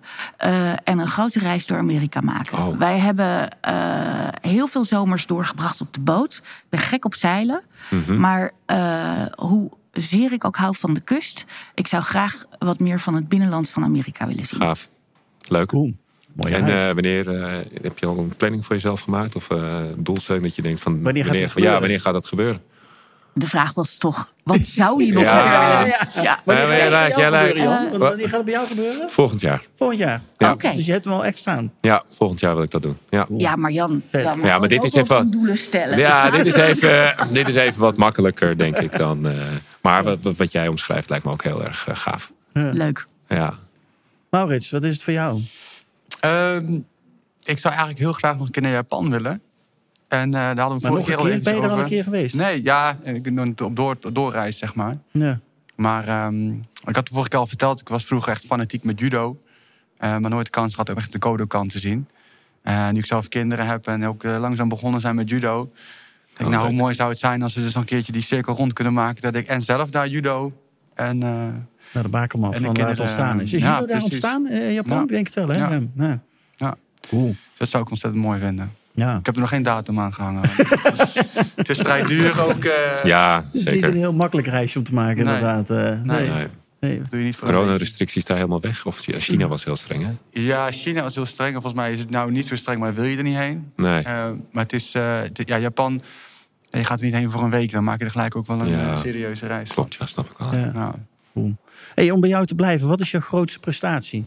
en 0.84 1.00
een 1.00 1.08
grote 1.08 1.40
reis 1.40 1.66
door 1.66 1.78
Amerika 1.78 2.22
maken. 2.22 2.58
Oh. 2.58 2.78
Wij 2.78 2.98
hebben 2.98 3.50
heel 4.42 4.68
veel 4.68 4.86
zomers 4.86 5.26
doorgebracht 5.26 5.82
op 5.82 5.94
de 5.94 6.00
boot. 6.00 6.34
Ik 6.36 6.70
ben 6.70 6.80
gek 6.80 7.06
op 7.06 7.16
zeilen. 7.16 7.62
Mhm. 7.90 8.20
Maar 8.20 8.52
eh, 8.66 9.26
hoe 9.36 9.72
zeer 9.92 10.32
ik 10.32 10.46
ook 10.46 10.56
hou 10.56 10.76
van 10.76 10.94
de 10.94 11.00
kust. 11.00 11.46
Ik 11.74 11.88
zou 11.88 12.04
graag 12.04 12.46
wat 12.60 12.80
meer 12.80 13.00
van 13.00 13.14
het 13.16 13.30
binnenland 13.30 13.70
van 13.70 13.84
Amerika 13.84 14.28
willen 14.28 14.46
zien. 14.46 14.60
Gaaf. 14.60 14.90
Leuk. 15.48 15.68
Cool. 15.68 15.94
Mooi 16.34 16.54
En 16.54 16.78
eh, 16.78 16.86
wanneer 16.86 17.42
eh, 17.44 17.54
heb 17.82 18.00
je 18.00 18.06
al 18.06 18.18
een 18.18 18.34
planning 18.38 18.66
voor 18.66 18.76
jezelf 18.76 19.02
gemaakt? 19.02 19.36
Of 19.36 19.50
eh, 19.50 19.58
een 19.58 20.04
doelstelling 20.04 20.44
dat 20.44 20.56
je 20.56 20.62
denkt 20.62 20.82
van... 20.82 21.04
Wanneer 21.04 21.26
gaat 21.26 21.54
ja, 21.56 21.80
wanneer 21.80 22.02
gaat 22.02 22.14
dat 22.14 22.28
gebeuren? 22.28 22.62
De 23.34 23.48
vraag 23.48 23.74
was 23.74 23.98
toch, 23.98 24.34
wat 24.44 24.60
zou 24.60 25.04
je 25.04 25.12
nog 25.14 25.24
Ja. 25.24 25.86
Ja, 25.86 25.98
Ja. 26.22 26.40
Wanneer 26.44 26.68
Nee, 26.68 26.80
gaat 26.92 26.92
het 26.92 26.92
bij 26.92 27.08
jij 27.10 27.18
jou 27.18 27.32
lijkt- 27.32 27.58
gebeuren, 27.58 27.90
Jan? 27.92 28.00
Wanneer 28.00 28.28
gaat 28.28 28.36
het 28.36 28.46
bij 28.46 28.54
jou 28.54 28.68
gebeuren? 28.68 29.10
Volgend 29.10 29.42
jaar. 29.42 29.64
Volgend 29.76 30.00
jaar. 30.00 30.22
Ja. 30.38 30.52
Oké. 30.52 30.72
Dus 30.76 30.86
je 30.86 30.92
hebt 30.92 31.06
hem 31.06 31.14
al 31.14 31.26
echt 31.26 31.38
staan. 31.38 31.72
Ja, 31.82 32.04
volgend 32.16 32.40
jaar 32.40 32.54
wil 32.56 32.64
ik 32.64 32.72
dat 32.72 32.82
doen. 32.82 32.98
Ja. 33.10 33.26
Ja, 33.38 33.56
maar 33.56 33.72
Jan, 33.72 34.02
dan 34.12 34.40
Ja, 34.44 34.60
maar 34.60 34.68
dit 34.68 34.78
ook 34.80 34.86
is 34.86 34.94
even- 34.94 35.32
doelen 35.32 35.58
stellen. 35.58 35.98
Ja, 35.98 36.30
dit 36.38 36.46
is, 36.46 36.54
even, 36.54 37.16
dit 37.32 37.48
is 37.48 37.56
even 37.56 37.82
wat 37.82 37.98
makkelijker, 37.98 38.58
denk 38.58 38.78
ik 38.78 38.98
dan. 38.98 39.28
eh, 39.28 39.34
maar 39.82 40.04
wat, 40.04 40.18
wat- 40.38 40.52
jij 40.52 40.68
omschrijft 40.68 41.10
lijkt 41.10 41.26
me 41.26 41.32
ook 41.32 41.44
heel 41.44 41.64
erg 41.64 41.88
gaaf. 41.94 42.32
Leuk. 42.54 43.06
Ja. 43.28 43.54
Maurits, 44.36 44.72
wat 44.72 44.84
is 44.84 44.94
het 44.94 45.04
voor 45.04 45.14
jou? 45.14 45.42
Ehm, 46.20 46.74
ik 47.44 47.60
zou 47.60 47.74
eigenlijk 47.74 48.00
heel 48.00 48.14
graag 48.14 48.38
nog 48.38 48.46
een 48.46 48.52
keer 48.52 48.62
naar 48.62 48.72
Japan 48.72 49.10
willen. 49.10 49.42
En 50.08 50.34
eh, 50.34 50.40
daar 50.40 50.60
hadden 50.60 50.78
we 50.78 50.88
Maar 50.88 50.92
vorige 50.92 50.92
nog 50.92 50.98
een 51.00 51.04
keer 51.06 51.18
al 51.18 51.28
even 51.28 51.44
Ben 51.44 51.56
je 51.56 51.62
er 51.62 51.70
al 51.70 51.80
een 51.80 51.86
keer 51.86 52.04
geweest? 52.04 52.36
Nee, 52.36 52.64
ja, 52.64 52.98
ik 53.04 53.36
ben 53.36 53.56
op 53.64 53.76
door, 53.76 53.98
doorreis, 54.14 54.58
zeg 54.58 54.76
maar. 54.76 54.98
Ja. 55.12 55.40
Maar 55.76 56.08
ehm, 56.08 56.50
ik 56.86 56.96
had 56.96 57.06
de 57.08 57.12
vorige 57.12 57.30
keer 57.30 57.40
al 57.40 57.48
verteld, 57.48 57.80
ik 57.80 57.90
was 57.90 58.06
vroeger 58.06 58.32
echt 58.32 58.46
fanatiek 58.46 58.84
met 58.84 59.00
judo. 59.00 59.42
Eh, 59.98 60.18
maar 60.18 60.30
nooit 60.30 60.46
de 60.46 60.52
kans 60.52 60.72
gehad 60.72 60.90
om 60.90 60.98
echt 60.98 61.12
de 61.12 61.20
Kodokan 61.20 61.68
te 61.68 61.80
zien. 61.80 62.08
Eh, 62.62 62.90
nu 62.90 63.00
ik 63.00 63.06
zelf 63.06 63.28
kinderen 63.28 63.68
heb 63.68 63.88
en 63.88 64.06
ook 64.06 64.24
eh, 64.24 64.40
langzaam 64.40 64.70
begonnen 64.70 65.02
zijn 65.02 65.16
met 65.16 65.30
judo. 65.30 65.62
Ik 65.64 66.38
denk, 66.38 66.50
Oh, 66.50 66.56
nou, 66.56 66.68
hoe 66.68 66.78
mooi 66.78 66.94
zou 66.94 67.10
het 67.10 67.20
zijn 67.20 67.42
als 67.42 67.54
we 67.54 67.62
dus 67.62 67.74
nog 67.74 67.84
een 67.84 67.90
keertje 67.90 68.12
die 68.12 68.24
cirkel 68.24 68.56
rond 68.56 68.74
kunnen 68.74 68.94
maken. 68.94 69.22
Dat 69.22 69.36
ik 69.36 69.48
en 69.48 69.62
zelf 69.62 69.90
daar 69.90 70.08
judo 70.08 70.54
en... 70.94 71.20
eh, 71.96 72.02
Naar 72.02 72.12
de 72.12 72.18
bakermat 72.18 72.54
En 72.54 72.60
de 72.60 72.66
van 72.66 72.76
waar 72.76 72.90
het 72.90 73.00
ontstaan 73.00 73.42
is. 73.42 73.54
Is 73.54 73.62
ja, 73.62 73.68
judo 73.68 73.78
daar 73.78 73.86
precies. 73.88 74.04
ontstaan 74.04 74.48
eh, 74.48 74.68
in 74.68 74.74
Japan? 74.74 74.98
Ja. 74.98 75.04
Ik 75.04 75.10
denk 75.10 75.26
het 75.26 75.36
wel, 75.36 75.48
hè? 75.48 75.58
Ja. 75.58 76.20
Ja. 76.58 76.76
Cool. 77.10 77.36
dat 77.58 77.70
zou 77.70 77.84
ik 77.84 77.90
ontzettend 77.90 78.24
mooi 78.24 78.40
vinden. 78.40 78.72
Ja. 78.92 79.18
Ik 79.18 79.26
heb 79.26 79.36
er 79.36 79.42
nog 79.42 79.50
geen 79.50 79.64
datum 79.64 80.00
aan 80.00 80.14
gehangen. 80.14 80.42
Dus 80.42 81.14
het 81.56 81.70
is 81.70 81.78
vrij 81.78 82.04
duur 82.04 82.42
ook. 82.42 82.64
eh, 82.64 83.04
ja, 83.04 83.36
Het 83.36 83.46
is 83.48 83.54
niet 83.54 83.64
zeker. 83.64 83.90
een 83.90 83.96
heel 83.96 84.14
makkelijk 84.14 84.48
reisje 84.48 84.78
om 84.78 84.84
te 84.84 84.94
maken, 84.94 85.26
Nee. 85.26 85.34
inderdaad. 85.34 85.70
eh, 85.70 86.02
nee. 86.02 86.30
Nee. 86.30 86.48
Nee. 86.80 87.02
Doe 87.10 87.20
je 87.20 87.26
niet 87.26 87.36
voor. 87.36 87.48
Coronarestricties 87.48 88.26
daar 88.26 88.38
helemaal 88.38 88.62
weg? 88.62 88.86
Of 88.86 88.98
China 89.00 89.48
was 89.48 89.64
heel 89.64 89.76
streng, 89.76 90.04
hè? 90.04 90.42
Ja, 90.42 90.72
China 90.72 91.02
was 91.02 91.16
heel 91.16 91.26
streng. 91.26 91.52
Volgens 91.54 91.74
mij 91.74 91.92
is 91.94 92.00
het 92.00 92.10
nou 92.10 92.32
niet 92.32 92.48
zo 92.48 92.56
streng, 92.56 92.80
maar 92.80 92.94
wil 92.94 93.04
je 93.04 93.18
er 93.18 93.24
niet 93.24 93.36
heen. 93.38 93.72
Nee. 93.76 94.04
Eh, 94.04 94.26
maar 94.52 94.64
het 94.64 94.74
is, 94.74 94.94
eh, 94.94 95.20
het- 95.22 95.42
ja, 95.46 95.58
Japan, 95.58 96.02
je 96.72 96.84
gaat 96.84 97.00
er 97.00 97.06
niet 97.06 97.14
heen 97.16 97.32
voor 97.32 97.44
een 97.44 97.50
week. 97.50 97.72
Dan 97.72 97.84
maak 97.84 98.00
je 98.00 98.06
er 98.06 98.12
gelijk 98.12 98.36
ook 98.36 98.48
wel 98.48 98.60
een 98.60 98.68
Ja. 98.68 98.92
eh, 98.92 98.98
serieuze 99.00 99.48
reis. 99.48 99.70
Klopt, 99.70 99.96
ja, 100.00 100.06
snap 100.06 100.26
ik 100.32 100.38
wel. 100.38 100.56
Ja. 100.56 100.72
Nou, 100.74 100.94
Cool. 101.36 101.56
Hey, 101.96 102.12
om 102.12 102.20
bij 102.20 102.30
jou 102.30 102.46
te 102.46 102.56
blijven, 102.56 102.88
wat 102.88 103.00
is 103.00 103.12
jouw 103.12 103.22
grootste 103.22 103.60
prestatie? 103.60 104.26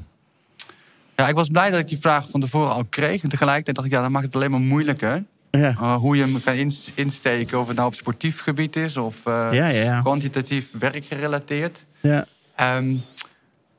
ja, 1.16 1.28
ik 1.28 1.34
was 1.34 1.48
blij 1.48 1.70
dat 1.70 1.80
ik 1.80 1.88
die 1.88 1.98
vraag 1.98 2.28
van 2.30 2.40
tevoren 2.40 2.72
al 2.72 2.84
kreeg. 2.84 3.22
En 3.22 3.28
tegelijkertijd 3.28 3.76
dacht 3.76 3.88
ik, 3.88 3.94
ja, 3.94 4.00
dan 4.02 4.12
maakt 4.12 4.26
het 4.26 4.34
alleen 4.36 4.50
maar 4.50 4.60
moeilijker. 4.60 5.24
Ja, 5.50 5.70
Uh, 5.70 5.94
hoe 5.96 6.16
je 6.16 6.22
hem 6.22 6.42
kan 6.42 6.54
ins- 6.54 6.90
insteken, 6.94 7.60
of 7.60 7.66
het 7.66 7.76
nou 7.76 7.88
op 7.88 7.94
sportief 7.94 8.40
gebied 8.40 8.76
is... 8.76 8.96
of 8.96 9.26
eh, 9.26 9.48
ja, 9.52 9.66
ja. 9.68 9.82
ja. 9.82 10.00
kwantitatief 10.00 10.70
werkgerelateerd. 10.78 11.84
ja. 12.00 12.26
Ehm, 12.56 12.94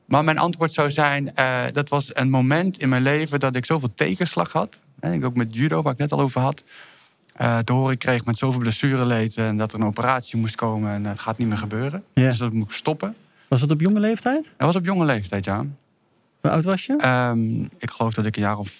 maar 0.04 0.24
mijn 0.24 0.38
antwoord 0.38 0.72
zou 0.72 0.90
zijn, 0.90 1.34
eh, 1.34 1.62
dat 1.72 1.88
was 1.88 2.10
een 2.14 2.30
moment 2.30 2.78
in 2.78 2.88
mijn 2.88 3.02
leven 3.02 3.40
dat 3.40 3.56
ik 3.56 3.64
zoveel 3.64 3.90
tegenslag 3.94 4.52
had. 4.52 4.80
En 5.00 5.12
ik 5.12 5.24
ook 5.24 5.34
met 5.36 5.54
judo, 5.54 5.82
waar 5.82 5.92
ik 5.92 5.98
net 5.98 6.12
al 6.12 6.20
over 6.20 6.40
had. 6.40 6.62
eh, 7.36 7.58
te 7.58 7.72
horen 7.72 7.98
kreeg 7.98 8.24
met 8.24 8.38
zoveel 8.38 8.60
blessureleed 8.60 9.36
en 9.36 9.56
dat 9.56 9.72
er 9.72 9.80
een 9.80 9.86
operatie 9.86 10.38
moest 10.38 10.54
komen 10.54 10.92
en 10.92 11.04
het 11.04 11.18
gaat 11.20 11.38
niet 11.38 11.48
meer 11.48 11.58
gebeuren. 11.58 12.04
Dus 12.14 12.38
dat 12.38 12.52
moet 12.52 12.68
ik 12.68 12.74
stoppen. 12.74 13.14
Was 13.50 13.60
dat 13.60 13.70
op 13.70 13.80
jonge 13.80 14.00
leeftijd? 14.00 14.42
Dat 14.56 14.66
was 14.66 14.76
op 14.76 14.84
jonge 14.84 15.04
leeftijd, 15.04 15.44
ja. 15.44 15.66
Hoe 16.40 16.50
oud 16.50 16.64
was 16.64 16.86
je? 16.86 16.96
Ehm, 17.00 17.60
ik 17.62 17.90
geloof 17.90 18.14
dat 18.14 18.26
ik 18.26 18.36
een 18.36 18.42
jaar 18.42 18.58
of 18.58 18.72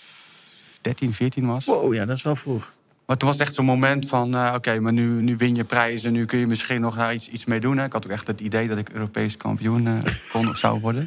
13, 0.80 1.14
14 1.14 1.46
was. 1.46 1.64
Wow, 1.64 1.94
ja, 1.94 2.04
dat 2.04 2.16
is 2.16 2.22
wel 2.22 2.37
vroeg. 2.37 2.72
Maar 3.06 3.16
toen 3.16 3.28
was 3.28 3.38
het 3.38 3.46
echt 3.46 3.56
zo'n 3.56 3.64
moment 3.64 4.09
van, 4.09 4.35
eh, 4.35 4.52
oké, 4.56 4.80
maar 4.80 4.92
nu, 4.92 5.22
nu 5.22 5.37
win 5.37 5.54
je 5.54 5.64
prijzen, 5.64 6.12
nu 6.12 6.24
kun 6.24 6.38
je 6.38 6.46
misschien 6.46 6.80
nog 6.80 6.96
daar 6.96 7.14
iets, 7.14 7.28
iets 7.28 7.44
mee 7.44 7.61
doen. 7.61 7.78
Hè. 7.78 7.85
Ik 7.85 7.92
had 7.92 8.04
ook 8.04 8.11
echt 8.11 8.26
het 8.26 8.40
idee 8.40 8.68
dat 8.68 8.78
ik 8.78 8.88
Europees 8.88 9.37
kampioen 9.37 9.87
eh, 9.87 9.94
kon 10.33 10.48
of 10.48 10.56
zou 10.56 10.80
worden. 10.80 11.06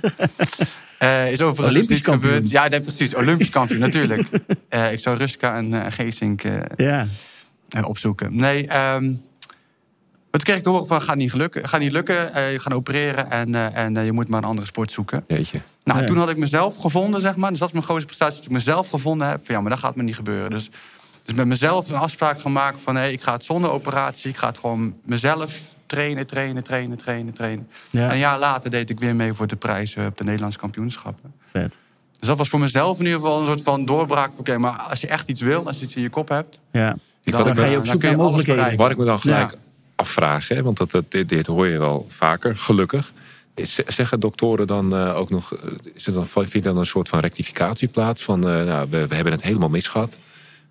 Eh, 0.98 1.32
is 1.32 1.42
overigens 1.42 1.68
Olympisch 1.76 1.90
niet 1.90 2.02
kampioen. 2.02 2.32
gebeurd. 2.34 2.52
Ja, 2.52 2.68
nee, 2.68 2.82
precies, 2.82 3.16
Olympisch 3.16 3.50
kampioen, 3.50 3.80
natuurlijk. 3.80 4.28
Ik 4.92 5.00
zou 5.00 5.18
Ruska 5.18 5.58
en 5.58 5.92
Geesink 5.92 6.42
Ja. 6.76 7.06
opzoeken. 7.84 8.36
Nee, 8.36 8.68
ehm, 8.68 9.14
maar 10.34 10.42
toen 10.42 10.54
kreeg 10.54 10.58
ik 10.58 10.64
te 10.64 10.70
horen 10.70 10.88
van, 10.88 11.02
gaat 11.02 11.16
niet, 11.16 11.32
gelukken, 11.32 11.68
gaat 11.70 11.80
niet 11.80 11.92
lukken, 11.92 12.34
eh, 12.34 12.52
je 12.52 12.60
gaat 12.60 12.74
opereren 12.74 13.32
en, 13.32 13.56
eh, 13.56 13.76
en 13.76 13.98
eh, 13.98 14.06
je 14.06 14.12
moet 14.12 14.28
maar 14.28 14.42
een 14.42 14.48
andere 14.48 14.68
sport 14.68 14.92
zoeken. 14.92 15.24
Jeetje. 15.28 15.62
Nou, 15.84 16.06
toen 16.06 16.18
had 16.18 16.30
ik 16.30 16.38
mezelf 16.38 16.78
gevonden, 16.78 17.22
zeg 17.22 17.36
maar. 17.36 17.50
Dus 17.50 17.60
dat 17.60 17.68
is 17.68 17.74
mijn 17.74 17.86
grootste 17.86 18.06
prestatie. 18.06 18.36
Dat 18.36 18.46
ik 18.46 18.52
mezelf 18.52 18.90
gevonden 18.90 19.28
heb. 19.28 19.46
Van, 19.46 19.56
ja, 19.56 19.62
maar 19.62 19.70
dat 19.70 19.80
gaat 19.80 19.96
me 19.96 20.04
niet 20.04 20.16
gebeuren. 20.16 20.50
Dus, 20.50 20.70
dus 21.24 21.36
met 21.36 21.48
mezelf 21.48 21.90
een 21.90 21.98
afspraak 21.98 22.42
gemaakt 22.42 22.82
van... 22.82 22.96
hé, 22.96 23.08
ik 23.08 23.22
ga 23.22 23.34
het 23.34 23.46
zonder 23.46 23.72
operatie. 23.72 24.30
Ik 24.30 24.38
ga 24.38 24.48
het 24.48 24.58
gewoon 24.58 24.96
mezelf 25.06 25.60
trainen, 25.86 26.28
trainen, 26.28 26.64
trainen, 26.64 26.98
trainen, 26.98 27.34
trainen. 27.34 27.68
Ja. 27.90 28.06
En 28.06 28.12
een 28.12 28.18
jaar 28.18 28.40
later 28.40 28.70
deed 28.70 28.90
ik 28.90 29.00
weer 29.00 29.16
mee 29.16 29.34
voor 29.34 29.48
de 29.48 29.56
prijzen 29.56 30.08
op 30.08 30.18
de 30.18 30.24
Nederlandse 30.24 30.60
kampioenschappen. 30.60 31.34
Vet. 31.46 31.78
Dus 32.20 32.28
dat 32.28 32.38
was 32.38 32.50
voor 32.50 32.60
mezelf 32.60 33.00
in 33.00 33.06
ieder 33.06 33.20
geval 33.20 33.40
een 33.40 33.46
soort 33.46 33.62
van 33.62 33.86
doorbraak. 33.86 34.32
Oké, 34.40 34.58
maar 34.58 34.72
als 34.72 35.02
je 35.02 35.08
echt 35.08 35.30
iets 35.30 35.42
wil, 35.42 35.68
als 35.68 35.80
je 35.80 35.86
iets 35.86 35.96
in 35.96 36.02
je 36.02 36.10
kop 36.10 36.30
hebt... 36.30 36.60
Ja. 36.72 36.96
Ik, 37.24 37.32
Dan 37.32 37.42
wat, 37.42 37.52
ik 37.52 37.58
ga 37.58 37.66
me, 37.66 37.72
je 37.72 37.78
op 37.78 37.86
dan 37.86 37.94
zoek 37.94 38.02
naar 38.02 38.18
mogelijkheden. 38.18 38.78
wat 38.78 38.92
ik 38.92 38.98
me 38.98 39.06
dan 39.06 39.20
gelijk 39.20 39.52
Ja. 39.52 39.58
Afvraag, 40.04 40.48
hè, 40.48 40.62
want 40.64 40.78
dat, 40.78 40.92
dat, 40.92 41.06
dit, 41.12 41.30
dit 41.30 41.48
hoor 41.48 41.68
je 41.68 41.78
wel 41.78 42.06
vaker, 42.10 42.58
gelukkig. 42.58 43.12
Is- 43.56 43.76
Zeggen 43.88 44.20
doktoren 44.20 44.68
dan 44.68 44.96
eh, 44.96 45.18
ook 45.18 45.30
nog, 45.30 45.54
eh, 45.56 45.60
is 45.94 46.08
er 46.08 46.14
dan, 46.14 46.26
vindt 46.28 46.54
er 46.54 46.62
dan 46.62 46.78
een 46.78 46.86
soort 46.86 47.10
van 47.10 47.20
rectificatie 47.20 47.88
plaats? 47.88 48.24
Van, 48.24 48.50
eh, 48.50 48.64
nou, 48.66 48.88
we, 48.90 49.08
we 49.08 49.16
hebben 49.16 49.34
het 49.34 49.44
helemaal 49.44 49.70
misgehad. 49.70 50.18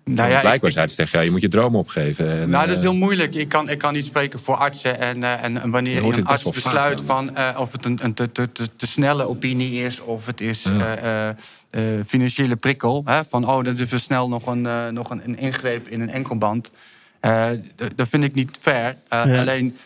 Nou 0.05 0.29
ja, 0.29 0.39
Blijkbaar 0.39 0.71
zei 0.71 0.87
ze 0.87 0.95
tegen 0.95 1.19
ja, 1.19 1.25
je 1.25 1.31
moet 1.31 1.41
je 1.41 1.47
droom 1.49 1.75
opgeven. 1.75 2.29
En, 2.29 2.49
Nou, 2.49 2.67
dat 2.67 2.77
is 2.77 2.83
eh, 2.83 2.89
heel 2.89 2.99
moeilijk. 2.99 3.35
Ik 3.35 3.49
kan, 3.49 3.69
ik 3.69 3.77
kan 3.77 3.93
niet 3.93 4.05
spreken 4.05 4.39
voor 4.39 4.55
artsen. 4.55 4.99
En, 4.99 5.23
eh, 5.23 5.43
en, 5.43 5.71
wanneer 5.71 6.03
een 6.03 6.25
arts 6.25 6.43
besluit 6.43 7.01
van 7.05 7.35
eh, 7.35 7.59
of 7.59 7.71
het 7.71 7.85
een, 7.85 7.99
een 8.01 8.13
te, 8.13 8.31
te, 8.31 8.51
te, 8.51 8.69
te 8.75 8.87
snelle 8.87 9.27
opinie 9.27 9.83
is, 9.83 9.99
of 9.99 10.25
het 10.25 10.41
is 10.41 10.63
Ja. 10.63 10.95
eh, 10.95 11.27
eh, 11.29 11.35
eh, 11.69 12.05
financiële 12.07 12.55
prikkel. 12.55 13.01
Hè, 13.05 13.25
van, 13.25 13.47
oh, 13.49 13.63
dat 13.63 13.73
is 13.73 13.79
even 13.79 13.99
snel 13.99 14.27
nog 14.29 14.45
een, 14.47 14.65
eh, 14.65 14.87
nog 14.87 15.09
een, 15.09 15.21
een 15.25 15.37
ingreep 15.37 15.87
in 15.87 16.01
een 16.01 16.09
enkelband. 16.09 16.71
Eh, 17.23 17.49
d- 17.75 17.91
dat 17.97 18.07
vind 18.09 18.23
ik 18.23 18.33
niet 18.33 18.57
fair. 18.61 18.95
Eh, 19.07 19.25
Ja. 19.25 19.39
Alleen, 19.39 19.77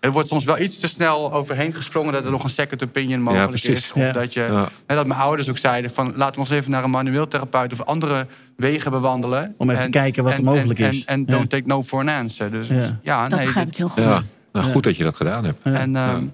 er 0.00 0.12
wordt 0.12 0.28
soms 0.28 0.44
wel 0.44 0.58
iets 0.58 0.78
te 0.80 0.88
snel 0.88 1.32
overheen 1.32 1.72
gesprongen... 1.74 2.12
dat 2.12 2.24
er 2.24 2.30
nog 2.30 2.44
een 2.44 2.50
second 2.50 2.82
opinion 2.84 3.20
mogelijk 3.20 3.48
precies. 3.48 3.68
is. 3.78 3.92
Of 3.92 4.00
Ja. 4.02 4.12
dat, 4.12 4.32
je, 4.32 4.66
dat 4.86 5.06
mijn 5.06 5.20
ouders 5.20 5.48
ook 5.48 5.58
zeiden 5.58 5.90
van... 5.90 6.12
laten 6.16 6.34
we 6.34 6.40
ons 6.40 6.50
even 6.50 6.70
naar 6.70 6.84
een 6.84 6.90
manueel 6.90 7.28
therapeut... 7.28 7.72
of 7.72 7.80
andere 7.82 8.26
wegen 8.56 8.90
bewandelen. 8.90 9.54
Om 9.58 9.70
even 9.70 9.82
te 9.82 9.88
kijken 9.90 10.24
wat 10.24 10.38
er 10.38 10.44
mogelijk 10.44 10.78
en, 10.78 10.88
is. 10.88 11.04
En, 11.04 11.14
en 11.14 11.24
Ja. 11.26 11.32
don't 11.36 11.50
take 11.50 11.62
no 11.66 11.82
for 11.82 12.00
an 12.00 12.08
answer. 12.08 12.50
Dus 12.50 12.68
Ja. 12.68 12.98
ja, 13.02 13.20
Dat 13.24 13.30
nee, 13.38 13.46
begrijp 13.46 13.68
ik 13.68 13.76
heel 13.76 13.88
goed. 13.88 14.02
Ja, 14.02 14.08
nou, 14.52 14.66
Ja. 14.66 14.72
goed 14.72 14.82
dat 14.82 14.96
je 14.96 15.02
dat 15.02 15.16
gedaan 15.16 15.44
hebt. 15.44 15.62
En, 15.62 15.96
ehm, 15.96 16.24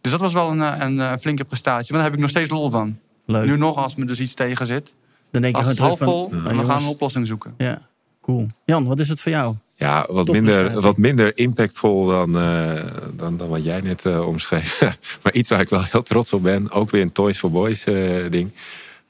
Dus 0.00 0.10
dat 0.10 0.20
was 0.20 0.32
wel 0.32 0.50
een, 0.50 0.62
eh, 0.62 0.74
een, 1.10 1.18
flinke 1.18 1.44
prestatie. 1.44 1.86
Maar 1.92 2.00
daar 2.00 2.04
heb 2.10 2.12
ik 2.14 2.20
nog 2.20 2.30
steeds 2.30 2.50
lol 2.50 2.70
van. 2.70 2.98
Leuk. 3.26 3.46
Nu 3.46 3.56
nog, 3.56 3.76
als 3.76 3.94
me 3.94 4.04
dus 4.04 4.20
iets 4.20 4.34
tegen 4.34 4.66
zit. 4.66 4.94
Dan 5.30 5.42
denk 5.42 5.54
je 5.56 5.60
Als 5.62 5.70
het 5.70 5.80
gewoon 5.80 5.96
half 5.98 6.10
vol, 6.10 6.28
van... 6.30 6.44
dan 6.44 6.64
gaan 6.66 6.76
we 6.78 6.82
een 6.84 6.88
oplossing 6.88 7.26
zoeken. 7.26 7.54
Ja, 7.58 7.88
cool. 8.22 8.46
Jan, 8.64 8.84
wat 8.86 9.00
is 9.00 9.08
het 9.08 9.20
voor 9.20 9.32
jou? 9.32 9.54
Ja, 9.80 10.06
wat 10.08 10.28
minder, 10.28 10.80
wat 10.80 10.96
minder 10.96 11.38
impactvol 11.38 12.06
dan, 12.06 12.38
eh, 12.38 12.84
dan, 13.12 13.36
dan 13.36 13.48
wat 13.48 13.64
jij 13.64 13.80
net 13.80 14.04
eh, 14.04 14.26
omschreef. 14.26 14.80
maar 15.22 15.32
iets 15.32 15.48
waar 15.48 15.60
ik 15.60 15.68
wel 15.68 15.84
heel 15.84 16.02
trots 16.02 16.32
op 16.32 16.42
ben. 16.42 16.70
Ook 16.70 16.90
weer 16.90 17.02
een 17.02 17.12
Toys 17.12 17.38
for 17.38 17.50
Boys 17.50 17.84
eh, 17.84 18.30
ding. 18.30 18.50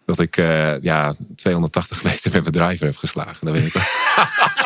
Dat 0.05 0.19
ik 0.19 0.37
ja, 0.83 1.15
280 1.37 2.05
meter 2.05 2.33
met 2.33 2.41
mijn 2.41 2.55
driver 2.55 2.87
heb 2.87 2.97
geslagen. 2.97 3.47
Dat 3.47 3.55
weet 3.55 3.67
ik 3.67 3.73
wel. 3.73 3.83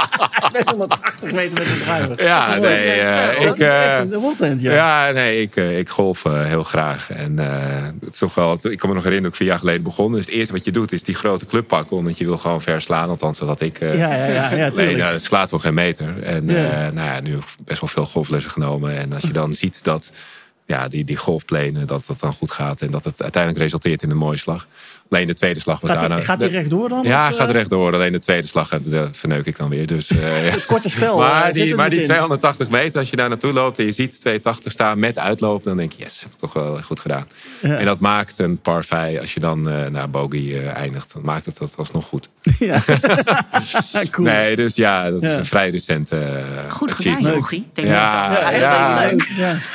280 0.50 1.32
meter 1.32 1.58
met 1.58 1.66
een 1.66 1.78
driver. 1.78 2.24
Ja, 2.24 2.46
Dat 2.46 2.56
is 2.56 2.62
nee, 2.62 2.90
eh, 3.00 3.26
Dat 3.26 3.32
ik, 3.32 3.38
echt 3.40 3.58
eh, 3.60 4.60
ja. 4.60 4.72
Ja, 4.72 5.10
nee, 5.10 5.40
ik, 5.42 5.56
eh, 5.56 5.78
ik 5.78 5.88
golf 5.88 6.24
eh, 6.24 6.44
heel 6.44 6.62
graag. 6.62 7.10
En 7.10 7.38
eh, 7.38 7.82
het 8.04 8.12
is 8.12 8.18
toch 8.18 8.34
wel, 8.34 8.52
ik 8.52 8.78
kan 8.78 8.88
me 8.88 8.94
nog 8.94 9.04
herinneren, 9.04 9.22
dat 9.22 9.30
ik 9.30 9.36
vier 9.36 9.46
jaar 9.46 9.58
geleden 9.58 9.82
begon. 9.82 10.12
Dus 10.12 10.24
het 10.24 10.34
eerste 10.34 10.52
wat 10.52 10.64
je 10.64 10.70
doet 10.70 10.92
is 10.92 11.02
die 11.02 11.14
grote 11.14 11.46
club 11.46 11.68
pakken. 11.68 11.96
Omdat 11.96 12.18
je 12.18 12.24
wil 12.24 12.38
gewoon 12.38 12.62
verslaan. 12.62 13.08
Althans, 13.08 13.38
zodat 13.38 13.60
ik... 13.60 13.78
eh, 13.80 13.98
Ja, 13.98 14.14
ja, 14.14 14.26
ja, 14.26 14.54
ja, 14.54 14.68
Alleen, 14.68 14.96
nou, 14.96 15.12
het 15.12 15.24
slaat 15.24 15.50
wel 15.50 15.60
geen 15.60 15.74
meter. 15.74 16.22
En 16.22 16.48
Ja. 16.48 16.54
eh, 16.86 16.92
nou 16.92 17.06
ja, 17.14 17.20
nu 17.20 17.38
best 17.64 17.80
wel 17.80 17.88
veel 17.90 18.06
golflessen 18.06 18.50
genomen. 18.50 18.96
En 18.98 19.12
als 19.12 19.22
je 19.22 19.32
dan 19.32 19.52
ziet 19.62 19.84
dat 19.84 20.10
ja, 20.66 20.88
die, 20.88 21.04
die 21.04 21.16
golfplenen, 21.16 21.86
dat 21.86 22.04
dat 22.06 22.20
dan 22.20 22.32
goed 22.32 22.50
gaat. 22.50 22.80
En 22.80 22.90
dat 22.90 23.04
het 23.04 23.22
uiteindelijk 23.22 23.62
resulteert 23.62 24.02
in 24.02 24.10
een 24.10 24.16
mooie 24.16 24.36
slag. 24.38 24.66
Alleen 25.10 25.26
de 25.26 25.34
tweede 25.34 25.60
slag 25.60 25.80
was 25.80 25.90
Gaat 25.90 26.00
daarna... 26.00 26.14
hij, 26.16 26.24
gaat 26.24 26.40
hij 26.40 26.50
rechtdoor 26.50 26.88
dan? 26.88 27.02
Ja, 27.02 27.28
of, 27.28 27.36
gaat 27.36 27.48
eh, 27.48 27.54
rechtdoor. 27.54 27.94
Alleen 27.94 28.12
de 28.12 28.20
tweede 28.20 28.46
slag 28.46 28.72
eh, 28.72 28.78
de 28.84 29.08
verneuk 29.12 29.46
ik 29.46 29.56
dan 29.56 29.68
weer. 29.68 29.86
Dus, 29.86 30.10
eh. 30.10 30.18
Het 30.54 30.66
korte 30.66 30.90
spel. 30.90 31.18
Maar 31.18 31.52
die, 31.52 31.74
maar 31.74 31.90
die 31.90 31.98
meteen. 31.98 32.16
280 32.16 32.68
meter, 32.68 32.98
als 32.98 33.10
je 33.10 33.16
daar 33.16 33.28
naartoe 33.28 33.52
loopt 33.52 33.78
en 33.78 33.84
je 33.84 33.92
ziet 33.92 34.20
280 34.20 34.72
staan 34.72 34.98
met 34.98 35.18
uitloop, 35.18 35.64
dan 35.64 35.76
denk 35.76 35.92
je, 35.92 36.02
yes, 36.02 36.20
heb 36.20 36.32
ik 36.32 36.38
toch 36.38 36.52
wel 36.52 36.82
goed 36.82 37.00
gedaan. 37.00 37.28
Ja. 37.62 37.78
En 37.78 37.84
dat 37.84 38.00
maakt 38.00 38.38
een 38.38 38.58
par 38.58 38.84
5, 38.84 39.20
als 39.20 39.34
je 39.34 39.40
dan 39.40 39.70
eh 39.70 39.86
naar 39.86 40.10
bogey 40.10 40.66
eindigt, 40.68 41.12
dan 41.12 41.22
maakt 41.24 41.44
het 41.44 41.58
dat 41.58 41.74
alsnog 41.76 42.04
goed. 42.04 42.28
Ja. 42.58 42.82
cool. 44.10 44.28
Nee, 44.28 44.56
dus 44.56 44.74
ja, 44.74 45.10
dat 45.10 45.22
is 45.22 45.34
een 45.34 45.46
vrij 45.46 45.70
recente 45.70 46.16
eh, 46.16 46.70
Goed 46.70 46.92
gedaan, 46.92 47.12
achievement. 47.12 47.36
Jochie. 47.36 47.66
Denk 47.72 47.88
Ja, 47.88 48.38
ik. 48.50 48.60
Ja, 48.60 48.60
ja. 48.60 49.10
leuk. 49.10 49.28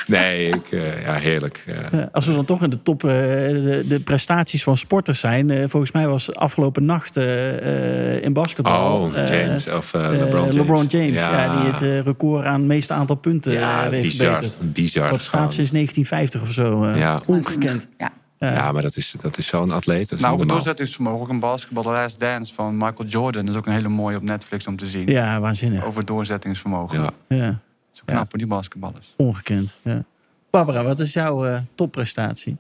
Nee, 0.08 0.48
ik, 0.48 0.70
ja, 1.06 1.14
heerlijk. 1.14 1.64
Ja. 1.68 1.98
Ja, 2.00 2.10
Als 2.12 2.26
we 2.26 2.34
dan 2.34 2.46
toch 2.46 2.64
in 2.64 2.70
de 2.70 2.82
top, 2.84 3.04
eh, 3.04 3.10
de, 3.10 3.84
de 3.88 4.00
prestaties 4.00 4.64
van 4.64 4.78
sporters 4.78 5.19
zijn. 5.20 5.50
eh, 5.50 5.64
volgens 5.68 5.92
mij 5.92 6.08
was 6.08 6.34
afgelopen 6.36 6.86
nacht 6.86 7.18
eh, 7.18 8.16
eh, 8.16 8.24
in 8.24 8.34
basketbal. 8.34 9.02
Oh, 9.02 9.18
eh, 9.18 9.46
James 9.46 9.68
of 9.72 9.94
LeBron 9.94 10.32
James. 10.42 10.56
LeBron 10.56 10.86
James, 10.86 11.14
ja. 11.14 11.44
Ja. 11.44 11.62
die 11.62 11.72
het 11.72 12.06
record 12.06 12.46
aan 12.46 12.60
het 12.60 12.68
meeste 12.68 12.94
aantal 12.94 13.16
punten 13.16 13.52
ja, 13.52 13.82
heeft 13.90 14.02
bizar. 14.02 14.28
verbeterd. 14.40 14.74
bizar 14.74 15.10
Wat 15.10 15.24
staat 15.24 15.54
sinds 15.54 15.72
1950 15.72 16.42
of 16.42 16.52
zo. 16.52 16.84
eh, 16.84 16.96
Ja. 16.96 17.20
Ongekend. 17.26 17.88
Ja. 17.98 18.12
Ja. 18.40 18.54
Ja, 18.54 18.72
maar 18.72 18.82
dat 18.82 18.96
is, 18.96 19.16
dat 19.22 19.38
is 19.38 19.48
zo'n 19.48 19.72
atleet. 19.72 20.10
Dat 20.10 20.20
is 20.20 20.26
Nou, 20.26 20.46
doorzettingsvermogen, 20.46 21.22
ook 21.22 21.30
een 21.30 21.40
basketbal, 21.40 21.84
The 21.84 21.90
Last 21.90 22.20
Dance 22.20 22.54
van 22.54 22.78
Michael 22.78 23.06
Jordan. 23.10 23.46
Dat 23.46 23.54
is 23.54 23.60
ook 23.60 23.66
een 23.68 23.74
hele 23.74 23.88
mooie 23.90 24.16
op 24.16 24.24
Netflix 24.24 24.68
om 24.68 24.78
te 24.78 24.86
zien. 24.88 25.08
Ja, 25.08 25.40
waanzinnig. 25.40 25.84
Over 25.86 26.06
doorzettingsvermogen. 26.06 27.00
Ja. 27.02 27.10
Ja, 27.38 27.60
Zo 27.92 28.02
knap 28.06 28.30
hoe 28.30 28.40
die 28.40 28.48
basketballers. 28.48 29.14
ongekend. 29.18 29.74
Ja. 29.84 30.04
Barbara, 30.50 30.84
wat 30.84 31.00
is 31.00 31.14
jouw 31.14 31.46
eh, 31.46 31.60
topprestatie? 31.76 32.58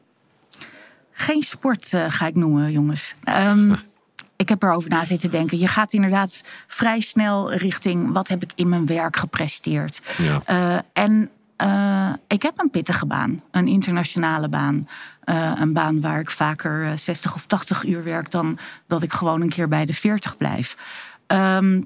Geen 1.20 1.44
sport 1.44 1.94
eh, 1.94 2.06
ga 2.10 2.28
ik 2.28 2.36
noemen, 2.36 2.72
jongens. 2.72 3.16
Ehm, 3.24 3.74
ik 4.40 4.50
heb 4.50 4.64
erover 4.64 4.90
na 4.90 5.06
zitten 5.06 5.30
denken. 5.30 5.58
Je 5.58 5.68
gaat 5.68 5.94
inderdaad 5.94 6.44
vrij 6.68 7.00
snel 7.00 7.54
richting 7.54 8.12
wat 8.12 8.28
heb 8.28 8.44
ik 8.44 8.52
in 8.56 8.70
mijn 8.70 8.86
werk 8.86 9.18
gepresteerd. 9.18 10.02
Ja. 10.18 10.42
Eh, 10.46 10.78
en 10.94 11.30
eh, 11.56 12.14
ik 12.28 12.42
heb 12.42 12.60
een 12.60 12.70
pittige 12.70 13.06
baan, 13.06 13.42
een 13.52 13.68
internationale 13.68 14.50
baan. 14.50 14.88
Een 15.60 15.74
baan 15.74 16.02
waar 16.02 16.20
ik 16.20 16.32
vaker 16.32 16.86
eh, 16.86 16.98
60 16.98 17.36
of 17.36 17.46
80 17.46 17.86
uur 17.86 18.04
werk 18.04 18.32
dan 18.32 18.58
dat 18.88 19.02
ik 19.04 19.14
gewoon 19.14 19.42
een 19.42 19.50
keer 19.50 19.68
bij 19.68 19.86
de 19.86 19.94
40 19.94 20.38
blijf. 20.38 20.78
Ehm, 21.28 21.82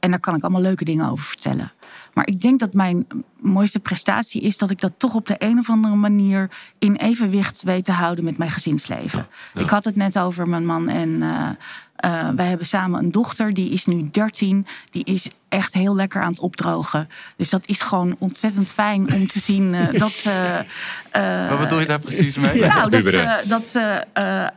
en 0.00 0.10
daar 0.10 0.20
kan 0.20 0.34
ik 0.34 0.42
allemaal 0.42 0.60
leuke 0.60 0.84
dingen 0.84 1.08
over 1.08 1.24
vertellen. 1.24 1.72
Maar 2.18 2.26
ik 2.26 2.40
denk 2.40 2.60
dat 2.60 2.72
mijn 2.74 3.06
mooiste 3.40 3.78
prestatie 3.80 4.40
is 4.42 4.56
dat 4.58 4.70
ik 4.70 4.80
dat 4.80 4.92
toch 4.96 5.14
op 5.14 5.26
de 5.26 5.34
een 5.38 5.58
of 5.58 5.70
andere 5.70 5.94
manier 5.94 6.50
in 6.78 6.96
evenwicht 6.96 7.62
weet 7.62 7.84
te 7.84 7.92
houden 7.92 8.24
met 8.24 8.38
mijn 8.38 8.50
gezinsleven. 8.50 9.26
Ik 9.54 9.68
had 9.68 9.84
het 9.84 9.96
net 9.96 10.18
over 10.18 10.48
mijn 10.48 10.66
man 10.66 10.88
en 10.88 11.22
eh, 11.22 11.48
eh, 11.96 12.28
wij 12.36 12.46
hebben 12.46 12.66
samen 12.66 13.00
een 13.04 13.12
dochter, 13.12 13.54
die 13.54 13.70
is 13.70 13.86
nu 13.86 14.08
13. 14.10 14.66
Die 14.90 15.04
is 15.04 15.28
echt 15.48 15.74
heel 15.74 15.94
lekker 15.94 16.22
aan 16.22 16.30
het 16.30 16.40
opdrogen. 16.40 17.08
Dus 17.36 17.50
dat 17.50 17.62
is 17.66 17.80
gewoon 17.80 18.16
ontzettend 18.18 18.68
fijn 18.68 19.12
om 19.14 19.26
te 19.26 19.38
zien 19.38 19.74
eh, 19.74 19.98
dat 20.00 20.12
ze. 20.12 20.64
eh, 21.10 21.48
Wat 21.48 21.58
bedoel 21.58 21.80
je 21.80 21.86
daar 21.86 22.00
precies 22.00 22.36
mee? 22.36 22.60
nou, 22.66 22.90
dat 22.90 23.02
ze, 23.02 23.40
dat 23.48 23.64
ze 23.66 24.04
eh, 24.12 24.44
eh, 24.44 24.50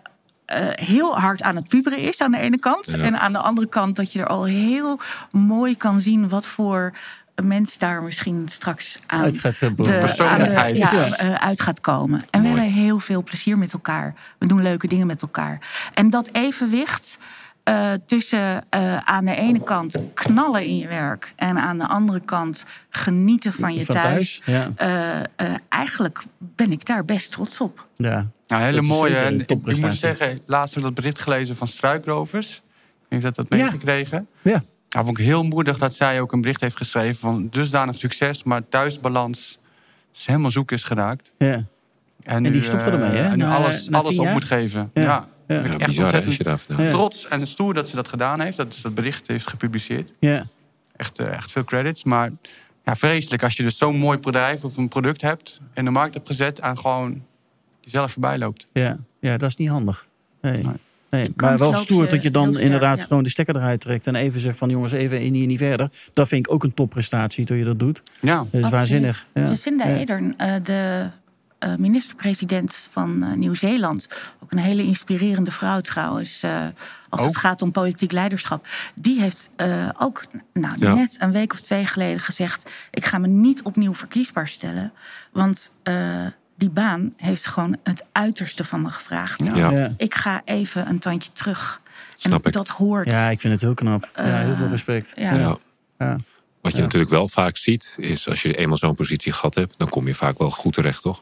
heel 0.86 1.20
hard 1.20 1.42
aan 1.42 1.56
het 1.56 1.68
puberen 1.68 2.00
is 2.00 2.22
aan 2.22 2.32
de 2.32 2.38
ene 2.40 2.60
kant. 2.60 2.88
En 2.88 3.20
aan 3.20 3.32
de 3.32 3.38
andere 3.40 3.68
kant 3.68 3.96
dat 3.96 4.12
je 4.14 4.20
er 4.20 4.28
al 4.28 4.44
heel 4.44 5.00
mooi 5.32 5.78
kan 5.78 6.00
zien 6.02 6.30
wat 6.30 6.46
voor 6.46 6.94
een 7.42 7.48
mens 7.48 7.78
daar 7.78 8.04
misschien 8.04 8.48
straks 8.52 9.00
aan 9.06 9.24
Uit 9.24 9.40
gaat 9.40 9.60
de, 9.60 10.24
aan 10.24 10.76
ja, 10.76 10.92
Ja. 10.94 11.18
eh, 11.18 11.34
uit 11.34 11.62
gaat 11.62 11.82
komen. 11.82 12.24
En 12.30 12.42
we 12.42 12.48
hebben 12.48 12.66
heel 12.66 13.00
veel 13.00 13.24
plezier 13.24 13.58
met 13.58 13.74
elkaar. 13.74 14.14
We 14.38 14.48
doen 14.48 14.62
leuke 14.62 14.88
dingen 14.88 15.08
met 15.08 15.22
elkaar. 15.22 15.60
En 15.94 16.10
dat 16.10 16.30
evenwicht 16.32 17.18
eh, 17.64 17.92
tussen 18.06 18.64
eh, 18.70 18.98
aan 18.98 19.26
de 19.26 19.36
ene 19.36 19.64
kant 19.64 19.98
knallen 20.14 20.66
in 20.66 20.78
je 20.78 20.88
werk 20.88 21.34
en 21.36 21.58
aan 21.58 21.78
de 21.78 21.88
andere 21.88 22.20
kant 22.20 22.66
genieten 22.90 23.54
van 23.54 23.74
je 23.74 23.86
Van 23.86 23.96
thuis. 23.96 24.42
thuis, 24.46 24.56
ja. 24.56 24.70
Eh, 24.76 25.20
eh, 25.48 25.56
eigenlijk 25.70 26.24
ben 26.38 26.72
ik 26.72 26.86
daar 26.86 27.06
best 27.06 27.32
trots 27.32 27.60
op. 27.62 27.88
Ja. 27.96 28.28
Nou, 28.48 28.64
hele 28.64 28.82
mooie. 28.82 29.36
ik, 29.48 29.78
moet 29.80 29.96
zeggen, 29.98 30.40
laatst 30.46 30.76
heb 30.76 30.84
ik 30.84 30.90
dat 30.96 31.04
bericht 31.04 31.22
gelezen 31.22 31.56
van 31.56 31.68
Struikrovers. 31.68 32.56
Ik 33.10 33.22
denk 33.22 33.36
dat 33.36 33.36
dat 33.36 33.46
Ja. 33.60 33.64
meegekregen. 33.66 34.28
Ja. 34.42 34.64
Nou, 34.92 35.06
vond 35.06 35.18
ik 35.18 35.26
heel 35.26 35.44
moedig 35.44 35.78
dat 35.78 35.94
zij 35.94 36.22
ook 36.22 36.32
een 36.32 36.42
bericht 36.42 36.62
heeft 36.62 36.78
geschreven 36.78 37.20
van 37.20 37.48
dusdanig 37.50 37.98
succes, 37.98 38.44
maar 38.44 38.68
thuisbalans 38.70 39.60
is 40.16 40.26
helemaal 40.26 40.52
zoek 40.52 40.72
is 40.72 40.84
geraakt. 40.84 41.32
Ja. 41.38 41.66
En, 42.24 42.44
die 42.44 42.62
stopte 42.62 42.90
eh, 42.90 42.94
ermee, 42.94 43.18
hè? 43.22 43.24
En 43.30 43.38
nu 43.38 43.44
Na- 43.44 43.56
alles, 43.56 43.90
na 43.90 43.98
alles 43.98 44.18
op 44.18 44.24
jaar? 44.24 44.34
moet 44.34 44.46
geven. 44.46 44.92
Ja. 44.94 45.02
Ja. 45.02 45.30
Ja. 45.48 45.56
Ja, 45.56 45.64
echt 45.64 45.86
bizar 45.86 46.12
hè, 46.12 46.18
als 46.18 46.38
ontzettend 46.38 46.80
je 46.80 46.90
trots 46.90 47.28
en 47.28 47.48
stoer 47.48 47.74
dat 47.74 47.90
ze 47.90 47.96
dat 47.96 48.08
gedaan 48.08 48.40
heeft. 48.40 48.58
Dat 48.58 48.76
ze 48.76 48.82
dat 48.82 48.94
bericht 48.94 49.28
heeft 49.28 49.48
gepubliceerd. 49.50 50.12
Ja. 50.20 50.46
Echt, 50.96 51.20
eh, 51.20 51.28
echt 51.28 51.52
veel 51.52 51.64
credits. 51.64 52.04
Maar 52.04 52.32
ja, 52.86 52.96
vreselijk 52.96 53.44
als 53.44 53.58
je 53.58 53.64
dus 53.64 53.78
zo'n 53.78 53.98
mooi 53.98 54.18
bedrijf 54.18 54.64
of 54.64 54.78
een 54.78 54.88
product 54.88 55.22
hebt... 55.22 55.60
in 55.74 55.86
de 55.86 55.92
markt 55.92 56.14
hebt 56.14 56.28
gezet 56.28 56.60
en 56.60 56.78
gewoon 56.78 57.24
jezelf 57.82 58.12
voorbij 58.12 58.38
loopt. 58.38 58.68
Ja. 58.74 58.98
ja, 59.20 59.38
dat 59.38 59.50
is 59.50 59.56
niet 59.56 59.70
handig. 59.70 60.06
Nee. 60.42 60.64
Nee. 60.64 60.74
Nee, 61.12 61.32
maar 61.36 61.58
wel 61.58 61.76
stoer 61.76 62.10
dat 62.10 62.24
je 62.24 62.32
dan 62.32 62.60
inderdaad 62.60 63.00
ja. 63.00 63.06
gewoon 63.06 63.24
de 63.24 63.30
stekker 63.30 63.56
eruit 63.56 63.82
trekt 63.82 64.08
en 64.08 64.16
even 64.16 64.42
zegt 64.42 64.58
van 64.58 64.70
jongens, 64.70 64.92
even 64.92 65.22
in 65.22 65.34
hier 65.34 65.48
niet 65.48 65.58
verder. 65.58 65.90
Dat 66.14 66.28
vind 66.28 66.46
ik 66.46 66.54
ook 66.54 66.64
een 66.64 66.74
topprestatie 66.74 67.46
toen 67.46 67.58
je 67.58 67.64
dat 67.64 67.80
doet. 67.80 68.02
Ja. 68.20 68.36
Dat 68.36 68.44
is 68.46 68.50
Absoluut. 68.52 68.72
waanzinnig. 68.72 69.26
Ja. 69.34 69.42
Jacinda 69.48 69.88
Ja. 69.88 69.98
Ardern, 70.00 70.34
eh, 70.38 70.54
de 70.64 71.10
eh, 71.60 71.76
minister-president 71.76 72.88
van 72.92 73.24
eh, 73.24 73.34
Nieuw-Zeeland. 73.34 74.08
Ook 74.44 74.52
een 74.52 74.58
hele 74.58 74.84
inspirerende 74.84 75.52
vrouw 75.52 75.82
trouwens. 75.82 76.44
eh, 76.44 76.66
als 77.10 77.22
Ook? 77.22 77.28
het 77.28 77.38
gaat 77.38 77.62
om 77.62 77.72
politiek 77.72 78.12
leiderschap. 78.12 78.68
Die 78.96 79.22
heeft 79.22 79.50
eh, 79.56 79.90
ook 80.00 80.24
nou, 80.54 80.74
Ja. 80.80 80.94
net 80.94 81.16
een 81.20 81.32
week 81.32 81.54
of 81.54 81.62
twee 81.62 81.86
geleden 81.86 82.20
gezegd... 82.20 82.70
ik 82.92 83.06
ga 83.06 83.18
me 83.18 83.28
niet 83.28 83.62
opnieuw 83.62 83.94
verkiesbaar 83.94 84.48
stellen. 84.48 84.92
Want 85.32 85.72
eh, 85.84 85.96
die 86.62 86.70
baan 86.70 87.14
heeft 87.18 87.48
gewoon 87.48 87.78
het 87.84 88.04
uiterste 88.12 88.64
van 88.64 88.82
me 88.82 88.90
gevraagd. 88.90 89.44
Ja. 89.54 89.94
Ik 89.98 90.16
ga 90.16 90.42
even 90.46 90.88
een 90.90 91.00
tandje 91.00 91.30
terug. 91.34 91.82
Snap 92.16 92.42
en 92.42 92.48
ik. 92.48 92.54
dat 92.54 92.68
hoort. 92.68 93.08
ja, 93.08 93.30
ik 93.30 93.40
vind 93.40 93.54
het 93.54 93.62
heel 93.62 93.74
knap. 93.74 94.10
Ja, 94.16 94.24
heel 94.24 94.56
veel 94.56 94.68
respect. 94.68 95.14
Ja. 95.16 95.34
Ja. 95.34 95.58
Ja. 95.98 96.18
Wat 96.62 96.72
je 96.72 96.78
Ja. 96.78 96.84
natuurlijk 96.84 97.12
wel 97.12 97.28
vaak 97.28 97.58
ziet, 97.58 97.96
is 97.98 98.30
als 98.30 98.42
je 98.42 98.54
eenmaal 98.58 98.78
zo'n 98.78 98.96
positie 98.96 99.32
gehad 99.34 99.56
hebt, 99.56 99.74
dan 99.78 99.90
kom 99.90 100.08
je 100.08 100.16
vaak 100.16 100.38
wel 100.38 100.50
goed 100.50 100.74
terecht, 100.74 101.02
toch? 101.02 101.22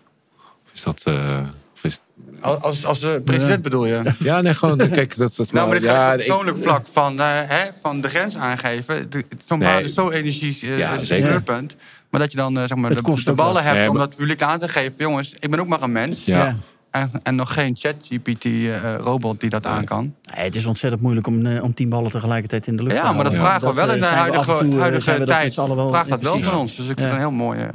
Of 0.65 0.71
is 0.73 0.81
dat. 0.83 1.01
eh, 1.03 1.39
of 1.75 1.83
is... 1.83 1.99
Als, 2.41 2.85
als 2.85 3.01
eh, 3.01 3.11
president 3.25 3.61
bedoel 3.61 3.85
je? 3.85 4.01
Ja, 4.19 4.41
nee, 4.41 4.53
gewoon. 4.55 4.77
Kijk, 4.77 5.17
dat, 5.17 5.35
dat 5.35 5.51
Nou, 5.51 5.67
maar 5.67 5.79
dit 5.79 5.85
ja, 5.89 6.01
gaat 6.01 6.19
ik- 6.19 6.25
persoonlijk 6.25 6.57
vlak 6.57 6.85
van, 6.91 7.19
eh, 7.19 7.27
hè, 7.47 7.65
van 7.81 8.01
de 8.01 8.07
grens 8.07 8.37
aangeven. 8.37 9.09
De- 9.09 9.25
Zo'n 9.45 9.59
Nee. 9.59 9.67
baan 9.73 9.83
is 9.83 9.93
zo 9.93 10.09
energie 10.09 10.57
eh, 10.61 10.77
Ja, 10.77 10.93
eh, 10.93 10.99
zeker. 11.01 11.27
slurpend. 11.27 11.75
Maar 12.09 12.19
dat 12.19 12.31
je 12.31 12.37
dan 12.37 12.57
eh, 12.57 12.67
zeg 12.67 12.77
maar, 12.77 12.95
de, 12.95 13.21
de 13.23 13.33
ballen 13.33 13.63
hebt 13.63 13.77
Nee, 13.77 13.89
om 13.89 13.97
dat 13.97 14.15
publiek 14.15 14.41
aan 14.41 14.59
te 14.59 14.67
geven. 14.67 14.95
Jongens, 14.97 15.33
ik 15.39 15.49
ben 15.51 15.59
ook 15.59 15.67
maar 15.67 15.81
een 15.81 15.91
mens. 15.91 16.25
Ja. 16.25 16.45
Ja. 16.45 16.55
En, 16.91 17.11
en 17.23 17.35
nog 17.35 17.53
geen 17.53 17.75
ChatGPT-robot 17.75 19.39
die 19.39 19.49
dat 19.49 19.65
aan 19.65 19.85
kan. 19.85 20.15
Nee, 20.35 20.45
het 20.45 20.55
is 20.55 20.65
ontzettend 20.65 21.01
moeilijk 21.01 21.27
om, 21.27 21.45
eh, 21.45 21.63
om 21.63 21.73
tien 21.73 21.89
ballen 21.89 22.11
tegelijkertijd 22.11 22.67
in 22.67 22.75
de 22.77 22.83
lucht 22.83 22.95
te 22.95 23.01
Ja, 23.01 23.07
houden. 23.11 23.23
maar 23.31 23.33
dat 23.33 23.41
vragen 23.41 23.67
we 23.67 23.73
wel 23.73 23.87
eh, 23.89 23.95
in 23.95 24.01
de 24.01 24.07
huidige, 24.07 24.57
toe, 24.57 24.73
eh, 24.73 24.79
huidige 24.79 25.25
tijd. 25.25 25.53
Vraagt 25.53 26.09
dat 26.09 26.21
ja, 26.21 26.29
wel 26.29 26.41
van 26.41 26.57
ons. 26.59 26.75
Dus 26.75 26.87
ik 26.87 26.97
vind 26.97 26.99
Ja. 26.99 27.05
het 27.05 27.13
een 27.13 27.19
heel 27.19 27.31
mooie. 27.31 27.69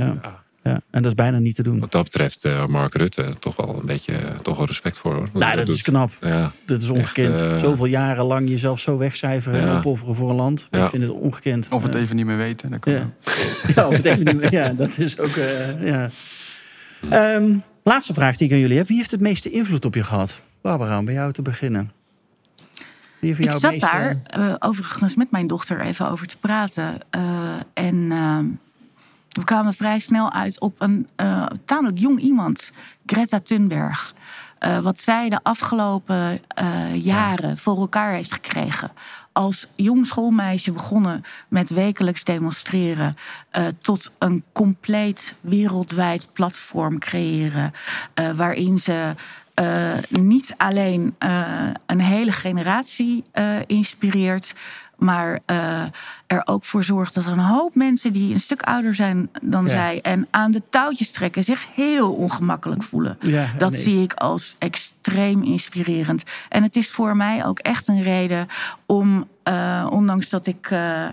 Ja. 0.64 0.80
En 0.90 1.02
dat 1.02 1.04
is 1.04 1.14
bijna 1.14 1.38
niet 1.38 1.54
te 1.54 1.62
doen. 1.62 1.80
Wat 1.80 1.92
dat 1.92 2.04
betreft, 2.04 2.44
eh, 2.44 2.66
Mark 2.66 2.94
Rutte, 2.94 3.34
toch 3.38 3.56
wel 3.56 3.78
een 3.80 3.86
beetje 3.86 4.12
eh, 4.16 4.38
toch 4.42 4.56
wel 4.56 4.66
respect 4.66 4.98
voor. 4.98 5.14
Hoor, 5.14 5.28
Nou, 5.32 5.56
dat 5.56 5.68
is 5.68 5.82
knap. 5.82 6.10
Ja, 6.20 6.52
Dat 6.66 6.82
is 6.82 6.88
ongekend. 6.88 7.38
Echt, 7.38 7.46
eh, 7.46 7.56
Zoveel 7.56 7.84
jaren 7.86 8.24
lang 8.24 8.48
jezelf 8.48 8.80
zo 8.80 8.96
wegcijferen 8.98 9.60
en 9.60 9.76
opofferen 9.76 10.14
voor 10.14 10.30
een 10.30 10.36
land. 10.36 10.68
Ja. 10.70 10.84
Ik 10.84 10.90
vind 10.90 11.02
het 11.02 11.12
ongekend. 11.12 11.68
Of 11.70 11.82
het 11.82 11.94
even 11.94 12.16
niet 12.16 12.26
meer 12.26 12.36
weten. 12.36 12.70
Dat 12.70 12.80
kan 12.80 12.92
Ja. 13.74 13.88
of 13.88 13.96
het 13.96 14.04
even 14.04 14.24
niet 14.24 14.40
meer. 14.40 14.52
Ja, 14.52 14.68
dat 14.72 14.98
is 14.98 15.18
ook. 15.18 15.36
eh, 15.36 15.86
ja. 15.86 16.10
Ehm, 17.10 17.44
laatste 17.82 18.14
vraag 18.14 18.36
die 18.36 18.46
ik 18.46 18.52
aan 18.52 18.58
jullie 18.60 18.76
heb. 18.76 18.86
Wie 18.88 18.96
heeft 18.96 19.10
het 19.10 19.20
meeste 19.20 19.50
invloed 19.50 19.84
op 19.84 19.94
je 19.94 20.04
gehad? 20.04 20.40
Barbara, 20.60 20.98
om 20.98 21.04
bij 21.04 21.14
jou 21.14 21.32
te 21.32 21.42
beginnen. 21.42 21.92
Wie 23.20 23.36
Ik 23.36 23.50
zat 23.50 23.62
meeste... 23.62 23.86
daar 23.92 24.16
eh, 24.24 24.54
overigens 24.58 25.14
met 25.14 25.30
mijn 25.30 25.46
dochter 25.46 25.80
even 25.80 26.10
over 26.10 26.26
te 26.26 26.36
praten. 26.38 26.98
Eh, 27.10 27.20
en 27.74 28.06
ehm, 28.12 28.44
we 29.34 29.44
kwamen 29.44 29.74
vrij 29.74 29.98
snel 29.98 30.32
uit 30.32 30.60
op 30.60 30.80
een 30.80 31.08
eh, 31.16 31.46
tamelijk 31.64 31.98
jong 31.98 32.20
iemand, 32.20 32.72
Greta 33.06 33.40
Thunberg. 33.40 34.14
Eh, 34.58 34.78
wat 34.78 35.00
zij 35.00 35.28
de 35.28 35.40
afgelopen 35.42 36.40
eh, 36.48 37.04
jaren 37.04 37.58
voor 37.58 37.76
elkaar 37.76 38.12
heeft 38.12 38.32
gekregen. 38.32 38.90
Als 39.32 39.68
jong 39.74 40.06
schoolmeisje 40.06 40.72
begonnen 40.72 41.22
met 41.48 41.70
wekelijks 41.70 42.24
demonstreren. 42.24 43.16
tot 43.82 44.10
een 44.18 44.44
compleet 44.52 45.34
wereldwijd 45.40 46.28
platform 46.32 46.98
creëren. 46.98 47.72
waarin 48.34 48.78
ze 48.78 49.14
niet 50.08 50.54
alleen 50.56 51.16
een 51.86 52.00
hele 52.00 52.32
generatie 52.32 53.24
inspireert. 53.66 54.54
Maar 54.96 55.38
eh, 55.46 55.82
er 56.26 56.42
ook 56.44 56.64
voor 56.64 56.84
zorgt 56.84 57.14
dat 57.14 57.26
een 57.26 57.38
hoop 57.38 57.74
mensen 57.74 58.12
die 58.12 58.34
een 58.34 58.40
stuk 58.40 58.62
ouder 58.62 58.94
zijn 58.94 59.30
dan 59.42 59.64
Ja. 59.64 59.70
zij. 59.70 60.00
en 60.02 60.26
aan 60.30 60.52
de 60.52 60.62
touwtjes 60.70 61.10
trekken, 61.10 61.44
zich 61.44 61.66
heel 61.74 62.12
ongemakkelijk 62.14 62.82
voelen. 62.82 63.16
Ja, 63.20 63.46
dat 63.58 63.70
nee. 63.70 63.82
zie 63.82 64.02
ik 64.02 64.12
als 64.12 64.56
extreem 64.58 65.42
inspirerend. 65.42 66.22
En 66.48 66.62
het 66.62 66.76
is 66.76 66.90
voor 66.90 67.16
mij 67.16 67.44
ook 67.46 67.58
echt 67.58 67.88
een 67.88 68.02
reden 68.02 68.46
om, 68.86 69.28
eh, 69.42 69.86
ondanks 69.90 70.28
dat 70.28 70.46
ik. 70.46 70.68
eh, 70.70 71.04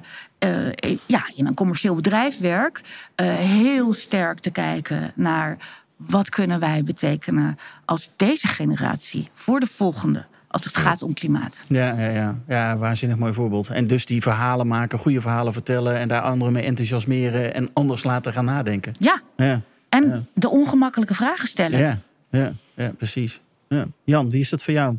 ja, 1.06 1.24
in 1.36 1.46
een 1.48 1.54
commercieel 1.54 1.96
bedrijf 1.96 2.40
werk, 2.40 2.82
heel 3.24 3.94
sterk 3.94 4.40
te 4.40 4.50
kijken 4.52 5.12
naar 5.16 5.58
wat 5.96 6.30
kunnen 6.30 6.60
wij 6.60 6.84
betekenen 6.84 7.58
als 7.86 8.10
deze 8.16 8.48
generatie 8.48 9.30
voor 9.34 9.60
de 9.60 9.68
volgende, 9.68 10.26
als 10.52 10.66
het 10.66 10.78
gaat 10.78 11.02
om 11.02 11.14
klimaat. 11.14 11.62
Ja, 11.68 11.99
ja, 11.99 12.08
ja. 12.10 12.39
ja, 12.47 12.78
waanzinnig 12.78 13.18
mooi 13.18 13.34
voorbeeld. 13.34 13.68
En 13.70 13.88
dus 13.88 14.06
die 14.06 14.22
verhalen 14.22 14.68
maken, 14.68 14.99
goede 14.99 15.22
verhalen 15.22 15.54
vertellen... 15.54 15.97
en 15.97 16.08
daar 16.08 16.22
anderen 16.22 16.54
mee 16.54 16.64
enthousiasmeren 16.64 17.54
en 17.54 17.70
anders 17.74 18.04
laten 18.04 18.34
gaan 18.34 18.45
nadenken. 18.45 18.93
Ja, 18.99 19.22
Ja, 19.38 19.62
en 19.89 20.08
Ja. 20.08 20.24
de 20.34 20.49
ongemakkelijke 20.49 21.14
vragen 21.16 21.47
stellen. 21.47 21.80
ja, 21.80 21.99
ja, 22.32 22.54
ja 22.76 22.91
precies. 22.97 23.41
Ja. 23.68 23.86
Jan, 24.04 24.30
wie 24.30 24.39
is 24.41 24.49
dat 24.49 24.64
voor 24.64 24.74
jou? 24.74 24.97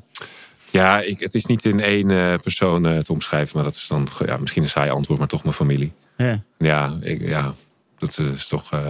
ja 0.71 1.01
ik, 1.01 1.21
het 1.21 1.35
is 1.35 1.45
niet 1.47 1.65
in 1.65 1.81
één 1.81 2.11
eh, 2.11 2.35
persoon 2.43 2.87
eh, 2.87 2.99
te 2.99 3.13
omschrijven, 3.13 3.55
maar 3.57 3.65
dat 3.65 3.75
is 3.75 3.87
dan 3.87 4.09
ja, 4.27 4.37
misschien 4.37 4.63
een 4.63 4.69
saai 4.69 4.91
antwoord, 4.91 5.19
maar 5.19 5.29
toch 5.29 5.43
mijn 5.43 5.55
familie. 5.55 5.93
Ja, 6.17 6.43
Ja, 6.59 6.97
ik, 7.01 7.21
ja 7.29 7.55
dat 7.99 8.19
is 8.19 8.47
toch. 8.47 8.73
eh, 8.73 8.81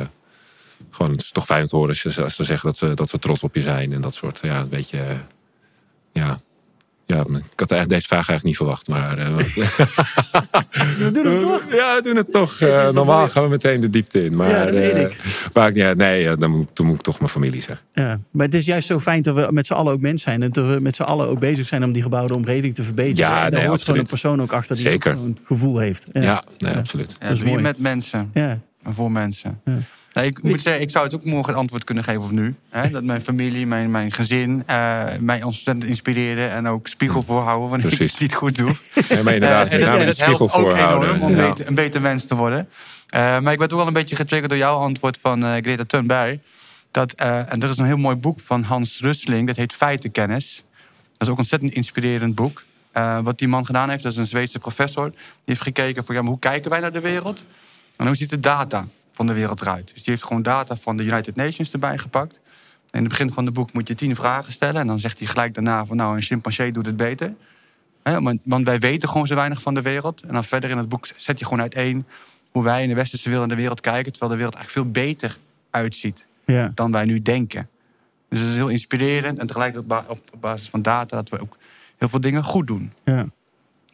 gewoon, 0.90 1.12
het 1.12 1.22
is 1.22 1.30
toch 1.30 1.44
fijn 1.44 1.62
om 1.62 1.68
te 1.68 1.76
horen 1.76 1.88
als 1.90 2.00
ze, 2.14 2.22
als 2.22 2.34
ze 2.36 2.44
zeggen 2.44 2.68
dat 2.68 2.78
ze, 2.78 2.94
dat 2.94 3.10
ze 3.10 3.18
trots 3.18 3.42
op 3.42 3.54
je 3.54 3.62
zijn 3.62 3.92
en 3.92 4.00
dat 4.00 4.14
soort. 4.14 4.38
Ja, 4.42 4.60
een 4.60 4.68
beetje. 4.68 4.98
eh, 4.98 5.16
ja. 6.12 6.40
Ja, 7.12 7.20
ik 7.20 7.60
had 7.60 7.70
eigenlijk 7.70 7.88
deze 7.88 8.06
vraag 8.06 8.28
eigenlijk 8.28 8.44
niet 8.44 8.56
verwacht, 8.56 8.88
maar. 8.88 9.18
eh, 9.18 9.36
we 10.98 11.10
doen 11.12 11.26
het 11.26 11.40
toch? 11.40 11.62
Ja, 11.70 11.94
we 11.96 12.00
doen 12.02 12.16
het 12.16 12.32
toch. 12.32 12.60
Eh, 12.60 12.90
normaal 12.90 13.28
gaan 13.28 13.42
we 13.42 13.48
meteen 13.48 13.80
de 13.80 13.90
diepte 13.90 14.24
in. 14.24 14.36
Maar, 14.36 14.50
Ja, 14.50 14.64
dat 14.64 14.74
weet 14.74 14.92
eh, 14.92 15.02
ik. 15.02 15.20
Maar 15.52 15.74
ja, 15.74 15.92
nee, 15.94 16.36
dan 16.36 16.50
moet, 16.50 16.68
dan 16.72 16.86
moet 16.86 16.94
ik 16.96 17.02
toch 17.02 17.18
mijn 17.18 17.30
familie 17.30 17.62
zeggen. 17.62 17.86
Ja, 17.92 18.18
maar 18.30 18.46
het 18.46 18.54
is 18.54 18.64
juist 18.64 18.86
zo 18.86 19.00
fijn 19.00 19.22
dat 19.22 19.34
we 19.34 19.46
met 19.50 19.66
z'n 19.66 19.72
allen 19.72 19.92
ook 19.92 20.00
mens 20.00 20.22
zijn. 20.22 20.42
En 20.42 20.50
dat 20.50 20.66
we 20.66 20.80
met 20.80 20.96
z'n 20.96 21.02
allen 21.02 21.28
ook 21.28 21.38
bezig 21.38 21.66
zijn 21.66 21.84
om 21.84 21.92
die 21.92 22.02
gebouwde 22.02 22.34
omgeving 22.34 22.74
te 22.74 22.82
verbeteren. 22.82 23.30
Ja, 23.30 23.44
en 23.44 23.50
daar 23.50 23.60
nee, 23.60 23.68
hoort 23.68 23.82
gewoon 23.82 24.00
een 24.00 24.06
persoon 24.06 24.42
ook 24.42 24.52
achter 24.52 24.76
die 24.76 24.84
Zeker. 24.84 25.12
een 25.12 25.38
gevoel 25.44 25.78
heeft. 25.78 26.06
Ja, 26.12 26.42
nee, 26.58 26.76
absoluut. 26.76 27.16
Ja, 27.20 27.26
Dat 27.28 27.36
is 27.36 27.42
mooi. 27.42 27.62
met 27.62 27.78
mensen. 27.78 28.30
Ja. 28.34 28.58
En 28.82 28.94
voor 28.94 29.12
mensen. 29.12 29.60
Ja. 29.64 29.78
Nee, 30.12 30.26
ik 30.26 30.42
moet 30.42 30.62
zeggen, 30.62 30.82
ik 30.82 30.90
zou 30.90 31.04
het 31.04 31.14
ook 31.14 31.24
morgen 31.24 31.48
het 31.48 31.58
antwoord 31.60 31.84
kunnen 31.84 32.04
geven 32.04 32.20
of 32.22 32.30
nu. 32.30 32.54
Hè? 32.70 32.90
Dat 32.90 33.02
mijn 33.04 33.20
familie, 33.20 33.66
mijn, 33.66 33.90
mijn 33.90 34.12
gezin 34.12 34.62
eh, 34.66 35.02
mij 35.20 35.42
ontzettend 35.42 35.84
inspireerde 35.88 36.44
en 36.46 36.66
ook 36.68 36.86
spiegel 36.88 37.22
voorhouden 37.22 37.68
wanneer 37.70 37.92
ik 37.92 37.98
het 37.98 38.20
niet 38.20 38.34
goed 38.34 38.56
doe. 38.56 38.74
Nee, 39.08 39.22
maar 39.22 39.34
inderdaad, 39.34 39.68
Eh, 39.68 39.74
en 39.88 39.96
dat, 39.98 40.06
dat 40.06 40.16
spiegel 40.16 40.48
helpt 40.50 40.66
ook 40.66 40.76
enorm 40.76 41.22
om 41.22 41.36
Ja. 41.36 41.48
beter- 41.48 41.66
een 41.66 41.74
beter 41.74 42.00
mens 42.00 42.26
te 42.26 42.34
worden. 42.34 42.68
Eh, 43.08 43.20
maar 43.40 43.52
ik 43.52 43.58
werd 43.58 43.72
ook 43.72 43.78
wel 43.78 43.86
een 43.86 43.92
beetje 43.92 44.16
getriggerd 44.16 44.50
door 44.50 44.58
jouw 44.60 44.76
antwoord 44.78 45.18
van 45.20 45.42
Greta 45.42 45.84
Thunberg. 45.84 46.38
Dat, 46.90 47.12
en 47.12 47.62
er 47.62 47.68
is 47.70 47.78
een 47.78 47.84
heel 47.86 47.96
mooi 47.96 48.16
boek 48.16 48.40
van 48.40 48.62
Hans 48.62 49.00
Rustling, 49.00 49.46
dat 49.46 49.56
heet 49.56 49.72
Feitenkennis. 49.72 50.64
Dat 51.12 51.20
is 51.20 51.26
ook 51.28 51.32
een 51.32 51.38
ontzettend 51.38 51.72
inspirerend 51.72 52.34
boek. 52.34 52.62
Wat 53.22 53.38
die 53.38 53.48
man 53.48 53.66
gedaan 53.66 53.90
heeft, 53.90 54.02
dat 54.02 54.12
is 54.12 54.18
een 54.18 54.26
Zweedse 54.26 54.58
professor. 54.58 55.10
Die 55.10 55.20
heeft 55.44 55.60
gekeken 55.62 56.04
van 56.04 56.14
ja, 56.14 56.20
maar 56.20 56.30
hoe 56.30 56.38
kijken 56.38 56.70
wij 56.70 56.80
naar 56.80 56.92
de 56.92 57.00
wereld? 57.00 57.44
En 57.96 58.06
hoe 58.06 58.16
ziet 58.16 58.30
de 58.30 58.38
data 58.40 58.86
van 59.26 59.34
de 59.34 59.40
wereld 59.40 59.60
eruit? 59.60 59.86
Dus 59.94 60.02
die 60.02 60.12
heeft 60.12 60.24
gewoon 60.24 60.42
data 60.42 60.76
van 60.76 60.96
de 60.96 61.04
United 61.04 61.36
Nations 61.36 61.72
erbij 61.72 61.98
gepakt. 61.98 62.40
In 62.90 63.00
het 63.00 63.08
begin 63.08 63.32
van 63.32 63.44
het 63.44 63.54
boek 63.54 63.72
moet 63.72 63.88
je 63.88 63.94
tien 63.94 64.14
vragen 64.14 64.52
stellen. 64.52 64.80
En 64.80 64.86
dan 64.86 65.00
zegt 65.00 65.18
hij 65.18 65.28
gelijk 65.28 65.54
daarna 65.54 65.84
van 65.86 65.96
nou, 65.96 66.16
een 66.16 66.22
chimpansee 66.22 66.72
doet 66.72 66.86
het 66.86 66.96
beter. 66.96 67.34
Hè, 68.02 68.20
want, 68.44 68.64
wij 68.66 68.78
weten 68.78 69.08
gewoon 69.08 69.26
zo 69.26 69.34
weinig 69.34 69.62
van 69.62 69.74
de 69.74 69.82
wereld. 69.82 70.20
En 70.22 70.32
dan 70.32 70.44
verder 70.44 70.70
in 70.70 70.76
het 70.78 70.88
boek 70.88 71.08
zet 71.16 71.38
je 71.38 71.44
gewoon 71.44 71.60
uiteen 71.60 72.04
hoe 72.50 72.62
wij 72.62 72.82
in 72.82 72.88
de 72.88 72.94
westerse 72.94 73.28
wereld 73.28 73.46
naar 73.46 73.56
de 73.56 73.62
wereld 73.62 73.80
kijken. 73.80 74.10
Terwijl 74.12 74.32
de 74.32 74.36
wereld 74.38 74.54
eigenlijk 74.56 74.86
veel 74.86 75.02
beter 75.04 75.36
uitziet 75.70 76.24
Ja. 76.46 76.72
dan 76.74 76.92
wij 76.92 77.04
nu 77.04 77.22
denken. 77.22 77.68
Dus 78.28 78.40
het 78.40 78.48
is 78.48 78.54
heel 78.54 78.68
inspirerend. 78.68 79.38
En 79.38 79.46
tegelijkertijd 79.46 79.90
op 79.92 80.06
ba- 80.06 80.12
op 80.32 80.40
basis 80.40 80.68
van 80.68 80.82
data 80.82 81.16
dat 81.16 81.28
we 81.28 81.40
ook 81.40 81.56
heel 81.98 82.08
veel 82.08 82.20
dingen 82.20 82.44
goed 82.44 82.66
doen. 82.66 82.92
ja, 83.04 83.16
Dat 83.16 83.26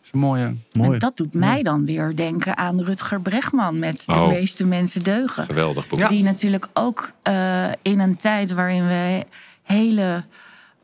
is 0.09 0.15
een 0.21 0.27
mooie. 0.27 0.55
mooi. 0.73 0.93
En 0.93 0.99
dat 0.99 1.17
doet 1.17 1.35
mij 1.35 1.63
dan 1.63 1.85
weer 1.85 2.17
denken 2.17 2.57
aan 2.57 2.81
Rutger 2.83 3.21
Bregman 3.21 3.79
met 3.79 4.03
De 4.07 4.13
Oh. 4.13 4.29
meeste 4.29 4.67
mensen 4.67 5.03
deugen. 5.03 5.45
Geweldig 5.45 5.89
boek. 5.89 5.99
Ja. 5.99 6.09
Die 6.09 6.23
natuurlijk 6.23 6.69
ook 6.73 7.13
eh, 7.23 7.67
in 7.83 7.99
een 8.01 8.17
tijd 8.17 8.53
waarin 8.53 8.87
we 8.87 9.25
hele 9.63 10.25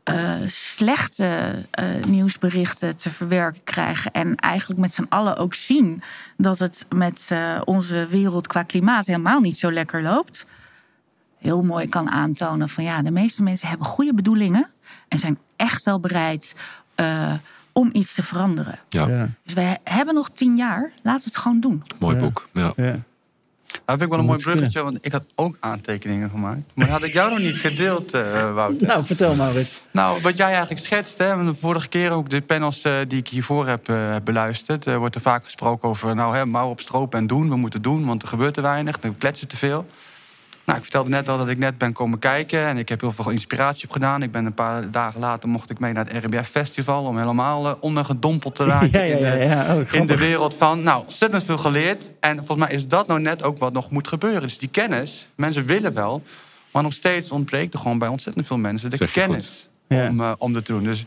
eh, 0.03 0.33
slechte 0.47 1.51
eh, 1.71 1.85
nieuwsberichten 2.07 2.97
te 2.97 3.11
verwerken 3.11 3.63
krijgen. 3.63 4.11
En 4.11 4.35
eigenlijk 4.35 4.79
met 4.79 4.93
z'n 4.93 5.05
allen 5.09 5.37
ook 5.37 5.53
zien 5.53 6.01
dat 6.37 6.59
het 6.59 6.85
met 6.95 7.25
eh, 7.29 7.61
onze 7.63 8.07
wereld 8.09 8.47
qua 8.47 8.63
klimaat 8.63 9.05
helemaal 9.05 9.39
niet 9.39 9.57
zo 9.57 9.71
lekker 9.71 10.01
loopt. 10.01 10.45
Heel 11.37 11.61
mooi 11.61 11.89
kan 11.89 12.09
aantonen 12.11 12.69
van 12.69 12.83
ja, 12.83 13.01
de 13.01 13.11
meeste 13.11 13.43
mensen 13.43 13.67
hebben 13.67 13.87
goede 13.87 14.13
bedoelingen. 14.13 14.67
En 15.07 15.17
zijn 15.19 15.37
echt 15.55 15.83
wel 15.83 15.99
bereid 15.99 16.55
eh, 16.95 17.33
om 17.77 17.89
iets 17.93 18.13
te 18.13 18.23
veranderen. 18.23 18.79
Ja, 18.89 19.07
Ja, 19.07 19.29
Dus 19.43 19.53
we 19.53 19.77
hebben 19.83 20.13
nog 20.13 20.29
tien 20.33 20.57
jaar. 20.57 20.91
Laten 21.03 21.23
we 21.23 21.29
het 21.33 21.37
gewoon 21.37 21.59
doen. 21.59 21.83
mooi 21.99 22.15
Ja. 22.15 22.21
boek. 22.21 22.47
Ja. 22.53 22.73
ja. 22.75 22.95
Dat 23.71 23.81
vind 23.85 24.01
ik 24.01 24.09
wel 24.09 24.19
een 24.19 24.25
mooi 24.25 24.39
bruggetje, 24.39 24.83
want 24.83 24.97
ik 25.01 25.11
had 25.11 25.25
ook 25.35 25.57
aantekeningen 25.59 26.29
gemaakt. 26.29 26.61
Maar 26.73 26.87
had 26.89 27.03
ik 27.03 27.13
jou 27.13 27.29
nog 27.29 27.39
niet 27.39 27.55
gedeeld, 27.55 28.13
eh 28.13 28.53
Wouter. 28.53 28.87
Nou, 28.87 29.05
vertel 29.05 29.35
Maurits. 29.35 29.81
Nou, 29.91 30.21
wat 30.21 30.37
jij 30.37 30.49
eigenlijk 30.49 30.79
schetst, 30.85 31.17
hè, 31.17 31.45
de 31.45 31.55
vorige 31.55 31.87
keer 31.87 32.11
ook 32.11 32.29
de 32.29 32.41
panels 32.41 32.81
eh, 32.81 32.93
die 33.07 33.19
ik 33.19 33.27
hiervoor 33.27 33.67
heb 33.67 33.89
eh, 33.89 34.15
beluisterd, 34.23 34.85
wordt 34.85 35.15
er 35.15 35.21
vaak 35.21 35.43
gesproken 35.43 35.89
over, 35.89 36.15
nou, 36.15 36.35
hè, 36.35 36.45
mouw 36.45 36.69
op 36.69 36.79
stroop 36.79 37.15
en 37.15 37.27
doen. 37.27 37.49
We 37.49 37.55
moeten 37.55 37.81
doen, 37.81 38.05
want 38.05 38.21
er 38.21 38.27
gebeurt 38.27 38.53
te 38.53 38.61
weinig, 38.61 38.97
er 39.01 39.13
kletsen 39.17 39.47
te 39.47 39.57
veel. 39.57 39.85
Nou, 40.65 40.77
ik 40.77 40.83
vertelde 40.83 41.09
net 41.09 41.29
al 41.29 41.37
dat 41.37 41.47
ik 41.47 41.57
net 41.57 41.77
ben 41.77 41.93
komen 41.93 42.19
kijken 42.19 42.65
en 42.65 42.77
ik 42.77 42.89
heb 42.89 43.01
heel 43.01 43.11
veel 43.11 43.29
inspiratie 43.29 43.83
opgedaan. 43.85 44.23
Ik 44.23 44.31
ben 44.31 44.45
een 44.45 44.53
paar 44.53 44.91
dagen 44.91 45.19
later 45.19 45.49
mocht 45.49 45.69
ik 45.69 45.79
mee 45.79 45.93
naar 45.93 46.05
het 46.09 46.23
RBF 46.25 46.49
Festival 46.49 47.03
om 47.03 47.17
helemaal 47.17 47.67
eh, 47.67 47.73
ondergedompeld 47.79 48.55
te 48.55 48.63
raken 48.71 48.89
Ja, 48.91 49.01
ja, 49.01 49.15
in, 49.15 49.23
de, 49.23 49.25
ja. 49.25 49.63
ja. 49.63 49.75
Oh, 49.75 49.93
in 49.93 50.05
de 50.07 50.17
wereld 50.17 50.53
van, 50.55 50.83
nou, 50.83 51.03
ontzettend 51.03 51.43
veel 51.43 51.57
geleerd. 51.57 52.11
En 52.19 52.37
volgens 52.37 52.57
mij 52.67 52.75
is 52.75 52.87
dat 52.87 53.07
nou 53.07 53.19
net 53.19 53.43
ook 53.43 53.57
wat 53.57 53.73
nog 53.73 53.91
moet 53.91 54.07
gebeuren. 54.07 54.41
Dus 54.41 54.57
die 54.57 54.69
kennis, 54.69 55.27
mensen 55.35 55.65
willen 55.65 55.93
wel, 55.93 56.23
maar 56.71 56.83
nog 56.83 56.93
steeds 56.93 57.31
ontbreekt 57.31 57.73
er 57.73 57.79
gewoon 57.79 57.97
bij 57.99 58.07
ontzettend 58.07 58.47
veel 58.47 58.57
mensen 58.57 58.89
de 58.89 58.95
je 58.99 59.07
kennis 59.11 59.67
Ja. 59.87 60.09
om, 60.09 60.21
eh, 60.21 60.31
om 60.37 60.53
dat 60.53 60.65
te 60.65 60.71
doen. 60.71 60.83
Dus 60.83 61.05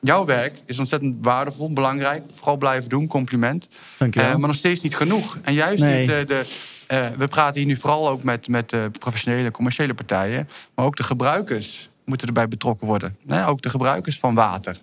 jouw 0.00 0.24
werk 0.24 0.54
is 0.66 0.78
ontzettend 0.78 1.16
waardevol, 1.20 1.72
belangrijk. 1.72 2.22
Vooral 2.34 2.56
blijven 2.56 2.88
doen, 2.88 3.06
compliment. 3.06 3.68
Dankjewel. 3.98 4.30
Eh, 4.30 4.36
maar 4.36 4.48
nog 4.48 4.56
steeds 4.56 4.80
niet 4.80 4.96
genoeg. 4.96 5.38
En 5.42 5.54
juist 5.54 5.82
Nee. 5.82 6.00
niet, 6.00 6.10
eh, 6.10 6.26
de, 6.26 6.46
eh, 6.86 7.06
we 7.18 7.28
praten 7.28 7.58
hier 7.58 7.66
nu 7.66 7.76
vooral 7.76 8.08
ook 8.08 8.22
met, 8.22 8.48
met 8.48 8.74
professionele, 8.98 9.50
commerciële 9.50 9.94
partijen. 9.94 10.48
Maar 10.74 10.84
ook 10.84 10.96
de 10.96 11.02
gebruikers 11.02 11.90
moeten 12.04 12.26
erbij 12.26 12.48
betrokken 12.48 12.86
worden. 12.86 13.16
Ook 13.46 13.62
de 13.62 13.70
gebruikers 13.70 14.18
van 14.18 14.34
water 14.34 14.76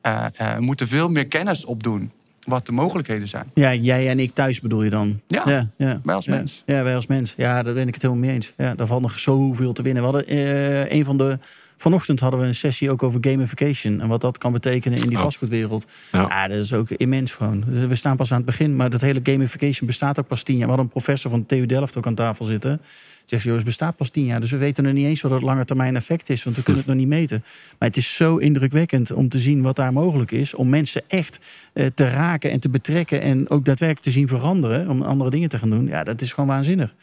eh, 0.00 0.24
eh, 0.36 0.58
moeten 0.58 0.88
veel 0.88 1.08
meer 1.08 1.26
kennis 1.26 1.64
opdoen. 1.64 2.12
Wat 2.42 2.66
de 2.66 2.72
mogelijkheden 2.72 3.28
zijn. 3.28 3.50
Ja, 3.54 3.74
jij 3.74 4.08
en 4.08 4.18
ik 4.18 4.32
thuis 4.32 4.60
bedoel 4.60 4.82
je 4.82 4.90
dan? 4.90 5.20
Ja, 5.26 5.42
ja, 5.46 5.68
ja. 5.76 6.00
wij 6.04 6.14
als 6.14 6.26
mens. 6.26 6.62
Ja, 6.66 6.82
wij 6.82 6.94
als 6.94 7.06
mens. 7.06 7.34
Ja, 7.36 7.62
daar 7.62 7.74
ben 7.74 7.88
ik 7.88 7.94
het 7.94 8.02
helemaal 8.02 8.24
mee 8.24 8.34
eens. 8.34 8.52
Ja, 8.56 8.74
daar 8.74 8.86
valt 8.86 9.02
nog 9.02 9.18
zoveel 9.18 9.72
te 9.72 9.82
winnen. 9.82 10.02
We 10.02 10.08
hadden 10.08 10.94
een 10.96 11.04
van 11.04 11.16
de 11.16 11.38
Vanochtend 11.82 12.20
hadden 12.20 12.40
we 12.40 12.46
een 12.46 12.54
sessie 12.54 12.90
ook 12.90 13.02
over 13.02 13.18
gamification. 13.20 14.00
En 14.00 14.08
wat 14.08 14.20
dat 14.20 14.38
kan 14.38 14.52
betekenen 14.52 14.98
in 15.02 15.08
die 15.08 15.16
Oh. 15.16 15.22
vastgoedwereld. 15.22 15.86
Ja. 16.12 16.48
Dat 16.48 16.56
is 16.56 16.72
ook 16.72 16.90
immens 16.90 17.32
gewoon. 17.32 17.64
Dus 17.68 17.84
We 17.84 17.94
staan 17.94 18.16
pas 18.16 18.30
aan 18.30 18.36
het 18.36 18.46
begin. 18.46 18.76
Maar 18.76 18.90
dat 18.90 19.00
hele 19.00 19.20
gamification 19.22 19.86
bestaat 19.86 20.18
ook 20.18 20.26
pas 20.26 20.42
tien 20.42 20.54
jaar. 20.56 20.62
We 20.64 20.68
hadden 20.68 20.84
een 20.86 20.92
professor 21.02 21.30
van 21.30 21.40
de 21.40 21.46
TU 21.46 21.66
Delft 21.66 21.96
ook 21.96 22.06
aan 22.06 22.14
tafel 22.14 22.44
zitten. 22.44 22.80
Zegt, 23.24 23.42
joh, 23.42 23.54
het 23.54 23.64
bestaat 23.64 23.96
pas 23.96 24.08
tien 24.10 24.24
jaar. 24.24 24.40
Dus 24.40 24.50
we 24.50 24.56
weten 24.56 24.84
nog 24.84 24.92
niet 24.92 25.06
eens 25.06 25.20
wat 25.20 25.30
het 25.30 25.42
lange 25.42 25.64
termijn 25.64 25.96
effect 25.96 26.28
is. 26.28 26.44
Want 26.44 26.56
we 26.56 26.62
kunnen 26.62 26.82
het 26.82 26.90
nog 26.90 27.00
niet 27.00 27.08
meten. 27.08 27.44
Maar 27.78 27.88
het 27.88 27.96
is 27.96 28.16
zo 28.16 28.36
indrukwekkend 28.36 29.12
om 29.12 29.28
te 29.28 29.38
zien 29.38 29.62
wat 29.62 29.76
daar 29.76 29.92
mogelijk 29.92 30.30
is. 30.30 30.54
Om 30.54 30.68
mensen 30.68 31.02
echt 31.08 31.38
eh, 31.72 31.86
te 31.94 32.08
raken 32.08 32.50
en 32.50 32.60
te 32.60 32.68
betrekken. 32.68 33.20
En 33.20 33.50
ook 33.50 33.64
daadwerkelijk 33.64 34.04
te 34.06 34.10
zien 34.10 34.28
veranderen. 34.28 34.88
Om 34.88 35.02
andere 35.02 35.30
dingen 35.30 35.48
te 35.48 35.58
gaan 35.58 35.70
doen. 35.70 35.86
Ja, 35.86 36.04
dat 36.04 36.20
is 36.20 36.32
gewoon 36.32 36.48
waanzinnig. 36.48 36.94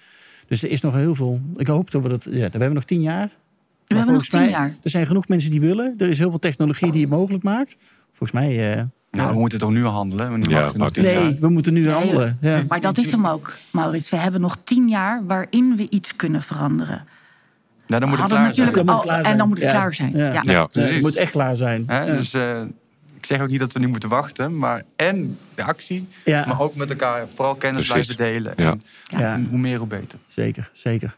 Dus 0.48 0.64
er 0.64 0.70
is 0.70 0.82
nog 0.82 0.94
heel 0.94 1.16
veel. 1.16 1.42
Ik 1.58 1.68
hoop 1.68 1.92
dat 1.92 2.02
we 2.04 2.10
dat. 2.10 2.24
Ja, 2.24 2.32
we 2.32 2.40
hebben 2.50 2.74
nog 2.74 2.84
tien 2.86 3.02
jaar. 3.02 3.30
We 3.90 3.96
Maar 3.96 4.04
hebben 4.06 4.22
nog 4.22 4.26
volgens 4.30 4.30
tien 4.52 4.60
mij, 4.62 4.68
jaar. 4.70 4.84
Er 4.84 4.90
zijn 4.90 5.08
genoeg 5.08 5.28
mensen 5.28 5.50
die 5.52 5.60
willen. 5.62 5.94
Er 5.98 6.10
is 6.10 6.18
heel 6.18 6.30
veel 6.30 6.40
technologie 6.40 6.92
die 6.92 7.02
het 7.02 7.10
mogelijk 7.10 7.44
maakt. 7.44 7.76
Volgens 8.08 8.32
mij. 8.32 8.74
eh, 8.78 8.84
Nou, 9.12 9.34
we 9.34 9.40
moeten 9.40 9.60
toch 9.60 9.70
nu 9.72 9.86
handelen? 9.86 10.40
Nu 10.40 10.50
Ja, 10.50 10.70
tien 10.72 11.04
jaar. 11.04 11.24
nee, 11.24 11.38
we 11.40 11.50
moeten 11.50 11.74
nu 11.74 11.82
Nee, 11.82 11.94
handelen. 11.94 12.38
Ja. 12.42 12.64
Maar 12.68 12.80
dat 12.80 12.98
is 12.98 13.12
hem 13.12 13.28
ook, 13.28 13.58
Maurits. 13.72 14.10
We 14.10 14.18
hebben 14.18 14.42
nog 14.42 14.58
tien 14.64 14.90
jaar 14.90 15.26
waarin 15.26 15.76
we 15.76 15.88
iets 15.90 16.16
kunnen 16.16 16.42
veranderen. 16.42 17.04
Nou, 17.88 18.00
dan 18.02 18.10
moet 18.10 18.20
het 18.20 18.28
klaar 18.28 18.54
zijn. 18.56 18.68
natuurlijk 18.68 18.90
al- 18.90 19.00
klaar 19.02 19.22
en 19.22 19.38
dan 19.38 19.48
moet 19.48 19.58
het 19.58 19.66
Ja. 19.68 19.74
klaar 19.74 19.94
zijn. 19.94 20.12
Ja. 20.18 20.34
Ja. 20.34 20.42
Ja. 20.46 20.68
Ja, 20.72 20.82
het 20.82 21.02
moet 21.02 21.16
echt 21.16 21.32
klaar 21.32 21.56
zijn. 21.56 21.86
Dus 22.06 22.34
eh, 22.34 22.62
ik 23.18 23.26
zeg 23.26 23.42
ook 23.42 23.48
niet 23.50 23.60
dat 23.60 23.72
we 23.72 23.80
nu 23.80 23.88
moeten 23.88 24.10
wachten, 24.10 24.58
maar 24.58 24.84
en 24.96 25.38
de 25.56 25.64
actie, 25.64 26.08
Ja. 26.26 26.46
maar 26.48 26.62
ook 26.62 26.76
met 26.76 26.90
elkaar 26.90 27.26
vooral 27.36 27.56
kennis 27.56 27.88
Precies. 27.88 28.16
blijven 28.16 28.34
delen. 28.34 28.54
Ja. 28.56 28.70
En, 29.10 29.20
Ja. 29.20 29.34
en 29.34 29.46
hoe 29.50 29.60
meer, 29.60 29.78
hoe 29.78 29.88
beter. 29.88 30.20
Zeker, 30.28 30.70
zeker. 30.74 31.16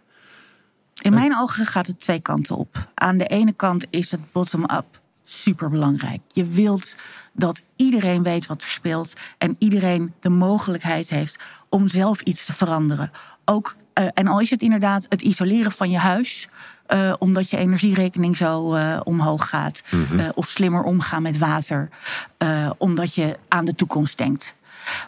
In 1.02 1.14
mijn 1.14 1.38
ogen 1.38 1.66
gaat 1.66 1.88
het 1.88 2.00
twee 2.00 2.20
kanten 2.20 2.58
op. 2.58 2.88
Aan 2.94 3.18
de 3.18 3.28
ene 3.28 3.54
kant 3.54 3.86
is 3.90 4.12
het 4.12 4.32
bottom-up 4.32 5.02
superbelangrijk. 5.24 6.22
Je 6.28 6.46
wilt 6.46 6.96
dat 7.34 7.62
iedereen 7.76 8.24
weet 8.24 8.46
wat 8.46 8.62
er 8.62 8.70
speelt 8.70 9.14
en 9.38 9.56
iedereen 9.60 10.14
de 10.20 10.30
mogelijkheid 10.30 11.10
heeft 11.10 11.40
om 11.70 11.88
zelf 11.88 12.22
iets 12.22 12.46
te 12.46 12.54
veranderen. 12.54 13.12
Ook, 13.46 13.76
eh, 13.94 14.06
en 14.14 14.28
al 14.28 14.40
is 14.40 14.50
het 14.50 14.62
inderdaad 14.62 15.06
het 15.10 15.22
isoleren 15.22 15.72
van 15.72 15.90
je 15.90 15.98
huis, 15.98 16.50
eh, 16.86 17.14
omdat 17.20 17.50
je 17.50 17.58
energierekening 17.58 18.38
zo 18.38 18.74
eh, 18.74 19.00
omhoog 19.04 19.50
gaat, 19.50 19.82
eh, 19.92 20.30
of 20.34 20.48
slimmer 20.48 20.84
omgaan 20.84 21.22
met 21.22 21.38
water, 21.38 21.90
eh, 22.38 22.70
omdat 22.78 23.16
je 23.16 23.38
aan 23.48 23.66
de 23.66 23.76
toekomst 23.76 24.18
denkt. 24.18 24.56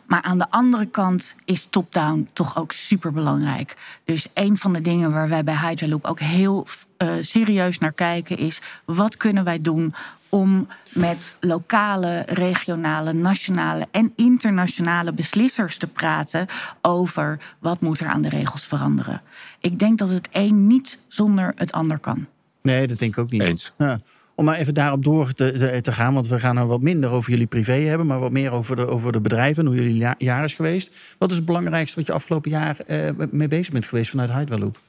Maar 0.05 0.21
aan 0.21 0.37
de 0.37 0.49
andere 0.49 0.85
kant 0.85 1.35
is 1.45 1.67
top-down 1.69 2.29
toch 2.33 2.57
ook 2.57 2.71
super 2.71 3.11
belangrijk. 3.11 3.75
Dus 4.03 4.27
een 4.33 4.57
van 4.57 4.73
de 4.73 4.81
dingen 4.81 5.11
waar 5.11 5.29
wij 5.29 5.43
bij 5.43 5.57
Hydraloop 5.57 6.05
ook 6.05 6.19
heel 6.19 6.67
eh, 6.97 7.09
serieus 7.21 7.77
naar 7.77 7.91
kijken 7.91 8.37
is: 8.37 8.61
wat 8.85 9.17
kunnen 9.17 9.43
wij 9.43 9.61
doen 9.61 9.93
om 10.29 10.67
met 10.89 11.35
lokale, 11.39 12.23
regionale, 12.25 13.13
nationale 13.13 13.87
en 13.91 14.13
internationale 14.15 15.13
beslissers 15.13 15.77
te 15.77 15.87
praten 15.87 16.47
over 16.81 17.39
wat 17.59 17.81
moet 17.81 17.99
er 17.99 18.07
aan 18.07 18.21
de 18.21 18.29
regels 18.29 18.65
veranderen. 18.65 19.21
Ik 19.59 19.79
denk 19.79 19.97
dat 19.97 20.09
het 20.09 20.29
een 20.31 20.67
niet 20.67 20.99
zonder 21.07 21.53
het 21.55 21.71
ander 21.71 21.99
kan. 21.99 22.27
Nee, 22.61 22.87
dat 22.87 22.99
denk 22.99 23.11
ik 23.11 23.17
ook 23.17 23.31
niet. 23.31 23.41
Eens. 23.41 23.73
Ja. 23.77 23.99
Om 24.35 24.45
maar 24.45 24.57
even 24.57 24.73
daarop 24.73 25.03
door 25.03 25.33
te, 25.33 25.81
te, 25.81 25.91
gaan, 25.91 26.13
want 26.13 26.27
we 26.27 26.39
gaan 26.39 26.55
nou 26.55 26.67
wat 26.67 26.81
minder 26.81 27.09
over 27.09 27.31
jullie 27.31 27.47
privé 27.47 27.73
hebben, 27.73 28.07
maar 28.07 28.19
wat 28.19 28.31
meer 28.31 28.51
over 28.51 28.75
de, 28.75 28.87
over 28.87 29.11
de 29.11 29.21
bedrijven, 29.21 29.65
hoe 29.65 29.75
jullie 29.75 29.97
ja- 29.97 30.15
jaar 30.17 30.43
is 30.43 30.53
geweest. 30.53 30.95
Wat 31.17 31.29
is 31.29 31.35
het 31.35 31.45
belangrijkste 31.45 31.97
wat 31.97 32.07
je 32.07 32.13
afgelopen 32.13 32.51
jaar 32.51 32.79
eh, 32.79 33.09
mee 33.31 33.47
bezig 33.47 33.73
bent 33.73 33.85
geweest 33.85 34.09
vanuit 34.09 34.31
Hydraloop? 34.31 34.79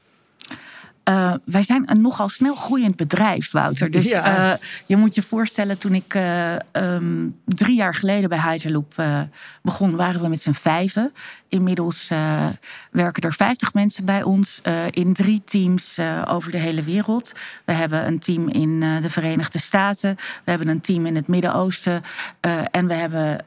Eh, 1.04 1.32
wij 1.44 1.62
zijn 1.62 1.90
een 1.90 2.00
nogal 2.00 2.28
snel 2.28 2.54
groeiend 2.54 2.96
bedrijf, 2.96 3.50
Wouter. 3.50 3.90
Dus 3.90 4.04
Ja. 4.04 4.52
eh, 4.52 4.58
je 4.86 4.96
moet 4.96 5.14
je 5.14 5.22
voorstellen, 5.22 5.78
toen 5.78 5.94
ik 5.94 6.14
eh, 6.14 6.54
ehm, 6.72 7.28
drie 7.44 7.76
jaar 7.76 7.94
geleden 7.94 8.28
bij 8.28 8.40
Hyperloop 8.40 8.92
eh, 8.96 9.20
begon, 9.62 9.96
waren 9.96 10.20
we 10.20 10.28
met 10.28 10.42
z'n 10.42 10.52
vijven. 10.52 11.12
Inmiddels 11.48 12.08
werken 12.90 13.22
er 13.22 13.34
50 13.34 13.74
mensen 13.74 14.04
bij 14.04 14.22
ons 14.22 14.60
in 14.90 15.12
drie 15.12 15.42
teams 15.44 15.98
over 16.28 16.50
de 16.50 16.58
hele 16.58 16.82
wereld. 16.82 17.32
We 17.64 17.72
hebben 17.72 18.06
een 18.06 18.18
team 18.18 18.48
in 18.48 18.80
de 18.80 19.10
Verenigde 19.10 19.58
Staten, 19.58 20.16
we 20.44 20.50
hebben 20.50 20.68
een 20.68 20.80
team 20.80 21.06
in 21.06 21.16
het 21.16 21.28
Midden-Oosten 21.28 22.02
en 22.70 22.86
we 22.86 22.94
hebben 22.94 23.38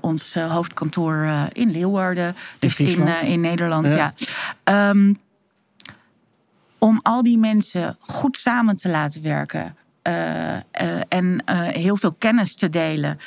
ons 0.00 0.34
hoofdkantoor 0.34 1.28
in 1.52 1.70
Leeuwarden, 1.70 2.36
dus 2.58 2.78
in 3.22 3.40
Nederland. 3.40 3.86
Ja. 3.86 3.96
Ja. 3.96 4.14
Ehm, 4.64 5.12
om 6.82 7.00
al 7.02 7.22
die 7.22 7.38
mensen 7.38 7.96
goed 8.00 8.38
samen 8.38 8.76
te 8.76 8.88
laten 8.88 9.22
werken. 9.22 9.76
eh, 10.02 10.56
eh, 10.56 10.60
en 11.08 11.42
eh, 11.44 11.60
heel 11.60 11.96
veel 11.96 12.12
kennis 12.18 12.54
te 12.56 12.68
delen, 12.70 13.18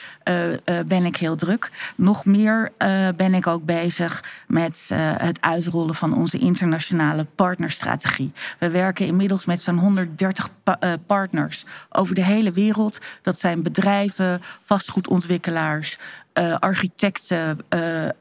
ben 0.85 1.05
ik 1.05 1.15
heel 1.17 1.35
druk. 1.35 1.71
Nog 1.95 2.25
meer 2.25 2.71
ben 3.15 3.33
ik 3.33 3.47
ook 3.47 3.65
bezig 3.65 4.23
met 4.47 4.89
het 5.17 5.41
uitrollen 5.41 5.95
van 5.95 6.13
onze 6.15 6.37
internationale 6.37 7.25
partnerstrategie. 7.35 8.31
We 8.59 8.69
werken 8.69 9.05
inmiddels 9.07 9.45
met 9.45 9.61
zo'n 9.61 9.77
130 9.77 10.49
pa- 10.63 10.77
eh, 10.79 10.91
partners 11.05 11.65
over 11.89 12.15
de 12.15 12.23
hele 12.23 12.51
wereld. 12.51 12.99
Dat 13.21 13.39
zijn 13.39 13.63
bedrijven, 13.63 14.41
vastgoedontwikkelaars, 14.63 15.97
eh, 16.35 16.55
architecten, 16.59 17.59
eh 17.69 18.07
eh 18.07 18.13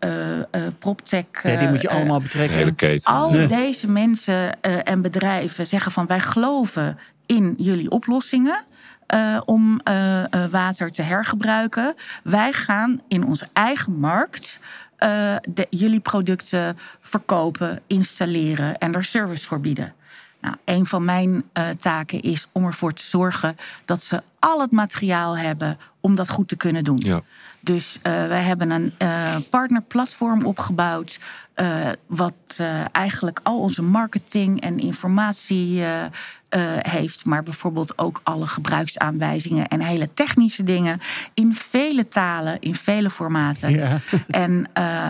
proptech. 0.78 1.24
Ja, 1.42 1.56
die 1.56 1.68
moet 1.68 1.80
je 1.82 1.90
allemaal 1.90 2.16
De 2.18 2.22
betrekken. 2.22 2.56
hele 2.56 2.74
keten. 2.74 3.12
al 3.14 3.34
Ja. 3.34 3.46
deze 3.46 3.90
mensen 3.90 4.60
eh, 4.60 4.72
en 4.84 5.02
bedrijven 5.02 5.66
zeggen 5.66 5.92
van 5.92 6.06
wij 6.06 6.20
geloven 6.20 6.98
in 7.26 7.54
jullie 7.58 7.90
oplossingen. 7.90 8.62
eh, 9.06 9.40
om 9.44 9.80
water 10.50 10.92
te 10.92 11.02
hergebruiken. 11.02 11.94
Wij 12.22 12.52
gaan 12.52 13.00
in 13.08 13.24
onze 13.26 13.48
eigen 13.52 13.98
markt 13.98 14.60
eh, 14.96 15.34
de, 15.48 15.66
jullie 15.70 16.00
producten 16.00 16.78
verkopen, 17.00 17.80
installeren 17.86 18.78
en 18.78 18.94
er 18.94 19.04
service 19.04 19.44
voor 19.46 19.60
bieden. 19.60 19.94
Nou, 20.40 20.56
een 20.64 20.86
van 20.86 21.04
mijn 21.04 21.44
eh, 21.52 21.68
taken 21.68 22.20
is 22.22 22.46
om 22.52 22.64
ervoor 22.66 22.92
te 22.92 23.02
zorgen 23.04 23.56
dat 23.84 24.02
ze 24.02 24.22
al 24.38 24.60
het 24.60 24.72
materiaal 24.72 25.36
hebben 25.38 25.78
om 26.00 26.14
dat 26.14 26.28
goed 26.28 26.48
te 26.48 26.56
kunnen 26.56 26.84
doen. 26.84 26.98
Ja. 27.04 27.20
Dus 27.64 27.98
eh, 28.02 28.26
wij 28.26 28.42
hebben 28.42 28.70
een 28.70 28.92
eh, 28.98 29.36
partnerplatform 29.50 30.44
opgebouwd. 30.44 31.18
eh, 31.54 31.88
wat 32.06 32.32
eigenlijk 32.92 33.40
al 33.42 33.60
onze 33.60 33.82
marketing 33.82 34.60
en 34.60 34.78
informatie 34.78 35.82
heeft. 36.78 37.24
Maar 37.24 37.42
bijvoorbeeld 37.42 37.98
ook 37.98 38.20
alle 38.22 38.46
gebruiksaanwijzingen 38.46 39.68
en 39.68 39.80
hele 39.80 40.12
technische 40.12 40.62
dingen. 40.62 41.00
In 41.34 41.54
vele 41.54 42.08
talen, 42.08 42.60
in 42.60 42.74
vele 42.74 43.10
formaten. 43.10 43.70
Ja. 43.70 44.00
En 44.28 44.66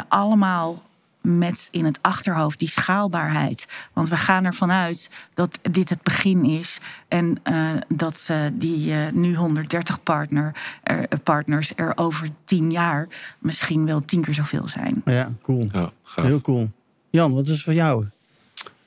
allemaal 0.09 0.83
met 1.25 1.69
in 1.71 1.85
het 1.85 1.99
achterhoofd 2.01 2.59
die 2.59 2.69
schaalbaarheid. 2.69 3.67
Want 3.93 4.09
we 4.09 4.17
gaan 4.17 4.45
ervan 4.45 4.73
uit 4.73 5.11
dat 5.35 5.59
dit 5.71 5.89
het 5.89 6.03
begin 6.03 6.45
is. 6.45 6.79
En 7.09 7.39
eh, 7.43 7.71
dat 7.89 8.27
eh, 8.27 8.39
die 8.53 8.93
eh, 8.93 9.13
nu 9.13 9.35
130 9.35 10.03
partner, 10.03 10.55
er, 10.83 11.09
partners 11.23 11.73
er 11.77 11.93
over 11.95 12.29
tien 12.45 12.71
jaar 12.71 13.09
misschien 13.39 13.87
wel 13.87 14.05
tien 14.05 14.23
keer 14.23 14.35
zoveel 14.35 14.69
zijn. 14.69 15.03
Ja, 15.05 15.33
cool. 15.43 15.69
Ja. 15.73 15.91
Heel 16.15 16.41
cool. 16.41 16.71
Jan, 17.11 17.35
wat 17.35 17.49
is 17.49 17.65
voor 17.65 17.75
jou? 17.75 18.05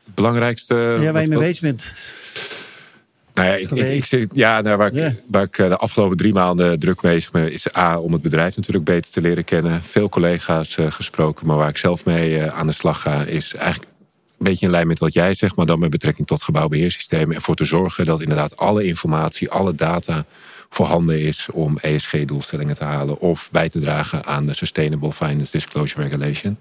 Het 0.05 0.15
belangrijkste. 0.15 0.97
ja, 1.01 1.11
waar 1.11 1.21
je 1.21 1.27
mee 1.27 1.39
bezig 1.39 1.61
bent? 1.61 1.93
Nou 3.37 3.49
ja, 3.49 3.55
ik, 3.55 4.05
ik, 4.11 4.29
ja, 4.33 4.61
nou, 4.61 4.77
waar, 4.77 4.87
ik, 4.87 4.93
Ja. 4.93 5.13
waar 5.27 5.43
ik 5.43 5.57
eh, 5.57 5.67
de 5.69 5.77
afgelopen 5.77 6.17
drie 6.17 6.33
maanden 6.33 6.79
druk 6.79 7.01
bezig 7.01 7.31
ben, 7.31 7.51
is 7.51 7.75
A, 7.75 7.99
om 7.99 8.13
het 8.13 8.21
bedrijf 8.21 8.55
natuurlijk 8.55 8.85
beter 8.85 9.11
te 9.11 9.21
leren 9.21 9.43
kennen. 9.43 9.83
Veel 9.83 10.09
collega's 10.09 10.77
eh, 10.77 10.91
gesproken, 10.91 11.47
maar 11.47 11.57
waar 11.57 11.69
ik 11.69 11.77
zelf 11.77 12.05
mee 12.05 12.39
eh, 12.39 12.57
aan 12.57 12.67
de 12.67 12.73
slag 12.73 13.01
ga, 13.01 13.23
is 13.23 13.55
eigenlijk 13.55 13.91
een 14.29 14.45
beetje 14.45 14.65
in 14.65 14.71
lijn 14.71 14.87
met 14.87 14.99
wat 14.99 15.13
jij 15.13 15.33
zegt, 15.33 15.55
maar 15.55 15.65
dan 15.65 15.79
met 15.79 15.89
betrekking 15.89 16.27
tot 16.27 16.43
gebouwbeheersystemen. 16.43 17.29
En 17.29 17.35
ervoor 17.35 17.55
te 17.55 17.65
zorgen 17.65 18.05
dat 18.05 18.21
inderdaad 18.21 18.57
alle 18.57 18.83
informatie, 18.83 19.49
alle 19.49 19.75
data 19.75 20.25
voorhanden 20.69 21.19
is 21.19 21.47
om 21.51 21.77
ESG-doelstellingen 21.77 22.75
te 22.75 22.83
halen 22.83 23.19
of 23.19 23.49
bij 23.51 23.69
te 23.69 23.79
dragen 23.79 24.25
aan 24.25 24.45
de 24.45 24.53
Sustainable 24.53 25.11
Finance 25.11 25.51
Disclosure 25.51 26.03
Regulation. 26.03 26.57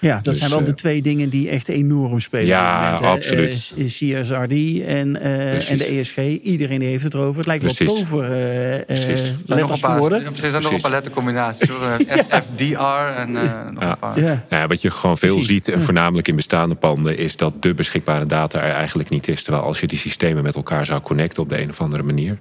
Ja, 0.00 0.14
dat 0.14 0.24
Dus, 0.24 0.38
zijn 0.38 0.50
wel 0.50 0.58
eh, 0.60 0.64
de 0.66 0.74
twee 0.74 1.02
dingen 1.02 1.28
die 1.28 1.48
echt 1.48 1.68
enorm 1.68 2.20
spelen. 2.20 2.46
Ja, 2.46 2.96
hè. 3.00 3.06
absoluut. 3.06 3.72
Eh, 3.78 3.84
CSRD 3.86 4.82
en, 4.86 5.20
eh, 5.20 5.70
en 5.70 5.76
de 5.76 5.84
ESG. 5.98 6.16
Iedereen 6.42 6.80
heeft 6.82 7.04
het 7.04 7.14
erover. 7.14 7.36
Het 7.38 7.46
lijkt 7.46 7.62
wel 7.64 7.74
Precies. 7.74 8.10
eh, 8.12 8.74
eh. 8.74 9.18
Er 9.18 9.34
nog 9.46 9.58
letters 9.58 9.70
een 9.70 9.80
paar, 9.80 9.92
geworden. 9.94 10.24
er 10.26 10.50
zijn 10.50 10.62
nog 10.62 10.72
een 10.72 10.80
paar 10.80 10.90
lettercombinaties. 10.90 11.68
hoor. 11.68 11.80
Eh, 12.06 12.18
SFDR 12.18 13.20
en 13.20 13.36
eh, 13.36 13.42
nog 13.72 13.82
Ja. 13.82 13.90
een 13.90 13.98
paar. 13.98 14.20
Ja. 14.20 14.44
Ja, 14.50 14.66
wat 14.66 14.82
je 14.82 14.90
gewoon 14.90 15.18
veel 15.18 15.34
Precies. 15.34 15.52
ziet, 15.52 15.68
en 15.68 15.82
voornamelijk 15.82 16.28
in 16.28 16.36
bestaande 16.36 16.74
panden, 16.74 17.18
is 17.18 17.36
dat 17.36 17.62
de 17.62 17.74
beschikbare 17.74 18.26
data 18.26 18.62
er 18.62 18.70
eigenlijk 18.72 19.08
niet 19.08 19.28
is. 19.28 19.42
Terwijl 19.42 19.64
als 19.64 19.80
je 19.80 19.86
die 19.86 19.98
systemen 19.98 20.42
met 20.42 20.54
elkaar 20.54 20.86
zou 20.86 21.00
connecten 21.00 21.42
op 21.42 21.48
de 21.48 21.60
een 21.60 21.70
of 21.70 21.80
andere 21.80 22.02
manier. 22.02 22.38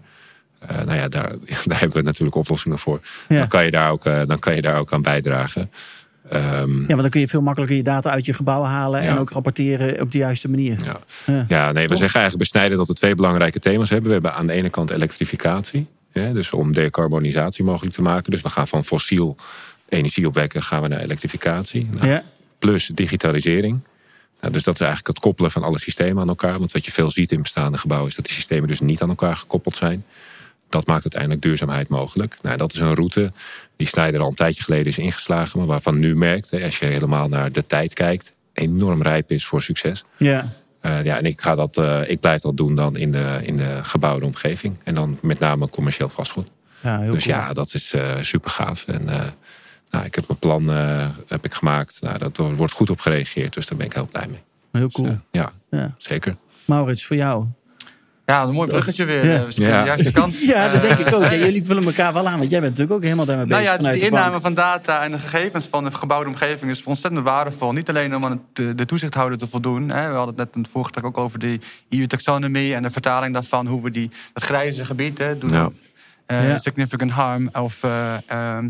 eh, 0.59 0.75
nou 0.77 0.97
ja, 0.97 1.07
daar, 1.07 1.29
daar 1.65 1.79
hebben 1.79 1.97
we 1.97 2.03
natuurlijk 2.03 2.35
oplossingen 2.35 2.79
voor. 2.79 2.99
Ja. 3.27 3.37
Dan, 3.39 3.47
kan 3.47 3.65
je 3.65 3.71
daar 3.71 3.91
ook, 3.91 4.05
eh, 4.05 4.21
dan 4.27 4.39
kan 4.39 4.55
je 4.55 4.61
daar 4.61 4.77
ook 4.79 4.93
aan 4.93 5.01
bijdragen. 5.01 5.71
Ehm, 6.29 6.79
Ja, 6.79 6.87
want 6.87 7.01
dan 7.01 7.09
kun 7.09 7.19
je 7.19 7.27
veel 7.27 7.41
makkelijker 7.41 7.77
je 7.77 7.83
data 7.83 8.09
uit 8.09 8.25
je 8.25 8.33
gebouw 8.33 8.63
halen 8.63 9.01
en 9.01 9.17
ook 9.17 9.29
rapporteren 9.29 10.01
op 10.01 10.11
de 10.11 10.17
juiste 10.17 10.49
manier. 10.49 10.77
Ja. 10.83 10.99
Ja. 11.25 11.45
Ja, 11.47 11.71
nee, 11.71 11.87
we 11.87 11.95
zeggen 11.95 12.19
eigenlijk 12.19 12.51
besnijden 12.51 12.77
dat 12.77 12.87
we 12.87 12.93
twee 12.93 13.15
belangrijke 13.15 13.59
thema's 13.59 13.89
hebben. 13.89 14.07
We 14.07 14.13
hebben 14.13 14.33
aan 14.33 14.47
de 14.47 14.53
ene 14.53 14.69
kant 14.69 14.89
elektrificatie. 14.89 15.87
Hè, 16.11 16.33
dus 16.33 16.51
om 16.51 16.73
decarbonisatie 16.73 17.63
mogelijk 17.63 17.95
te 17.95 18.01
maken. 18.01 18.31
Dus 18.31 18.41
we 18.41 18.49
gaan 18.49 18.67
van 18.67 18.85
fossiel 18.85 19.35
energie 19.89 20.27
opwekken 20.27 20.63
gaan 20.63 20.81
we 20.81 20.87
naar 20.87 20.99
elektrificatie. 20.99 21.89
Nou. 21.91 22.21
Plus 22.59 22.87
digitalisering. 22.87 23.79
Nou, 24.41 24.53
dus 24.53 24.63
dat 24.63 24.73
is 24.73 24.79
eigenlijk 24.79 25.15
het 25.15 25.19
koppelen 25.19 25.51
van 25.51 25.63
alle 25.63 25.79
systemen 25.79 26.21
aan 26.21 26.27
elkaar. 26.27 26.59
Want 26.59 26.71
wat 26.71 26.85
je 26.85 26.91
veel 26.91 27.11
ziet 27.11 27.31
in 27.31 27.41
bestaande 27.41 27.77
gebouwen 27.77 28.09
is 28.09 28.15
dat 28.15 28.25
die 28.25 28.33
systemen 28.33 28.67
dus 28.67 28.79
niet 28.79 29.01
aan 29.01 29.09
elkaar 29.09 29.37
gekoppeld 29.37 29.75
zijn. 29.75 30.05
Dat 30.69 30.87
maakt 30.87 31.03
uiteindelijk 31.03 31.41
duurzaamheid 31.41 31.89
mogelijk. 31.89 32.37
Nou, 32.41 32.57
dat 32.57 32.73
is 32.73 32.79
een 32.79 32.93
route 32.95 33.31
die 33.77 33.87
Snijder 33.87 34.21
al 34.21 34.27
een 34.27 34.33
tijdje 34.35 34.63
geleden 34.63 34.85
is 34.85 34.97
ingeslagen. 34.97 35.59
Maar 35.59 35.67
waarvan 35.67 35.99
nu 35.99 36.15
merkt, 36.15 36.49
hè, 36.51 36.63
als 36.63 36.79
je 36.79 36.85
helemaal 36.85 37.27
naar 37.27 37.51
de 37.51 37.65
tijd 37.65 37.93
kijkt, 37.93 38.33
enorm 38.53 39.01
rijp 39.01 39.31
is 39.31 39.45
voor 39.45 39.61
succes. 39.61 40.03
Ja. 40.17 40.45
Eh, 40.81 41.03
ja, 41.03 41.17
en 41.17 41.25
ik, 41.25 41.41
ga 41.41 41.55
dat, 41.55 41.77
eh, 41.77 42.09
ik 42.09 42.19
blijf 42.19 42.41
dat 42.41 42.57
doen 42.57 42.75
dan 42.75 42.95
in 42.95 43.11
de, 43.11 43.39
in 43.43 43.57
de 43.57 43.79
gebouwde 43.83 44.25
omgeving. 44.25 44.79
En 44.83 44.93
dan 44.93 45.17
met 45.21 45.39
name 45.39 45.69
commercieel 45.69 46.09
vastgoed. 46.09 46.47
ja, 46.79 46.99
heel 46.99 47.13
dus 47.13 47.23
cool. 47.23 47.35
ja, 47.35 47.53
dat 47.53 47.73
is 47.73 47.93
eh, 47.93 48.15
super 48.21 48.49
gaaf. 48.49 48.85
En 48.87 49.05
nou, 49.89 50.05
ik 50.05 50.15
heb 50.15 50.27
mijn 50.27 50.39
plan 50.39 50.67
heb 51.27 51.45
ik 51.45 51.53
gemaakt. 51.53 51.97
Nou, 52.01 52.17
dat 52.17 52.37
wordt 52.37 52.73
goed 52.73 52.89
op 52.89 52.99
gereageerd. 52.99 53.53
Dus 53.53 53.67
daar 53.67 53.77
ben 53.77 53.87
ik 53.87 53.93
heel 53.93 54.07
blij 54.11 54.27
mee. 54.27 54.41
heel 54.71 54.89
cool. 54.89 55.07
Dus, 55.07 55.15
eh, 55.31 55.41
ja, 55.41 55.51
Ja. 55.69 55.95
zeker. 55.97 56.35
Maurits, 56.65 57.05
voor 57.05 57.15
jou. 57.15 57.45
Ja, 58.25 58.43
een 58.43 58.53
mooi 58.53 58.69
bruggetje 58.69 59.05
weer. 59.05 59.25
Ja. 59.25 59.31
Ja. 59.33 59.45
We 59.45 59.51
zitten 59.51 59.65
aan 59.65 59.71
Ja. 59.73 59.81
de 59.81 59.87
juiste 59.87 60.11
kant. 60.19 60.39
Ja, 60.39 60.63
dat 60.71 60.83
Eh, 60.83 60.95
denk 60.95 61.07
ik 61.07 61.13
ook. 61.13 61.21
Ja, 61.21 61.33
jullie 61.35 61.63
vullen 61.65 61.83
elkaar 61.83 62.13
wel 62.13 62.27
aan, 62.27 62.37
want 62.37 62.49
jij 62.49 62.59
bent 62.59 62.71
natuurlijk 62.71 62.97
ook 62.97 63.03
helemaal 63.03 63.25
daarmee 63.25 63.45
Nou 63.45 63.61
bezig. 63.61 63.75
ja, 63.77 63.85
het 63.85 63.95
is 63.95 64.01
vanuit 64.01 64.11
de 64.11 64.17
inname 64.17 64.41
van 64.41 64.53
data 64.53 65.03
en 65.03 65.11
de 65.11 65.19
gegevens 65.19 65.65
van 65.67 65.83
de 65.83 65.91
gebouwde 65.91 66.29
omgeving 66.29 66.71
is 66.71 66.83
ontzettend 66.83 67.23
waardevol. 67.23 67.71
Niet 67.71 67.89
alleen 67.89 68.15
om 68.15 68.25
aan 68.25 68.31
het, 68.31 68.39
de, 68.53 68.75
de 68.75 68.85
toezichthouder 68.85 69.37
te 69.37 69.47
voldoen. 69.47 69.89
Hè. 69.89 70.07
We 70.09 70.15
hadden 70.15 70.35
het 70.35 70.37
net 70.45 70.55
in 70.55 70.61
het 70.61 70.71
vorige 70.71 70.91
gesprek 70.93 71.11
ook 71.17 71.23
over 71.23 71.39
de 71.39 71.59
EU-taxonomie 71.89 72.75
en 72.75 72.81
de 72.81 72.91
vertaling 72.91 73.33
daarvan. 73.33 73.67
Hoe 73.67 73.81
we 73.83 73.91
die, 73.91 74.11
dat 74.33 74.43
grijze 74.43 74.85
gebied 74.85 75.17
hè, 75.17 75.37
doen. 75.37 75.51
Ja. 75.51 75.69
eh, 76.25 76.47
Ja. 76.47 76.57
significant 76.57 77.11
harm 77.11 77.49
of 77.53 77.83
eh, 77.83 78.13
ehm, 78.27 78.69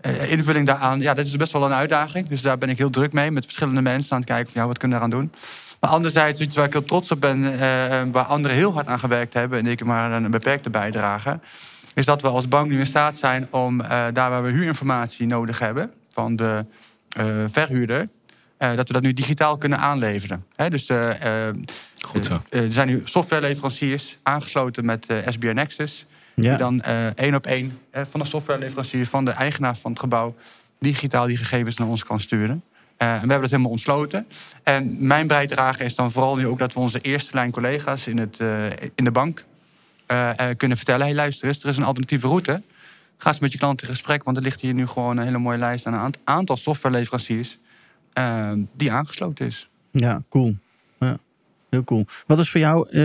eh, 0.00 0.30
invulling 0.32 0.66
daaraan. 0.66 1.00
Ja, 1.00 1.14
dit 1.14 1.26
is 1.26 1.36
best 1.36 1.52
wel 1.52 1.64
een 1.64 1.72
uitdaging. 1.72 2.28
Dus 2.28 2.42
daar 2.42 2.58
ben 2.58 2.68
ik 2.68 2.78
heel 2.78 2.90
druk 2.90 3.12
mee 3.12 3.30
met 3.30 3.44
verschillende 3.44 3.80
mensen 3.80 4.12
aan 4.12 4.20
het 4.20 4.28
kijken 4.28 4.52
van 4.52 4.60
ja, 4.60 4.66
wat 4.66 4.78
kunnen 4.78 4.98
we 4.98 5.04
daaraan 5.04 5.20
doen. 5.20 5.32
Maar 5.82 5.90
anderzijds, 5.90 6.40
iets 6.40 6.56
waar 6.56 6.66
ik 6.66 6.72
heel 6.72 6.84
trots 6.84 7.10
op 7.10 7.20
ben, 7.20 7.44
eh, 7.44 8.02
waar 8.12 8.24
anderen 8.24 8.56
heel 8.56 8.72
hard 8.72 8.86
aan 8.86 8.98
gewerkt 8.98 9.34
hebben 9.34 9.58
en 9.58 9.66
ik 9.66 9.84
maar 9.84 10.12
een 10.12 10.30
beperkte 10.30 10.70
bijdrage, 10.70 11.40
is 11.94 12.04
dat 12.04 12.22
we 12.22 12.28
als 12.28 12.48
bank 12.48 12.70
nu 12.70 12.78
in 12.78 12.86
staat 12.86 13.16
zijn 13.16 13.48
om 13.50 13.80
eh, 13.80 13.88
daar 14.12 14.30
waar 14.30 14.42
we 14.42 14.50
huurinformatie 14.50 15.26
nodig 15.26 15.58
hebben 15.58 15.92
van 16.10 16.36
de 16.36 16.64
eh, 17.08 17.26
verhuurder, 17.52 18.08
eh, 18.56 18.76
dat 18.76 18.86
we 18.86 18.92
dat 18.92 19.02
nu 19.02 19.12
digitaal 19.12 19.56
kunnen 19.56 19.78
aanleveren. 19.78 20.44
Hè, 20.56 20.70
dus 20.70 20.90
Goed 22.00 22.26
zo. 22.26 22.42
er 22.48 22.72
zijn 22.72 22.88
nu 22.88 23.02
softwareleveranciers 23.04 24.18
aangesloten 24.22 24.84
met 24.84 25.06
SBR 25.26 25.52
Nexus. 25.52 26.06
Ja. 26.34 26.48
Die 26.48 26.58
dan 26.58 26.80
eh, 26.80 27.06
één 27.06 27.34
op 27.34 27.46
één 27.46 27.78
van 28.10 28.20
de 28.20 28.26
softwareleverancier, 28.26 29.06
van 29.06 29.24
de 29.24 29.30
eigenaar 29.30 29.76
van 29.76 29.90
het 29.90 30.00
gebouw, 30.00 30.34
digitaal 30.78 31.26
die 31.26 31.36
gegevens 31.36 31.76
naar 31.76 31.88
ons 31.88 32.04
kan 32.04 32.20
sturen. 32.20 32.62
Eh, 33.02 33.08
en 33.08 33.14
we 33.14 33.18
hebben 33.18 33.40
dat 33.40 33.50
helemaal 33.50 33.70
ontsloten. 33.70 34.26
En 34.62 35.06
mijn 35.06 35.26
bijdrage 35.26 35.84
is 35.84 35.94
dan 35.94 36.12
vooral 36.12 36.36
nu 36.36 36.46
ook 36.46 36.58
dat 36.58 36.72
we 36.72 36.80
onze 36.80 37.00
eerste 37.00 37.34
lijn 37.34 37.50
collega's 37.50 38.06
in, 38.06 38.18
het, 38.18 38.38
eh, 38.38 38.66
in 38.94 39.04
de 39.04 39.10
bank 39.10 39.44
eh, 40.06 40.50
eh, 40.50 40.56
kunnen 40.56 40.76
vertellen: 40.76 41.06
hey, 41.06 41.14
luister 41.14 41.48
eens, 41.48 41.62
er 41.62 41.68
is 41.68 41.76
een 41.76 41.84
alternatieve 41.84 42.26
route. 42.26 42.62
Ga 43.16 43.28
eens 43.28 43.38
met 43.38 43.52
je 43.52 43.58
klant 43.58 43.82
in 43.82 43.88
gesprek, 43.88 44.22
want 44.22 44.36
er 44.36 44.42
ligt 44.42 44.60
hier 44.60 44.74
nu 44.74 44.86
gewoon 44.86 45.16
een 45.16 45.24
hele 45.24 45.38
mooie 45.38 45.58
lijst 45.58 45.86
aan 45.86 45.92
een 45.92 45.98
aant- 45.98 46.18
aantal 46.24 46.56
softwareleveranciers 46.56 47.58
eh, 48.12 48.52
die 48.76 48.92
aangesloten 48.92 49.46
is. 49.46 49.68
Ja, 49.90 50.22
cool. 50.28 50.56
Heel 51.72 51.84
cool. 51.84 52.06
Wat 52.26 52.38
is 52.38 52.50
voor 52.50 52.60
jou, 52.60 52.88
eh, 52.90 53.00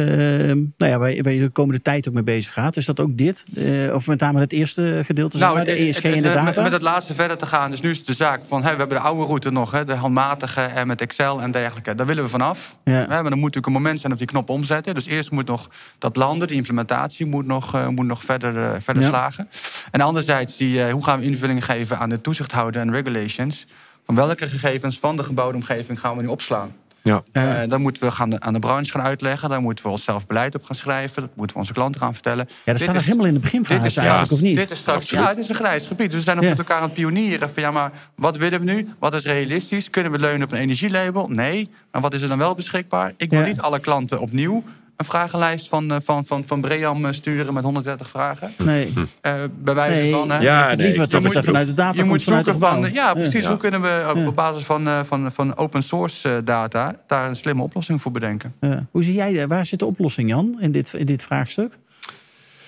nou 0.78 0.92
ja, 0.92 0.98
waar, 0.98 1.12
je- 1.14 1.24
waar 1.24 1.34
je 1.34 1.40
de 1.40 1.50
komende 1.50 1.82
tijd 1.82 2.08
ook 2.08 2.14
mee 2.14 2.24
bezig 2.24 2.54
gaat? 2.54 2.76
Is 2.78 2.86
dat 2.86 3.00
ook 3.00 3.18
dit? 3.18 3.46
Eh, 3.56 3.94
of 3.94 4.08
met 4.08 4.20
name 4.20 4.40
het 4.40 4.52
eerste 4.54 5.02
gedeelte, 5.06 5.38
zeg 5.38 5.54
maar, 5.54 5.66
de 5.66 5.72
ESG 5.72 6.04
en 6.04 6.12
de 6.12 6.22
data? 6.22 6.42
Met, 6.42 6.56
met 6.56 6.72
het 6.72 6.82
laatste 6.82 7.14
verder 7.14 7.38
te 7.38 7.46
gaan. 7.46 7.72
Dus 7.72 7.82
nu 7.82 7.90
is 7.90 7.98
het 7.98 8.08
de 8.08 8.14
zaak 8.14 8.42
van, 8.48 8.62
we 8.62 8.68
hebben 8.68 8.90
de 8.90 9.00
oude 9.00 9.24
route 9.26 9.52
nog, 9.52 9.72
hè, 9.72 9.86
de 9.86 9.94
handmatige 9.94 10.62
en 10.62 10.88
met 10.88 11.02
Excel 11.02 11.42
en 11.42 11.52
dergelijke. 11.52 11.96
Daar 11.96 12.06
willen 12.06 12.24
we 12.24 12.30
vanaf. 12.30 12.76
Ja. 12.84 12.92
Hè, 12.94 13.08
maar 13.08 13.24
dan 13.24 13.24
moet 13.24 13.34
natuurlijk 13.42 13.66
een 13.66 13.72
moment 13.72 14.00
zijn 14.00 14.12
op 14.12 14.18
die 14.18 14.28
knop 14.28 14.50
omzetten. 14.50 14.94
Dus 14.96 15.06
eerst 15.06 15.32
moet 15.32 15.48
nog 15.48 15.70
dat 15.98 16.16
landen, 16.16 16.48
die 16.48 16.58
implementatie 16.58 17.26
moet 17.26 17.46
nog, 17.46 17.76
eh, 17.76 17.88
moet 17.88 18.06
nog 18.06 18.24
verder, 18.24 18.64
eh, 18.64 18.72
verder 18.80 19.04
Ja. 19.04 19.10
slagen. 19.10 19.50
En 19.92 20.02
anderzijds, 20.02 20.58
die, 20.58 20.92
hoe 20.92 21.04
gaan 21.04 21.20
we 21.20 21.26
invulling 21.26 21.66
geven 21.66 21.98
aan 22.00 22.10
de 22.10 22.22
toezichthouder 22.22 22.82
en 22.82 22.92
regulations? 22.92 23.68
Van 24.06 24.16
welke 24.16 24.50
gegevens 24.50 25.00
van 25.00 25.18
de 25.18 25.24
gebouwde 25.24 25.56
omgeving 25.56 26.00
gaan 26.00 26.16
we 26.16 26.22
nu 26.22 26.28
opslaan? 26.28 26.72
Ja. 27.08 27.24
Eh, 27.32 27.70
dan 27.70 27.82
moeten 27.82 28.04
we 28.04 28.12
gaan, 28.12 28.42
aan 28.44 28.54
de 28.54 28.60
branche 28.60 28.92
gaan 28.92 29.02
uitleggen. 29.02 29.50
Daar 29.50 29.62
moeten 29.62 29.86
we 29.86 29.92
onszelf 29.92 30.26
beleid 30.28 30.56
op 30.56 30.64
gaan 30.64 30.76
schrijven. 30.76 31.22
Dat 31.22 31.32
moeten 31.36 31.56
we 31.56 31.62
onze 31.62 31.74
klanten 31.74 32.02
gaan 32.02 32.14
vertellen. 32.14 32.46
ja, 32.48 32.54
dat 32.66 32.74
Dit 32.74 32.82
staat 32.84 32.94
nog 32.96 33.04
helemaal 33.06 33.26
in 33.26 33.34
de 33.34 33.40
beginfase 33.40 33.80
dit 33.82 33.90
is- 33.90 33.98
eigenlijk, 33.98 34.30
ja, 34.30 34.36
of 34.36 34.42
niet? 34.42 34.58
dit 34.58 34.72
is 34.72 34.80
straks, 34.80 34.98
Absoluut. 35.00 35.24
ja, 35.24 35.30
het 35.30 35.38
is 35.40 35.50
een 35.50 35.56
grijs 35.56 35.86
gebied. 35.86 36.08
Dus 36.10 36.18
we 36.20 36.24
zijn 36.24 36.36
nog 36.36 36.46
Ja. 36.46 36.50
met 36.52 36.60
elkaar 36.60 36.78
aan 36.78 36.84
het 36.84 36.94
pionieren. 36.94 37.50
Van, 37.54 37.64
ja, 37.64 37.72
maar 37.72 37.92
wat 38.16 38.38
willen 38.38 38.60
we 38.60 38.66
nu? 38.72 38.88
Wat 39.00 39.14
is 39.16 39.24
realistisch? 39.24 39.90
Kunnen 39.90 40.12
we 40.12 40.20
leunen 40.20 40.44
op 40.44 40.52
een 40.52 40.58
energielabel? 40.60 41.28
Nee. 41.28 41.70
Maar 41.92 42.02
wat 42.02 42.14
is 42.14 42.22
er 42.22 42.28
dan 42.28 42.38
wel 42.38 42.56
beschikbaar? 42.56 43.14
Ik 43.18 43.30
wil 43.30 43.42
niet 43.42 43.62
alle 43.62 43.80
klanten 43.80 44.20
opnieuw 44.20 44.64
een 44.98 45.06
vragenlijst 45.06 45.68
van, 45.70 45.92
eh, 45.92 45.98
van, 46.04 46.26
van, 46.26 46.44
van 46.46 46.62
Bream 46.62 47.06
eh, 47.06 47.12
sturen 47.14 47.54
met 47.54 47.64
130 47.64 48.10
vragen. 48.10 48.52
Nee, 48.58 48.94
Eh, 49.22 49.34
bij 49.60 49.74
wijze 49.74 50.02
nee 50.02 50.12
van. 50.12 50.30
hè. 50.32 50.38
Ja, 50.40 50.70
het 50.70 50.80
nee, 50.80 50.98
dat 50.98 51.12
wat 51.12 51.34
je 51.34 51.44
vanuit 51.44 51.68
de 51.68 51.74
data 51.74 51.92
je 51.92 51.98
komt 52.00 52.10
moet 52.12 52.22
zoeken 52.22 52.60
van, 52.60 52.90
ja, 52.94 53.14
precies. 53.14 53.44
Ja. 53.44 53.50
Hoe 53.50 53.58
kunnen 53.58 53.82
we 53.82 54.06
op, 54.10 54.16
Ja. 54.16 54.28
op 54.28 54.36
basis 54.36 54.64
van, 54.64 54.88
eh, 54.88 55.00
van, 55.06 55.32
van 55.32 55.58
open 55.58 55.84
source 55.84 56.30
eh, 56.30 56.38
data 56.44 56.96
daar 57.08 57.30
een 57.30 57.36
slimme 57.36 57.64
oplossing 57.64 58.02
voor 58.02 58.12
bedenken? 58.12 58.54
Ja. 58.62 58.86
Hoe 58.92 59.04
zie 59.04 59.14
jij, 59.14 59.48
waar 59.48 59.66
zit 59.66 59.80
de 59.80 59.86
oplossing, 59.86 60.30
Jan, 60.30 60.58
in 60.60 60.72
dit, 60.72 60.94
in 60.94 61.06
dit 61.06 61.24
vraagstuk? 61.24 61.78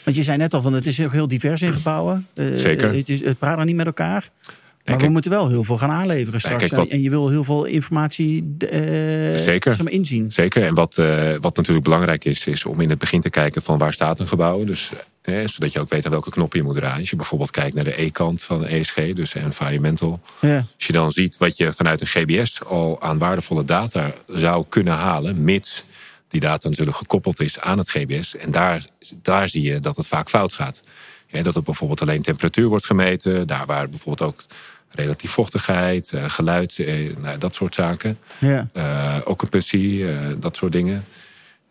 Want 0.03 0.15
je 0.15 0.23
zei 0.23 0.37
net 0.37 0.53
al 0.53 0.61
van 0.61 0.73
het 0.73 0.85
is 0.85 1.01
ook 1.01 1.11
heel 1.11 1.27
divers 1.27 1.61
in 1.61 1.73
gebouwen. 1.73 2.27
Eh, 2.33 2.45
Zeker. 2.55 2.93
Het, 2.93 3.09
is, 3.09 3.23
het 3.25 3.37
praat 3.37 3.63
niet 3.65 3.75
met 3.75 3.85
elkaar. 3.85 4.29
Maar 4.85 4.95
we 4.97 5.03
kijk- 5.03 5.11
moeten 5.11 5.31
wel 5.31 5.47
heel 5.49 5.63
veel 5.63 5.77
gaan 5.77 5.89
aanleveren 5.89 6.39
straks. 6.39 6.57
kijk, 6.57 6.75
wat- 6.75 6.87
En 6.87 7.01
je 7.01 7.09
wil 7.09 7.29
heel 7.29 7.43
veel 7.43 7.65
informatie 7.65 8.55
Zeker. 9.35 9.75
zeg 9.75 9.83
maar, 9.83 9.91
inzien. 9.93 10.31
Zeker. 10.31 10.63
En 10.63 10.73
wat, 10.73 10.97
eh, 10.97 11.35
wat 11.41 11.55
natuurlijk 11.55 11.83
belangrijk 11.83 12.25
is, 12.25 12.47
is 12.47 12.65
om 12.65 12.81
in 12.81 12.89
het 12.89 12.99
begin 12.99 13.21
te 13.21 13.29
kijken 13.29 13.61
van 13.61 13.77
waar 13.77 13.93
staat 13.93 14.19
een 14.19 14.27
gebouw. 14.27 14.63
Dus, 14.63 14.91
eh, 15.21 15.47
zodat 15.47 15.71
je 15.71 15.79
ook 15.79 15.89
weet 15.89 16.05
aan 16.05 16.11
welke 16.11 16.29
knoppen 16.29 16.59
je 16.59 16.65
moet 16.65 16.75
draaien. 16.75 16.99
Als 16.99 17.09
je 17.09 17.15
bijvoorbeeld 17.15 17.51
kijkt 17.51 17.75
naar 17.75 17.83
de 17.83 18.01
E-kant 18.01 18.41
van 18.41 18.65
ESG, 18.65 19.13
dus 19.13 19.33
environmental. 19.35 20.19
Ja. 20.41 20.57
Als 20.75 20.87
je 20.87 20.93
dan 20.93 21.11
ziet 21.11 21.37
wat 21.37 21.57
je 21.57 21.71
vanuit 21.71 22.01
een 22.01 22.07
GBS 22.07 22.65
al 22.65 23.01
aan 23.01 23.17
waardevolle 23.17 23.63
data 23.63 24.13
zou 24.27 24.65
kunnen 24.69 24.93
halen, 24.93 25.43
mits 25.43 25.83
die 26.29 26.39
data 26.41 26.69
natuurlijk 26.69 26.97
gekoppeld 26.97 27.39
is 27.39 27.59
aan 27.59 27.77
het 27.77 27.89
GBS. 27.89 28.35
En 28.35 28.51
daar, 28.51 28.85
daar 29.21 29.49
zie 29.49 29.61
je 29.61 29.79
dat 29.79 29.95
het 29.95 30.07
vaak 30.07 30.29
fout 30.29 30.53
gaat. 30.53 30.81
Ja, 31.31 31.41
dat 31.41 31.55
er 31.55 31.63
bijvoorbeeld 31.63 32.01
alleen 32.01 32.21
temperatuur 32.21 32.67
wordt 32.67 32.85
gemeten, 32.85 33.47
daar 33.47 33.65
waar 33.65 33.89
bijvoorbeeld 33.89 34.29
ook 34.29 34.41
relatief 34.89 35.31
vochtigheid, 35.31 36.11
eh, 36.11 36.29
geluid, 36.29 36.79
eh, 36.79 37.15
nou, 37.17 37.37
dat 37.37 37.55
soort 37.55 37.75
zaken. 37.75 38.19
Ja. 38.39 38.69
Eh, 38.73 39.17
occupancy, 39.25 40.05
dat 40.39 40.57
soort 40.57 40.71
dingen. 40.71 41.05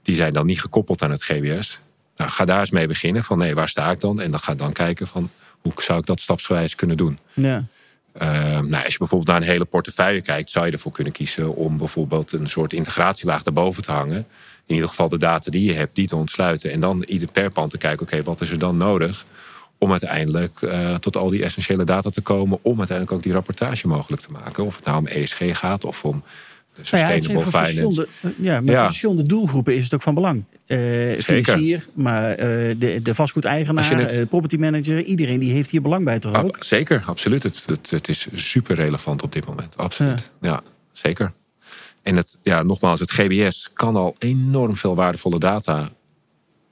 Die 0.02 0.14
zijn 0.14 0.32
dan 0.32 0.46
niet 0.46 0.60
gekoppeld 0.60 1.02
aan 1.02 1.10
het 1.10 1.22
GBS. 1.22 1.78
Nou, 2.16 2.30
ga 2.30 2.44
daar 2.44 2.60
eens 2.60 2.70
mee 2.70 2.86
beginnen 2.86 3.24
van 3.24 3.38
nee, 3.38 3.54
waar 3.54 3.68
sta 3.68 3.90
ik 3.90 4.00
dan? 4.00 4.20
En 4.20 4.30
dan 4.30 4.40
ga 4.40 4.54
dan 4.54 4.72
kijken 4.72 5.06
van 5.06 5.30
hoe 5.60 5.72
zou 5.76 5.98
ik 5.98 6.06
dat 6.06 6.20
stapsgewijs 6.20 6.74
kunnen 6.74 6.96
doen. 6.96 7.18
Ja. 7.32 7.64
Eh, 8.12 8.28
nou, 8.60 8.84
als 8.84 8.92
je 8.92 8.98
bijvoorbeeld 8.98 9.26
naar 9.26 9.36
een 9.36 9.52
hele 9.52 9.64
portefeuille 9.64 10.22
kijkt, 10.22 10.50
zou 10.50 10.66
je 10.66 10.72
ervoor 10.72 10.92
kunnen 10.92 11.12
kiezen 11.12 11.54
om 11.54 11.76
bijvoorbeeld 11.76 12.32
een 12.32 12.48
soort 12.48 12.72
integratielaag 12.72 13.42
daarboven 13.42 13.82
te 13.82 13.92
hangen. 13.92 14.26
In 14.66 14.74
ieder 14.74 14.88
geval 14.88 15.08
de 15.08 15.18
data 15.18 15.50
die 15.50 15.64
je 15.64 15.72
hebt, 15.72 15.94
die 15.94 16.06
te 16.06 16.16
ontsluiten. 16.16 16.70
En 16.70 16.80
dan 16.80 17.02
ieder 17.02 17.28
per 17.30 17.50
pand 17.50 17.70
te 17.70 17.78
kijken, 17.78 18.06
oké, 18.06 18.22
wat 18.22 18.40
is 18.40 18.50
er 18.50 18.58
dan 18.58 18.76
nodig 18.76 19.26
om 19.78 19.90
uiteindelijk 19.90 20.62
eh, 20.62 20.94
tot 20.94 21.16
al 21.16 21.28
die 21.28 21.42
essentiële 21.44 21.84
data 21.84 22.10
te 22.10 22.20
komen. 22.20 22.58
Om 22.62 22.78
uiteindelijk 22.78 23.16
ook 23.16 23.22
die 23.22 23.32
rapportage 23.32 23.88
mogelijk 23.88 24.22
te 24.22 24.30
maken. 24.30 24.64
Of 24.64 24.76
het 24.76 24.84
nou 24.84 24.98
om 24.98 25.06
ESG 25.06 25.58
gaat 25.58 25.84
of 25.84 26.04
om 26.04 26.22
Nou 26.90 27.02
ja, 27.02 27.08
het 27.08 27.18
is 27.18 27.24
sustainable 27.24 27.50
voor 27.50 27.64
finance. 27.66 28.06
verschillende, 28.06 28.42
ja, 28.48 28.60
met 28.60 28.74
Ja. 28.74 28.84
verschillende 28.86 29.22
doelgroepen 29.22 29.76
is 29.76 29.84
het 29.84 29.94
ook 29.94 30.02
van 30.02 30.14
belang. 30.14 30.44
Eh 30.66 30.78
financier, 31.20 31.86
maar 31.94 32.30
eh, 32.30 32.46
de, 32.78 33.00
de 33.02 33.14
vastgoedeigenaar, 33.14 33.98
eh, 34.00 34.26
property 34.28 34.56
manager, 34.56 35.02
iedereen 35.02 35.38
die 35.40 35.52
heeft 35.52 35.70
hier 35.70 35.82
belang 35.82 36.04
bij 36.04 36.20
Ab- 36.32 36.44
ook? 36.44 36.56
zeker, 36.64 37.02
absoluut. 37.06 37.42
Het, 37.42 37.62
het, 37.66 37.90
het 37.90 38.08
is 38.08 38.26
super 38.34 38.74
relevant 38.76 39.22
op 39.22 39.32
dit 39.32 39.46
moment. 39.46 39.76
Absoluut. 39.76 40.30
Ja, 40.40 40.60
zeker. 40.92 41.32
En 42.02 42.16
het, 42.16 42.38
ja, 42.42 42.62
nogmaals, 42.62 43.00
het 43.00 43.10
GBS 43.10 43.70
kan 43.72 43.96
al 43.96 44.14
enorm 44.18 44.76
veel 44.76 44.94
waardevolle 44.94 45.38
data 45.38 45.88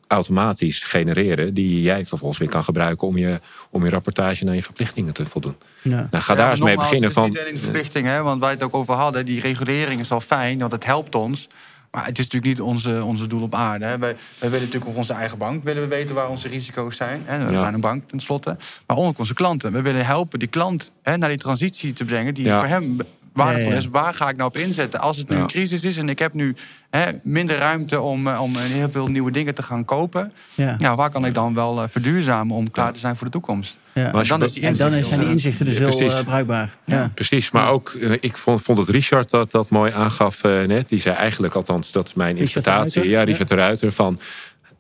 automatisch 0.07 0.83
genereren. 0.85 1.55
Die 1.55 1.83
jij 1.83 2.07
vervolgens 2.07 2.39
weer 2.41 2.49
kan 2.49 2.65
gebruiken 2.65 3.09
om 3.09 3.17
je, 3.19 3.41
om 3.71 3.85
je 3.85 3.91
rapportage 3.91 4.45
naar 4.45 4.55
je 4.55 4.63
verplichtingen 4.63 5.13
te 5.15 5.27
voldoen. 5.27 5.57
Ja. 5.83 6.09
Nou, 6.11 6.25
ga 6.25 6.33
Ja, 6.33 6.39
daar 6.39 6.51
eens 6.51 6.61
mee 6.61 6.77
beginnen 6.77 7.01
het 7.09 7.11
is 7.11 7.23
van. 7.23 7.29
Niet 7.31 7.39
alleen 7.41 7.55
de 7.55 7.59
verplichting, 7.61 8.07
hè, 8.07 8.23
want 8.23 8.41
wij 8.41 8.51
het 8.51 8.63
ook 8.63 8.75
over 8.75 8.95
hadden. 8.95 9.25
Die 9.25 9.41
regulering 9.41 10.01
is 10.01 10.11
al 10.11 10.21
fijn, 10.21 10.59
want 10.59 10.73
het 10.73 10.85
helpt 10.85 11.15
ons. 11.15 11.49
Maar 11.91 12.05
het 12.07 12.19
is 12.19 12.25
natuurlijk 12.25 12.53
niet 12.59 12.61
onze, 12.69 13.05
onze 13.05 13.27
doel 13.27 13.43
op 13.43 13.55
aarde. 13.55 13.85
Hè. 13.85 13.99
Wij, 13.99 14.17
wij 14.39 14.51
willen 14.51 14.59
natuurlijk 14.67 14.91
op 14.91 14.97
onze 14.97 15.13
eigen 15.13 15.39
bank 15.39 15.65
willen 15.65 15.83
we 15.83 15.89
weten 15.89 16.15
waar 16.15 16.29
onze 16.29 16.49
risico's 16.49 16.97
zijn. 16.97 17.23
Hè. 17.25 17.47
We 17.47 17.53
Ja. 17.53 17.61
zijn 17.61 17.75
een 17.75 17.81
bank 17.81 18.09
tenslotte. 18.09 18.57
Maar 18.87 18.97
ook 18.97 19.19
onze 19.19 19.35
klanten. 19.35 19.73
We 19.73 19.83
willen 19.83 20.07
helpen 20.07 20.39
die 20.39 20.49
klant 20.49 20.91
hè, 21.03 21.17
naar 21.17 21.29
die 21.29 21.39
transitie 21.39 21.93
te 21.93 22.05
brengen 22.05 22.35
die 22.35 22.45
Ja. 22.45 22.59
voor 22.59 22.69
hem 22.69 22.97
waardevol 23.37 23.73
is. 23.73 23.87
Waar 23.87 24.15
ga 24.15 24.29
ik 24.29 24.37
nou 24.37 24.49
op 24.49 24.57
inzetten? 24.57 25.01
Als 25.01 25.17
het 25.17 25.29
nu 25.29 25.37
Ja. 25.37 25.43
een 25.43 25.49
crisis 25.49 25.83
is 25.85 25.97
en 25.97 26.09
ik 26.09 26.19
heb 26.19 26.33
nu 26.35 26.55
hè, 26.91 27.11
minder 27.23 27.57
ruimte 27.57 28.01
om, 28.01 28.27
eh, 28.29 28.43
om 28.43 28.57
heel 28.57 28.91
veel 28.91 29.07
nieuwe 29.07 29.31
dingen 29.31 29.55
te 29.55 29.63
gaan 29.63 29.85
kopen. 29.85 30.33
Ja. 30.55 30.77
Ja, 30.79 30.95
waar 30.95 31.11
kan 31.11 31.25
ik 31.27 31.35
dan 31.35 31.55
wel 31.55 31.83
eh, 31.83 31.89
verduurzamen 31.91 32.57
om 32.57 32.71
klaar 32.71 32.93
te 32.93 33.01
zijn 33.01 33.17
voor 33.17 33.27
de 33.27 33.33
toekomst? 33.33 33.79
Ja. 33.93 34.11
Maar 34.13 34.27
dan 34.27 34.43
is 34.43 34.53
die 34.53 34.63
En 34.67 34.77
dan 34.77 35.05
zijn 35.05 35.19
die 35.21 35.29
eh, 35.29 35.35
inzichten 35.35 35.65
dus 35.67 35.77
Ja, 35.79 35.87
heel 35.89 35.97
precies. 35.97 36.23
bruikbaar. 36.23 36.77
Ja. 36.85 37.11
Precies, 37.15 37.51
maar 37.51 37.69
ook, 37.69 37.93
ik 38.21 38.37
vond, 38.37 38.63
vond 38.63 38.79
dat 38.79 38.89
Richard 38.89 39.31
dat, 39.31 39.51
dat 39.51 39.71
mooi 39.71 39.93
aangaf 39.93 40.43
net. 40.43 40.89
Die 40.89 41.01
zei 41.01 41.15
eigenlijk, 41.17 41.55
althans, 41.55 41.93
dat 41.93 42.07
is 42.07 42.15
mijn 42.15 42.37
interpretatie. 42.37 43.09
Ja, 43.09 43.23
Richard 43.23 43.49
de 43.49 43.55
Ruiter. 43.55 43.93
Van, 43.93 44.21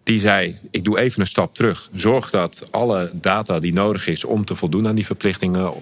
die 0.02 0.20
zei, 0.20 0.57
ik 0.70 0.84
doe 0.84 0.98
even 0.98 1.20
een 1.20 1.26
stap 1.26 1.54
terug. 1.54 1.88
Zorg 1.94 2.30
dat 2.30 2.68
alle 2.70 3.11
data 3.12 3.59
die 3.59 3.72
nodig 3.72 4.07
is 4.07 4.24
om 4.24 4.44
te 4.44 4.54
voldoen 4.57 4.86
aan 4.88 4.94
die 4.94 5.07
verplichtingen... 5.07 5.72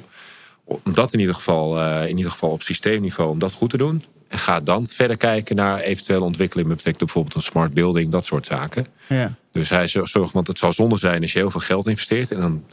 om 0.65 0.95
dat 0.95 1.13
in 1.13 1.21
ieder 1.21 1.35
geval, 1.35 1.81
eh, 1.81 2.09
in 2.09 2.17
ieder 2.17 2.33
geval 2.33 2.51
op 2.51 2.63
systeemniveau, 2.63 3.31
om 3.31 3.39
dat 3.39 3.53
goed 3.53 3.71
te 3.71 3.77
doen. 3.77 4.05
En 4.29 4.39
ga 4.39 4.61
dan 4.61 4.87
verder 4.87 5.17
kijken 5.17 5.57
naar 5.57 5.81
eventuele 5.81 6.25
ontwikkelingen. 6.25 6.69
Dat 6.69 6.77
betekent 6.77 7.05
bijvoorbeeld 7.05 7.35
een 7.35 7.51
smart 7.51 7.75
building, 7.75 8.11
dat 8.11 8.25
soort 8.25 8.47
zaken. 8.47 8.87
Ja. 9.09 9.35
Dus 9.53 9.69
hij 9.69 9.87
zorgt, 9.87 10.33
want 10.33 10.47
het 10.47 10.59
zal 10.59 10.73
zonde 10.73 10.97
zijn 10.97 11.23
als 11.23 11.33
je 11.33 11.39
heel 11.39 11.51
veel 11.51 11.61
geld 11.61 11.87
investeert. 11.87 12.31
En 12.31 12.41
dan 12.41 12.65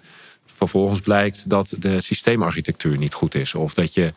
vervolgens 0.55 0.99
blijkt 0.99 1.49
dat 1.49 1.73
de 1.77 2.01
systeemarchitectuur 2.01 2.97
niet 2.97 3.13
goed 3.13 3.35
is. 3.35 3.55
Of 3.55 3.73
dat 3.73 3.93
je, 3.93 4.13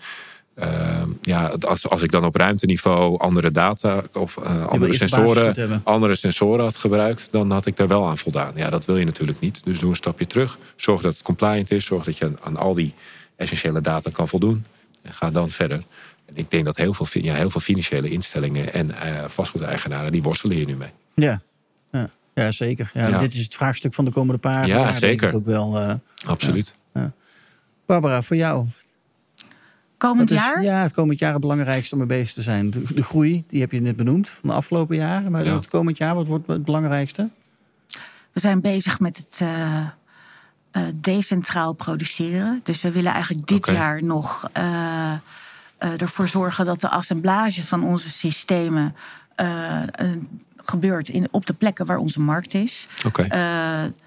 eh, 0.54 1.02
ja, 1.22 1.52
als, 1.60 1.88
als 1.88 2.02
ik 2.02 2.10
dan 2.10 2.24
op 2.24 2.36
ruimteniveau 2.36 3.18
andere 3.18 3.50
data 3.50 4.02
of 4.12 4.36
eh, 4.36 4.66
andere, 4.66 4.94
sensoren, 4.94 5.80
andere 5.84 6.14
sensoren 6.14 6.64
had 6.64 6.76
gebruikt, 6.76 7.28
dan 7.30 7.50
had 7.50 7.66
ik 7.66 7.76
daar 7.76 7.88
wel 7.88 8.06
aan 8.06 8.18
voldaan. 8.18 8.52
Ja, 8.56 8.70
dat 8.70 8.84
wil 8.84 8.96
je 8.96 9.04
natuurlijk 9.04 9.40
niet. 9.40 9.64
Dus 9.64 9.78
doe 9.78 9.90
een 9.90 9.96
stapje 9.96 10.26
terug. 10.26 10.58
Zorg 10.76 11.02
dat 11.02 11.12
het 11.12 11.22
compliant 11.22 11.70
is. 11.70 11.84
Zorg 11.84 12.04
dat 12.04 12.18
je 12.18 12.24
aan, 12.24 12.38
aan 12.42 12.56
al 12.56 12.74
die 12.74 12.94
essentiële 13.36 13.80
data 13.80 14.10
kan 14.10 14.28
voldoen. 14.28 14.64
En 15.02 15.12
ga 15.14 15.30
dan 15.30 15.50
verder. 15.50 15.82
En 16.26 16.36
ik 16.36 16.50
denk 16.50 16.64
dat 16.64 16.76
heel 16.76 16.94
veel, 16.94 17.22
ja, 17.22 17.34
heel 17.34 17.50
veel 17.50 17.60
financiële 17.60 18.08
instellingen 18.08 18.72
en 18.72 18.90
eh 19.00 19.24
vastgoedeigenaren, 19.28 20.12
die 20.12 20.22
worstelen 20.22 20.56
hier 20.56 20.66
nu 20.66 20.76
mee. 20.76 20.90
Ja. 21.14 21.40
Ja. 21.90 22.08
ja, 22.34 22.50
zeker. 22.52 22.90
Ja, 22.94 23.08
Ja. 23.08 23.18
Dit 23.18 23.34
is 23.34 23.42
het 23.42 23.54
vraagstuk 23.54 23.94
van 23.94 24.04
de 24.04 24.10
komende 24.10 24.40
paar 24.40 24.66
Ja, 24.66 24.76
jaar. 24.76 24.86
denk 24.86 24.98
zeker. 24.98 25.28
ik 25.28 25.34
Ook 25.34 25.44
wel, 25.44 25.78
eh. 25.78 25.94
Absoluut. 26.26 26.74
Barbara, 27.86 28.22
voor 28.22 28.36
jou. 28.36 28.66
Komend 29.98 30.30
is 30.30 30.36
jaar? 30.36 30.62
ja, 30.62 30.82
het 30.82 30.92
komend 30.92 31.18
jaar 31.18 31.32
het 31.32 31.40
belangrijkste 31.40 31.92
om 31.94 31.98
mee 31.98 32.08
bezig 32.18 32.32
te 32.32 32.42
zijn? 32.42 32.70
De, 32.70 32.82
de 32.94 33.02
groei, 33.02 33.44
die 33.48 33.60
heb 33.60 33.72
je 33.72 33.80
net 33.80 33.96
benoemd 33.96 34.28
van 34.28 34.48
de 34.48 34.54
afgelopen 34.54 34.96
jaren. 34.96 35.30
Maar 35.32 35.44
Ja. 35.44 35.54
het 35.54 35.68
komend 35.68 35.96
jaar, 35.96 36.14
wat 36.14 36.26
wordt 36.26 36.46
het 36.46 36.64
belangrijkste? 36.64 37.28
We 38.32 38.40
zijn 38.40 38.60
bezig 38.60 39.00
met 39.00 39.16
het 39.16 39.38
eh, 39.42 39.86
eh, 40.74 40.82
decentraal 40.94 41.72
produceren. 41.72 42.60
Dus 42.64 42.82
we 42.82 42.90
willen 42.90 43.12
eigenlijk 43.12 43.46
dit 43.46 43.66
jaar 43.66 44.02
nog 44.04 44.48
eh, 44.52 45.12
eh, 45.78 46.00
ervoor 46.00 46.28
zorgen 46.28 46.64
dat 46.66 46.80
de 46.80 46.88
assemblage 46.88 47.64
van 47.64 47.84
onze 47.84 48.10
systemen 48.10 48.94
gebeurt 50.66 51.08
in, 51.08 51.28
op 51.30 51.46
de 51.46 51.52
plekken 51.52 51.86
waar 51.86 51.96
onze 51.96 52.20
markt 52.20 52.54
is. 52.54 52.86
Oké. 53.06 53.22
Eh, 53.22 53.38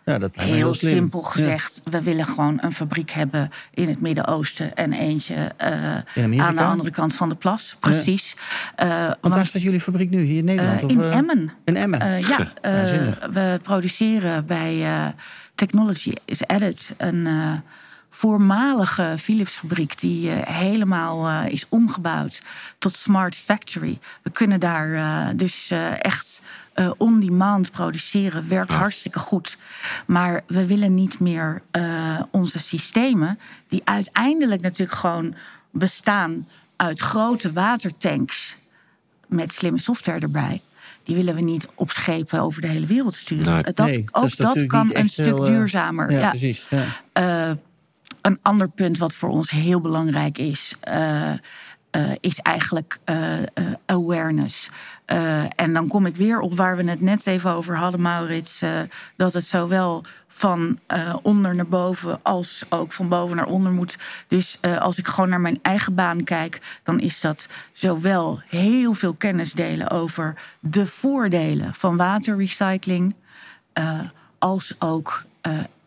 Ja, 0.06 0.18
dat 0.20 0.36
heel 0.36 0.74
simpel 0.74 1.22
Ja. 1.24 1.28
gezegd, 1.30 1.82
we 1.84 2.02
willen 2.02 2.26
gewoon 2.26 2.58
een 2.62 2.74
fabriek 2.74 3.12
hebben 3.12 3.50
in 3.74 3.88
het 3.88 4.02
Midden-Oosten 4.02 4.76
en 4.76 4.94
eentje 4.94 5.36
eh, 5.58 5.72
In 6.14 6.24
Amerika? 6.24 6.46
aan 6.48 6.56
de 6.56 6.64
andere 6.64 6.90
kant 6.90 7.14
van 7.14 7.30
de 7.30 7.36
plas. 7.36 7.76
Precies. 7.80 8.36
Eh, 8.76 8.88
Want 8.90 9.16
want- 9.22 9.34
waar 9.36 9.46
staat 9.48 9.62
jullie 9.62 9.82
fabriek 9.82 10.10
nu? 10.10 10.22
Hier 10.22 10.38
in 10.38 10.46
Nederland? 10.46 10.84
of, 10.84 10.92
in 10.92 11.02
Emmen. 11.02 11.52
In 11.66 11.76
Emmen? 11.76 12.00
Eh, 12.02 12.20
ja, 12.20 12.48
eh, 12.62 12.72
we 13.32 13.60
produceren 13.64 14.46
bij 14.46 14.84
eh, 14.86 15.08
Technology 15.58 16.14
is 16.26 16.48
Added 16.48 16.90
een 16.98 17.28
eh, 17.28 17.54
voormalige 18.10 19.16
Philips-fabriek 19.20 20.00
die 20.00 20.32
eh, 20.32 20.56
helemaal 20.56 21.28
eh, 21.28 21.52
is 21.52 21.66
omgebouwd 21.70 22.42
tot 22.78 22.96
smart 22.96 23.36
factory. 23.36 24.00
We 24.22 24.30
kunnen 24.30 24.60
daar 24.60 25.36
dus 25.36 25.72
echt 26.00 26.42
on-demand 26.98 27.72
produceren. 27.72 28.48
Werkt 28.48 28.72
Ah. 28.72 28.80
hartstikke 28.80 29.20
goed. 29.20 29.58
Maar 30.06 30.44
we 30.48 30.66
willen 30.66 30.94
niet 30.94 31.20
meer 31.20 31.62
onze 32.32 32.60
systemen, 32.60 33.40
die 33.68 33.82
uiteindelijk 33.84 34.62
natuurlijk 34.62 34.98
gewoon 34.98 35.36
bestaan 35.72 36.48
uit 36.76 37.00
grote 37.00 37.54
watertanks 37.54 38.58
met 39.28 39.54
slimme 39.54 39.80
software 39.80 40.20
erbij. 40.20 40.62
Die 41.08 41.16
willen 41.16 41.36
we 41.36 41.42
niet 41.42 41.68
op 41.76 41.92
schepen 41.92 42.42
over 42.42 42.62
de 42.62 42.68
hele 42.68 42.86
wereld 42.86 43.16
sturen. 43.16 43.54
Nee. 43.54 43.64
Dat, 43.74 43.86
Nee, 43.86 44.06
ook 44.12 44.26
is 44.26 44.36
dat 44.36 44.66
kan 44.66 44.86
niet 44.86 44.96
een 44.96 45.02
echt 45.04 45.12
stuk 45.12 45.26
heel, 45.26 45.46
eh, 45.46 45.52
duurzamer. 45.52 46.12
Ja, 46.12 46.20
Ja. 46.20 46.30
precies. 46.30 46.68
Ja. 46.70 46.84
Eh, 47.14 47.56
een 48.22 48.40
ander 48.42 48.70
punt 48.70 48.98
wat 48.98 49.14
voor 49.14 49.30
ons 49.30 49.52
heel 49.52 49.82
belangrijk 49.82 50.38
is, 50.38 50.74
eh, 50.80 51.32
eh, 51.32 51.38
is 52.20 52.40
eigenlijk 52.40 53.00
eh, 53.04 53.38
eh, 53.42 53.46
awareness. 53.86 54.70
Eh, 55.08 55.44
en 55.56 55.74
dan 55.74 55.88
kom 55.88 56.06
ik 56.06 56.16
weer 56.16 56.40
op 56.40 56.56
waar 56.56 56.78
we 56.78 56.90
het 56.90 57.02
net 57.02 57.28
even 57.28 57.52
over 57.52 57.78
hadden, 57.78 58.02
Maurits. 58.02 58.62
eh, 58.62 58.80
dat 59.16 59.34
het 59.34 59.46
zowel 59.46 60.04
van 60.28 60.80
eh, 60.88 61.16
onder 61.22 61.56
naar 61.56 61.68
boven 61.68 62.20
als 62.24 62.66
ook 62.70 62.94
van 62.94 63.08
boven 63.08 63.36
naar 63.36 63.46
onder 63.46 63.72
moet. 63.72 63.98
Dus 64.28 64.60
als 64.80 64.98
ik 64.98 65.08
gewoon 65.08 65.30
naar 65.30 65.42
mijn 65.42 65.60
eigen 65.62 65.96
baan 65.96 66.24
kijk, 66.24 66.80
dan 66.84 67.00
is 67.00 67.22
dat 67.22 67.48
zowel 67.72 68.42
heel 68.48 68.94
veel 68.94 69.14
kennis 69.14 69.52
delen 69.52 69.90
over 69.90 70.42
de 70.60 70.88
voordelen 70.88 71.74
van 71.74 71.98
waterrecycling. 71.98 73.16
als 74.40 74.76
ook 74.80 75.24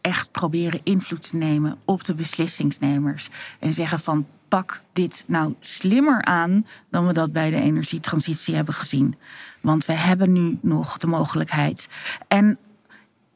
echt 0.01 0.31
proberen 0.31 0.81
invloed 0.83 1.29
te 1.31 1.37
nemen 1.37 1.79
op 1.85 2.05
de 2.05 2.15
beslissingsnemers. 2.15 3.29
En 3.59 3.75
zeggen 3.75 3.99
van 3.99 4.27
pak 4.51 4.83
dit 4.93 5.25
nou 5.27 5.55
slimmer 5.61 6.23
aan 6.25 6.67
dan 6.91 7.07
we 7.07 7.13
dat 7.13 7.33
bij 7.33 7.51
de 7.51 7.57
energietransitie 7.61 8.55
hebben 8.55 8.75
gezien. 8.75 9.15
Want 9.61 9.87
we 9.87 9.93
hebben 9.93 10.33
nu 10.33 10.59
nog 10.63 10.99
de 10.99 11.07
mogelijkheid. 11.07 11.89
En 12.29 12.59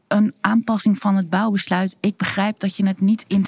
een 0.08 0.34
aanpassing 0.40 0.98
van 0.98 1.16
het 1.16 1.30
bouwbesluit. 1.30 1.96
Ik 2.00 2.16
begrijp 2.16 2.60
dat 2.60 2.76
je 2.76 2.86
het 2.86 3.00
niet 3.00 3.24
in 3.28 3.44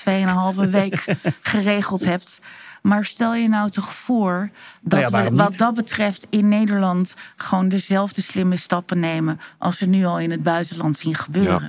2,5 0.65 0.71
week 0.71 1.05
geregeld 1.41 2.05
hebt. 2.05 2.41
Maar 2.83 3.05
stel 3.05 3.35
je 3.35 3.49
nou 3.49 3.71
toch 3.71 3.95
voor 3.95 4.51
dat 4.81 5.01
Nou 5.11 5.25
ja, 5.25 5.31
we 5.31 5.37
wat 5.37 5.57
dat 5.57 5.75
betreft 5.75 6.27
in 6.31 6.49
Nederland 6.49 7.15
gewoon 7.37 7.69
dezelfde 7.69 8.23
slimme 8.23 8.57
stappen 8.57 8.99
nemen 8.99 9.41
als 9.59 9.79
we 9.81 9.87
nu 9.87 10.05
al 10.05 10.19
in 10.21 10.31
het 10.31 10.43
buitenland 10.43 10.99
zien 10.99 11.15
gebeuren. 11.15 11.61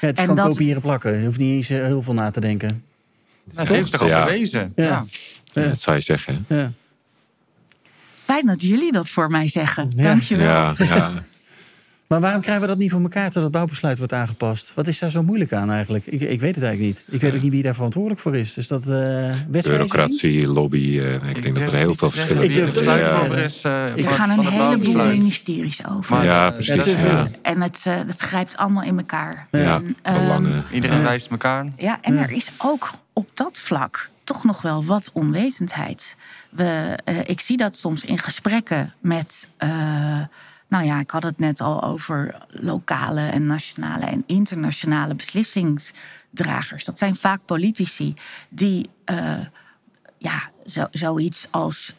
Ja, 0.00 0.06
het 0.08 0.18
is 0.18 0.24
En 0.24 0.28
gewoon 0.30 0.36
dat- 0.36 0.46
kopiëren 0.56 0.82
plakken. 0.82 1.18
Je 1.18 1.24
hoeft 1.26 1.38
niet 1.38 1.52
eens 1.52 1.70
eh, 1.70 1.84
heel 1.84 2.02
veel 2.02 2.14
na 2.14 2.30
te 2.30 2.40
denken. 2.40 2.84
Dat 3.44 3.68
heeft 3.68 3.98
al 4.00 4.06
Ja. 4.06 4.24
bewezen. 4.24 4.72
Ja. 4.76 5.04
Ja. 5.52 5.68
Dat 5.68 5.80
zou 5.80 5.96
je 5.96 6.02
zeggen. 6.02 6.44
hè? 6.48 6.60
Ja. 6.60 6.72
Fijn 8.24 8.46
dat 8.46 8.62
jullie 8.62 8.92
dat 8.92 9.08
voor 9.08 9.30
mij 9.30 9.48
zeggen. 9.48 9.90
Ja. 9.96 10.02
Dankjewel. 10.02 10.46
Ja, 10.46 10.74
ja. 10.78 11.10
Maar 12.06 12.20
waarom 12.20 12.40
krijgen 12.40 12.62
we 12.62 12.68
dat 12.68 12.78
niet 12.78 12.90
voor 12.90 13.00
elkaar 13.00 13.30
tot 13.30 13.42
het 13.42 13.52
bouwbesluit 13.52 13.98
wordt 13.98 14.12
aangepast? 14.12 14.72
Wat 14.74 14.86
is 14.88 14.98
daar 14.98 15.10
zo 15.10 15.22
moeilijk 15.22 15.52
aan 15.52 15.70
eigenlijk? 15.70 16.06
Ik, 16.06 16.20
ik 16.20 16.40
weet 16.40 16.54
het 16.54 16.64
eigenlijk 16.64 16.94
niet. 16.96 17.04
Ik 17.14 17.20
weet 17.20 17.34
ook 17.34 17.42
niet 17.42 17.50
wie 17.50 17.62
daar 17.62 17.74
verantwoordelijk 17.74 18.20
voor 18.20 18.36
is. 18.36 18.54
Dus 18.54 18.68
dat 18.68 18.80
eh 18.82 18.88
wetswijziging? 18.88 19.62
Bureaucratie, 19.62 20.46
lobby. 20.46 20.98
eh, 21.00 21.12
ik 21.14 21.42
denk 21.42 21.54
dat 21.58 21.66
er 21.66 21.74
heel 21.74 21.94
veel 21.94 22.10
verschillen 22.10 22.42
Ik 22.44 22.54
durf 22.54 22.74
het 22.74 22.84
zijn. 22.84 23.32
is. 23.32 23.62
eh, 23.62 23.84
Er 23.86 23.98
van- 23.98 24.12
gaan 24.12 24.30
een 24.30 24.46
heleboel 24.46 24.94
ministeries 25.04 25.86
over. 25.86 26.14
Maar, 26.16 26.24
Ja, 26.24 26.46
eh, 26.46 26.52
precies. 26.54 26.76
dat 26.76 27.28
En 27.42 27.60
het, 27.62 27.80
eh, 27.84 27.94
het 27.96 28.20
grijpt 28.20 28.56
allemaal 28.56 28.82
in 28.82 28.98
elkaar. 28.98 29.46
Ja, 29.50 29.74
En, 29.74 29.96
ehm, 30.02 30.18
belangen. 30.20 30.64
Iedereen 30.72 31.02
wijst 31.02 31.30
elkaar. 31.30 31.66
Ja, 31.76 31.98
en 32.02 32.16
er 32.18 32.30
is 32.30 32.50
ook 32.58 32.90
op 33.12 33.28
dat 33.34 33.58
vlak 33.58 34.10
toch 34.24 34.44
nog 34.44 34.62
wel 34.62 34.84
wat 34.84 35.10
onwetendheid. 35.12 36.16
We, 36.50 36.98
eh, 37.04 37.28
ik 37.28 37.40
zie 37.40 37.56
dat 37.56 37.76
soms 37.76 38.04
in 38.04 38.18
gesprekken 38.18 38.92
met. 39.00 39.48
eh, 39.56 40.20
nou 40.68 40.84
ja, 40.84 41.00
ik 41.00 41.10
had 41.10 41.22
het 41.22 41.38
net 41.38 41.60
al 41.60 41.82
over 41.82 42.46
lokale 42.48 43.26
en 43.28 43.46
nationale 43.46 44.04
en 44.04 44.22
internationale 44.26 45.14
beslissingsdragers. 45.14 46.84
Dat 46.84 46.98
zijn 46.98 47.16
vaak 47.16 47.40
politici 47.44 48.14
die 48.48 48.90
eh, 49.04 49.38
ja, 50.18 50.50
zo, 50.66 50.86
zoiets 50.90 51.46
als 51.50 51.94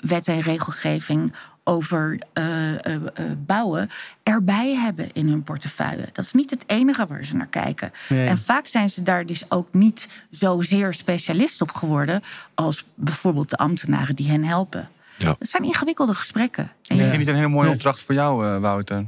wet 0.00 0.28
en 0.28 0.40
regelgeving 0.40 1.34
over 1.68 2.18
eh, 2.32 2.74
eh, 2.74 2.94
eh, 2.94 3.00
bouwen 3.46 3.90
erbij 4.22 4.74
hebben 4.74 5.08
in 5.12 5.28
hun 5.28 5.42
portefeuille. 5.42 6.08
Dat 6.12 6.24
is 6.24 6.32
niet 6.32 6.50
het 6.50 6.64
enige 6.66 7.06
waar 7.06 7.24
ze 7.24 7.36
naar 7.36 7.46
kijken. 7.46 7.92
Nee. 8.08 8.26
En 8.28 8.38
vaak 8.38 8.66
zijn 8.66 8.90
ze 8.90 9.02
daar 9.02 9.26
dus 9.26 9.50
ook 9.50 9.68
niet 9.72 10.08
zozeer 10.30 10.94
specialist 10.94 11.60
op 11.62 11.70
geworden 11.70 12.22
als 12.54 12.84
bijvoorbeeld 12.94 13.50
de 13.50 13.56
ambtenaren 13.56 14.16
die 14.16 14.30
hen 14.30 14.44
helpen. 14.44 14.88
Ja. 15.16 15.34
Het 15.38 15.50
zijn 15.50 15.62
ingewikkelde 15.64 16.14
gesprekken. 16.14 16.72
En 16.86 16.96
Ik 16.96 17.02
je- 17.02 17.08
vind 17.08 17.18
het 17.20 17.28
een 17.28 17.36
heel 17.36 17.48
mooie 17.48 17.70
opdracht 17.70 18.02
voor 18.02 18.14
jou, 18.14 18.46
eh, 18.46 18.58
Wouter. 18.58 19.04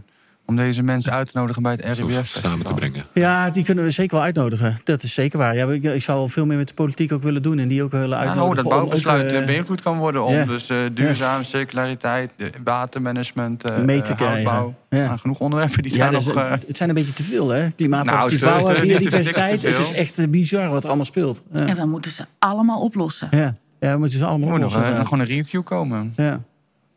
Om 0.51 0.57
deze 0.57 0.83
mensen 0.83 1.13
uit 1.13 1.33
te 1.33 1.39
nodigen 1.39 1.63
bij 1.63 1.73
het 1.81 1.99
RIBF 1.99 2.27
samen 2.29 2.67
te 2.67 2.75
brengen. 2.75 3.05
Ja, 3.15 3.51
die 3.51 3.65
kunnen 3.65 3.85
we 3.85 3.91
zeker 3.91 4.17
wel 4.17 4.25
uitnodigen. 4.25 4.79
Dat 4.85 5.03
is 5.03 5.15
zeker 5.15 5.39
waar. 5.39 5.55
Ja, 5.57 5.67
ik, 5.67 5.83
ik 5.85 6.03
zou 6.03 6.19
wel 6.19 6.29
veel 6.29 6.47
meer 6.47 6.57
met 6.57 6.69
de 6.69 6.75
politiek 6.75 7.13
ook 7.13 7.23
willen 7.23 7.43
doen 7.43 7.59
en 7.59 7.69
die 7.69 7.83
ook 7.83 7.91
willen 7.91 8.09
Ja, 8.09 8.17
uitnodigen. 8.17 8.47
hoe 8.47 8.55
dat 8.55 8.65
om 8.65 8.73
ook, 8.73 8.79
bouwbesluit 8.79 9.33
eh, 9.33 9.45
beïnvloed 9.47 9.83
kan 9.83 9.99
worden 9.99 10.25
om 10.25 10.33
ja. 10.35 10.45
dus 10.45 10.69
eh, 10.71 10.77
duurzame 10.93 11.45
circulariteit, 11.45 12.31
watermanagement, 12.65 13.65
eh 13.65 13.79
Mee 13.79 14.01
te 14.03 14.15
krijgen. 14.15 14.75
Ja. 14.89 15.05
Nou, 15.05 15.19
genoeg 15.19 15.39
onderwerpen 15.41 15.83
die 15.83 15.93
Ja, 15.93 15.99
daar 15.99 16.11
dus, 16.11 16.25
nog... 16.27 16.37
eh, 16.37 16.51
het, 16.51 16.67
het 16.67 16.77
zijn 16.77 16.89
een 16.89 16.95
beetje 16.95 17.13
te 17.13 17.23
veel, 17.25 17.49
hè? 17.49 17.71
Klimaatactief 17.71 18.41
Nou, 18.41 18.63
bouwen, 18.63 18.81
biodiversiteit. 18.87 19.61
te 19.61 19.69
Het 19.69 19.79
is 19.79 19.93
echt 19.93 20.31
bizar 20.31 20.69
wat 20.69 20.83
er 20.83 20.89
allemaal 20.89 21.07
speelt. 21.07 21.43
Ja, 21.53 21.67
En 21.67 21.77
we 21.77 21.87
moeten 21.87 22.11
ze 22.11 22.25
allemaal 22.39 22.81
oplossen. 22.81 23.29
ja. 23.31 23.55
ja 23.81 23.93
we 23.93 23.99
moeten 23.99 24.19
ze 24.19 24.25
allemaal 24.25 24.47
er 24.49 24.53
moet 24.53 24.63
nog 24.63 24.71
oplossen. 24.75 24.97
ja. 24.99 25.05
gewoon 25.05 25.21
een 25.21 25.27
review 25.27 25.63
komen. 25.65 26.13
Ja. 26.17 26.41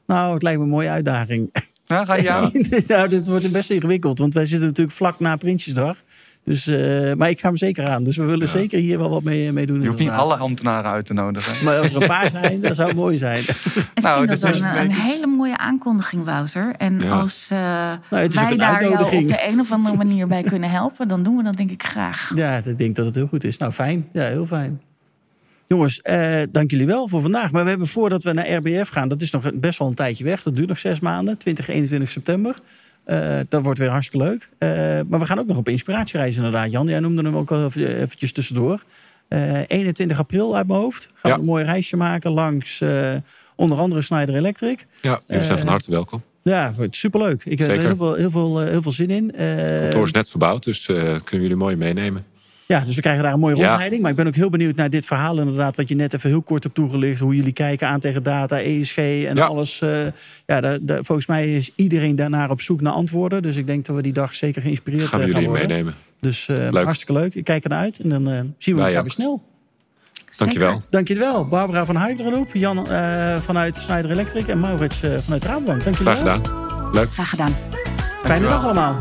Nou, 0.08 0.34
het 0.34 0.43
lijkt 0.43 0.58
me 0.60 0.64
een 0.66 0.72
mooie 0.72 0.89
uitdaging. 0.89 1.49
Ja, 1.93 2.05
ga 2.05 2.15
je 2.15 2.31
aan? 2.37 2.51
nou, 2.87 3.09
dit 3.09 3.27
wordt 3.27 3.51
best 3.51 3.69
ingewikkeld, 3.69 4.19
want 4.19 4.33
wij 4.33 4.45
zitten 4.45 4.67
natuurlijk 4.67 4.95
vlak 4.97 5.19
na 5.19 5.35
Prinsjesdag. 5.35 5.97
Dus, 6.45 6.67
eh, 6.67 7.13
maar 7.13 7.29
ik 7.29 7.39
ga 7.39 7.47
hem 7.47 7.57
zeker 7.57 7.87
aan. 7.87 8.03
Dus 8.03 8.17
we 8.17 8.23
willen 8.23 8.47
zeker 8.47 8.79
hier 8.79 8.97
wel 8.97 9.09
wat 9.09 9.23
mee, 9.23 9.51
mee 9.51 9.65
doen. 9.65 9.81
Je 9.81 9.87
hoeft 9.87 9.99
niet 9.99 10.09
alle 10.09 10.35
ambtenaren 10.35 10.91
uit 10.91 11.05
te 11.05 11.13
nodigen. 11.13 11.65
Maar 11.65 11.77
als 11.77 11.93
er 11.93 12.01
een 12.01 12.07
paar 12.07 12.29
zijn, 12.29 12.61
dat 12.61 12.75
zou 12.75 12.95
mooi 12.95 13.17
zijn. 13.17 13.39
Ik 13.39 13.49
Nou, 14.01 14.17
vind 14.17 14.29
dit 14.29 14.41
dat 14.41 14.55
is 14.55 14.59
een, 14.61 14.67
een 14.67 14.77
een 14.77 14.87
beetje- 14.87 15.01
hele 15.01 15.27
mooie 15.27 15.57
aankondiging, 15.57 16.23
Wouter. 16.25 16.73
En 16.77 16.99
Ja. 16.99 17.09
als 17.19 17.47
eh, 17.49 17.91
ook 18.09 18.31
wij 18.33 18.57
daar 18.57 18.81
jou 18.89 19.03
op 19.03 19.09
de 19.27 19.47
een 19.47 19.59
of 19.59 19.71
andere 19.71 19.95
manier 19.95 20.27
bij 20.27 20.43
kunnen 20.43 20.69
helpen, 20.69 21.07
dan 21.07 21.23
doen 21.23 21.37
we 21.37 21.43
dat 21.43 21.57
denk 21.57 21.71
ik 21.71 21.83
graag. 21.83 22.31
Ja, 22.35 22.61
ik 22.65 22.77
denk 22.77 22.95
dat 22.95 23.05
het 23.05 23.15
heel 23.15 23.27
goed 23.27 23.43
is. 23.43 23.57
Nou, 23.57 23.71
fijn. 23.71 24.07
Ja, 24.13 24.23
heel 24.23 24.45
fijn. 24.45 24.81
Jongens, 25.74 26.01
eh, 26.01 26.41
dank 26.51 26.71
jullie 26.71 26.86
wel 26.86 27.07
voor 27.07 27.21
vandaag. 27.21 27.51
Maar 27.51 27.63
we 27.63 27.69
hebben 27.69 27.88
voordat 27.88 28.24
we 28.24 28.34
naar 28.34 28.51
RBF 28.53 28.89
gaan, 28.89 29.07
dat 29.07 29.21
is 29.21 29.32
nog 29.32 29.51
best 29.53 29.80
wel 29.80 29.88
een 29.88 29.93
tijdje 29.93 30.24
weg. 30.24 30.43
Dat 30.43 30.55
duurt 30.55 30.67
nog 30.67 30.78
zes 30.78 30.99
maanden, 30.99 31.38
20, 31.38 31.67
21 31.67 32.09
september. 32.11 32.55
Eh, 33.03 33.39
dat 33.49 33.63
wordt 33.63 33.80
weer 33.80 33.89
hartstikke 33.89 34.26
leuk. 34.26 34.49
Eh, 34.57 34.69
maar 35.07 35.19
we 35.19 35.26
gaan 35.26 35.39
ook 35.39 35.47
nog 35.47 35.57
op 35.57 35.69
inspiratiereis 35.69 36.36
inderdaad, 36.36 36.71
Jan. 36.71 36.88
Jij 36.88 36.99
noemde 36.99 37.21
hem 37.24 37.36
ook 37.36 37.51
al 37.51 37.65
even, 37.65 37.95
eventjes 38.01 38.32
tussendoor. 38.32 38.84
Eh 39.28 39.59
21 39.67 40.17
april 40.19 40.55
uit 40.55 40.67
mijn 40.67 40.80
hoofd. 40.80 41.09
Gaan 41.13 41.32
Ja. 41.32 41.34
we 41.34 41.39
een 41.41 41.47
mooi 41.49 41.63
reisje 41.63 41.97
maken 41.97 42.32
langs 42.32 42.82
eh, 42.82 43.11
onder 43.55 43.78
andere 43.78 44.01
Snyder 44.01 44.36
Electric. 44.36 44.86
Ja, 45.01 45.21
jullie 45.28 45.43
zijn 45.43 45.57
Eh, 45.57 45.63
van 45.63 45.71
harte 45.71 45.91
welkom. 45.91 46.21
Ja, 46.43 46.74
superleuk. 46.89 47.45
Ik 47.45 47.59
heb 47.59 47.69
er 47.69 47.80
heel 47.80 47.95
veel, 47.95 48.13
heel, 48.13 48.32
veel, 48.32 48.61
eh, 48.61 48.69
heel 48.69 48.82
veel 48.82 48.91
zin 48.91 49.09
in. 49.09 49.32
Eh, 49.36 49.47
Het 49.47 49.82
kantoor 49.82 50.05
is 50.05 50.11
net 50.11 50.30
verbouwd, 50.30 50.63
dus 50.63 50.88
eh, 50.88 50.95
kunnen 50.95 51.41
jullie 51.41 51.55
mooi 51.55 51.76
meenemen. 51.76 52.26
Ja, 52.66 52.80
dus 52.80 52.95
we 52.95 53.01
krijgen 53.01 53.24
daar 53.24 53.34
een 53.34 53.39
mooie 53.39 53.55
Ja. 53.55 53.66
rondleiding. 53.68 54.01
Maar 54.01 54.11
ik 54.11 54.18
ben 54.18 54.28
ook 54.28 54.36
heel 54.36 54.49
benieuwd 54.49 54.76
naar 54.76 54.89
dit 54.89 55.05
verhaal 55.05 55.39
inderdaad... 55.39 55.76
wat 55.76 55.89
je 55.89 55.95
net 55.95 56.14
even 56.14 56.30
heel 56.30 56.41
kort 56.41 56.64
hebt 56.64 56.76
toegelicht. 56.76 57.20
Hoe 57.20 57.36
jullie 57.36 57.51
kijken 57.53 57.88
aan 57.88 57.99
tegen 57.99 58.24
data, 58.24 58.59
ESG 58.61 58.97
en 58.97 59.36
Ja. 59.36 59.45
alles. 59.45 59.82
eh, 59.82 59.89
ja, 60.45 60.61
daar, 60.61 60.78
daar- 60.82 61.03
volgens 61.03 61.28
mij 61.28 61.53
is 61.55 61.72
iedereen 61.76 62.16
daarnaar 62.16 62.49
op 62.49 62.61
zoek 62.61 62.82
naar 62.82 62.93
antwoorden. 62.93 63.41
Dus 63.41 63.55
ik 63.55 63.68
denk 63.68 63.86
dat 63.86 63.95
we 63.95 64.01
die 64.01 64.14
dag 64.14 64.36
zeker 64.36 64.61
geïnspireerd 64.61 65.03
Gaan 65.07 65.20
eh, 65.20 65.26
gaan 65.26 65.34
jullie 65.34 65.47
worden. 65.49 65.68
meenemen. 65.68 65.93
Dus 66.20 66.47
eh, 66.47 66.57
Leuk. 66.72 66.84
hartstikke 66.84 67.14
leuk. 67.14 67.36
Ik 67.36 67.43
kijk 67.43 67.64
ernaar 67.64 67.80
uit. 67.80 67.99
En 67.99 68.09
dan 68.09 68.30
eh, 68.30 68.39
zien 68.57 68.76
we 68.76 68.82
elkaar 68.84 69.01
weer 69.03 69.11
snel. 69.11 69.43
Dankjewel. 70.38 70.82
Dank 70.89 71.07
jullie 71.07 71.24
wel. 71.24 71.45
Barbara 71.47 71.86
van 71.86 71.97
Heidrenhoep, 71.97 72.49
Jan 72.53 72.88
eh, 72.89 73.36
vanuit 73.41 73.76
Snyder 73.76 74.11
Electric... 74.11 74.47
en 74.47 74.59
Maurits 74.59 75.03
eh, 75.03 75.18
vanuit 75.18 75.45
Rabobank. 75.45 75.84
Dank 75.84 75.97
jullie 75.97 76.14
Graag 76.14 76.18
gedaan. 76.39 76.91
Leuk. 76.93 77.09
Graag 77.11 77.30
gedaan. 77.30 77.55
Fijne 78.24 78.47
dag 78.47 78.64
allemaal. 78.64 78.97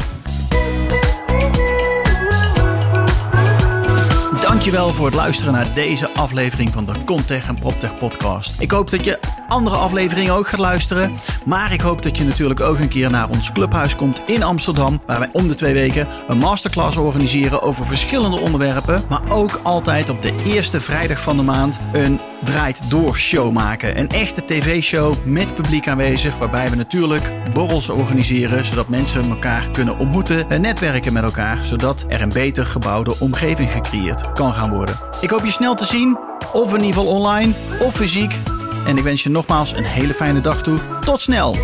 Dankjewel 4.63 4.95
voor 4.95 5.07
het 5.07 5.15
luisteren 5.15 5.53
naar 5.53 5.75
deze 5.75 6.15
aflevering 6.15 6.71
van 6.71 6.87
de 6.87 7.05
Contech 7.05 7.49
en 7.49 7.55
PropTech 7.55 7.95
podcast. 7.95 8.61
Ik 8.61 8.71
hoop 8.71 8.91
dat 8.91 9.05
je 9.05 9.19
andere 9.49 9.77
afleveringen 9.77 10.35
ook 10.35 10.49
gaat 10.49 10.61
luisteren. 10.61 11.13
Maar 11.45 11.73
ik 11.73 11.81
hoop 11.81 12.03
dat 12.03 12.17
je 12.17 12.25
natuurlijk 12.25 12.61
ook 12.61 12.79
een 12.79 12.89
keer 12.89 13.11
naar 13.11 13.29
ons 13.29 13.53
clubhuis 13.53 13.97
komt 13.97 14.21
in 14.27 14.43
Amsterdam. 14.43 15.01
Waar 15.07 15.19
wij 15.19 15.29
om 15.33 15.49
de 15.49 15.55
twee 15.55 15.75
weken 15.75 16.09
een 16.29 16.39
masterclass 16.39 16.97
organiseren 16.97 17.63
over 17.63 17.87
verschillende 17.87 18.37
onderwerpen. 18.37 19.03
Maar 19.09 19.31
ook 19.31 19.61
altijd 19.63 20.09
op 20.09 20.23
de 20.23 20.35
eerste 20.45 20.81
vrijdag 20.81 21.21
van 21.21 21.37
de 21.37 21.43
maand 21.43 21.79
een 21.93 22.21
draait 22.45 22.91
door 22.91 23.17
show 23.17 23.53
maken. 23.53 23.99
Een 23.99 24.09
echte 24.09 24.45
tv-show 24.45 25.15
met 25.25 25.55
publiek 25.55 25.89
aanwezig. 25.89 26.39
Waarbij 26.39 26.71
we 26.71 26.77
natuurlijk 26.77 27.33
borrels 27.53 27.89
organiseren. 27.89 28.65
Zodat 28.65 28.89
mensen 28.89 29.31
elkaar 29.31 29.71
kunnen 29.71 29.99
ontmoeten 29.99 30.51
en 30.51 30.61
netwerken 30.61 31.13
met 31.13 31.23
elkaar. 31.23 31.65
Zodat 31.65 32.05
er 32.09 32.21
een 32.21 32.33
beter 32.33 32.67
gebouwde 32.67 33.15
omgeving 33.21 33.71
gecreëerd 33.71 34.33
kan 34.33 34.55
gaan 34.55 34.71
worden. 34.71 34.99
Ik 35.21 35.31
hoop 35.31 35.45
je 35.45 35.51
snel 35.51 35.75
te 35.75 35.85
zien. 35.85 36.19
Of 36.53 36.69
in 36.69 36.81
ieder 36.81 36.87
geval 36.87 37.07
online 37.07 37.53
of 37.81 37.95
fysiek. 37.95 38.39
En 38.87 38.97
ik 38.97 39.03
wens 39.03 39.23
je 39.23 39.31
nogmaals 39.31 39.73
een 39.73 39.85
hele 39.85 40.15
fijne 40.15 40.41
dag 40.41 40.63
toe. 40.63 40.81
Tot 41.01 41.21
snel! 41.21 41.57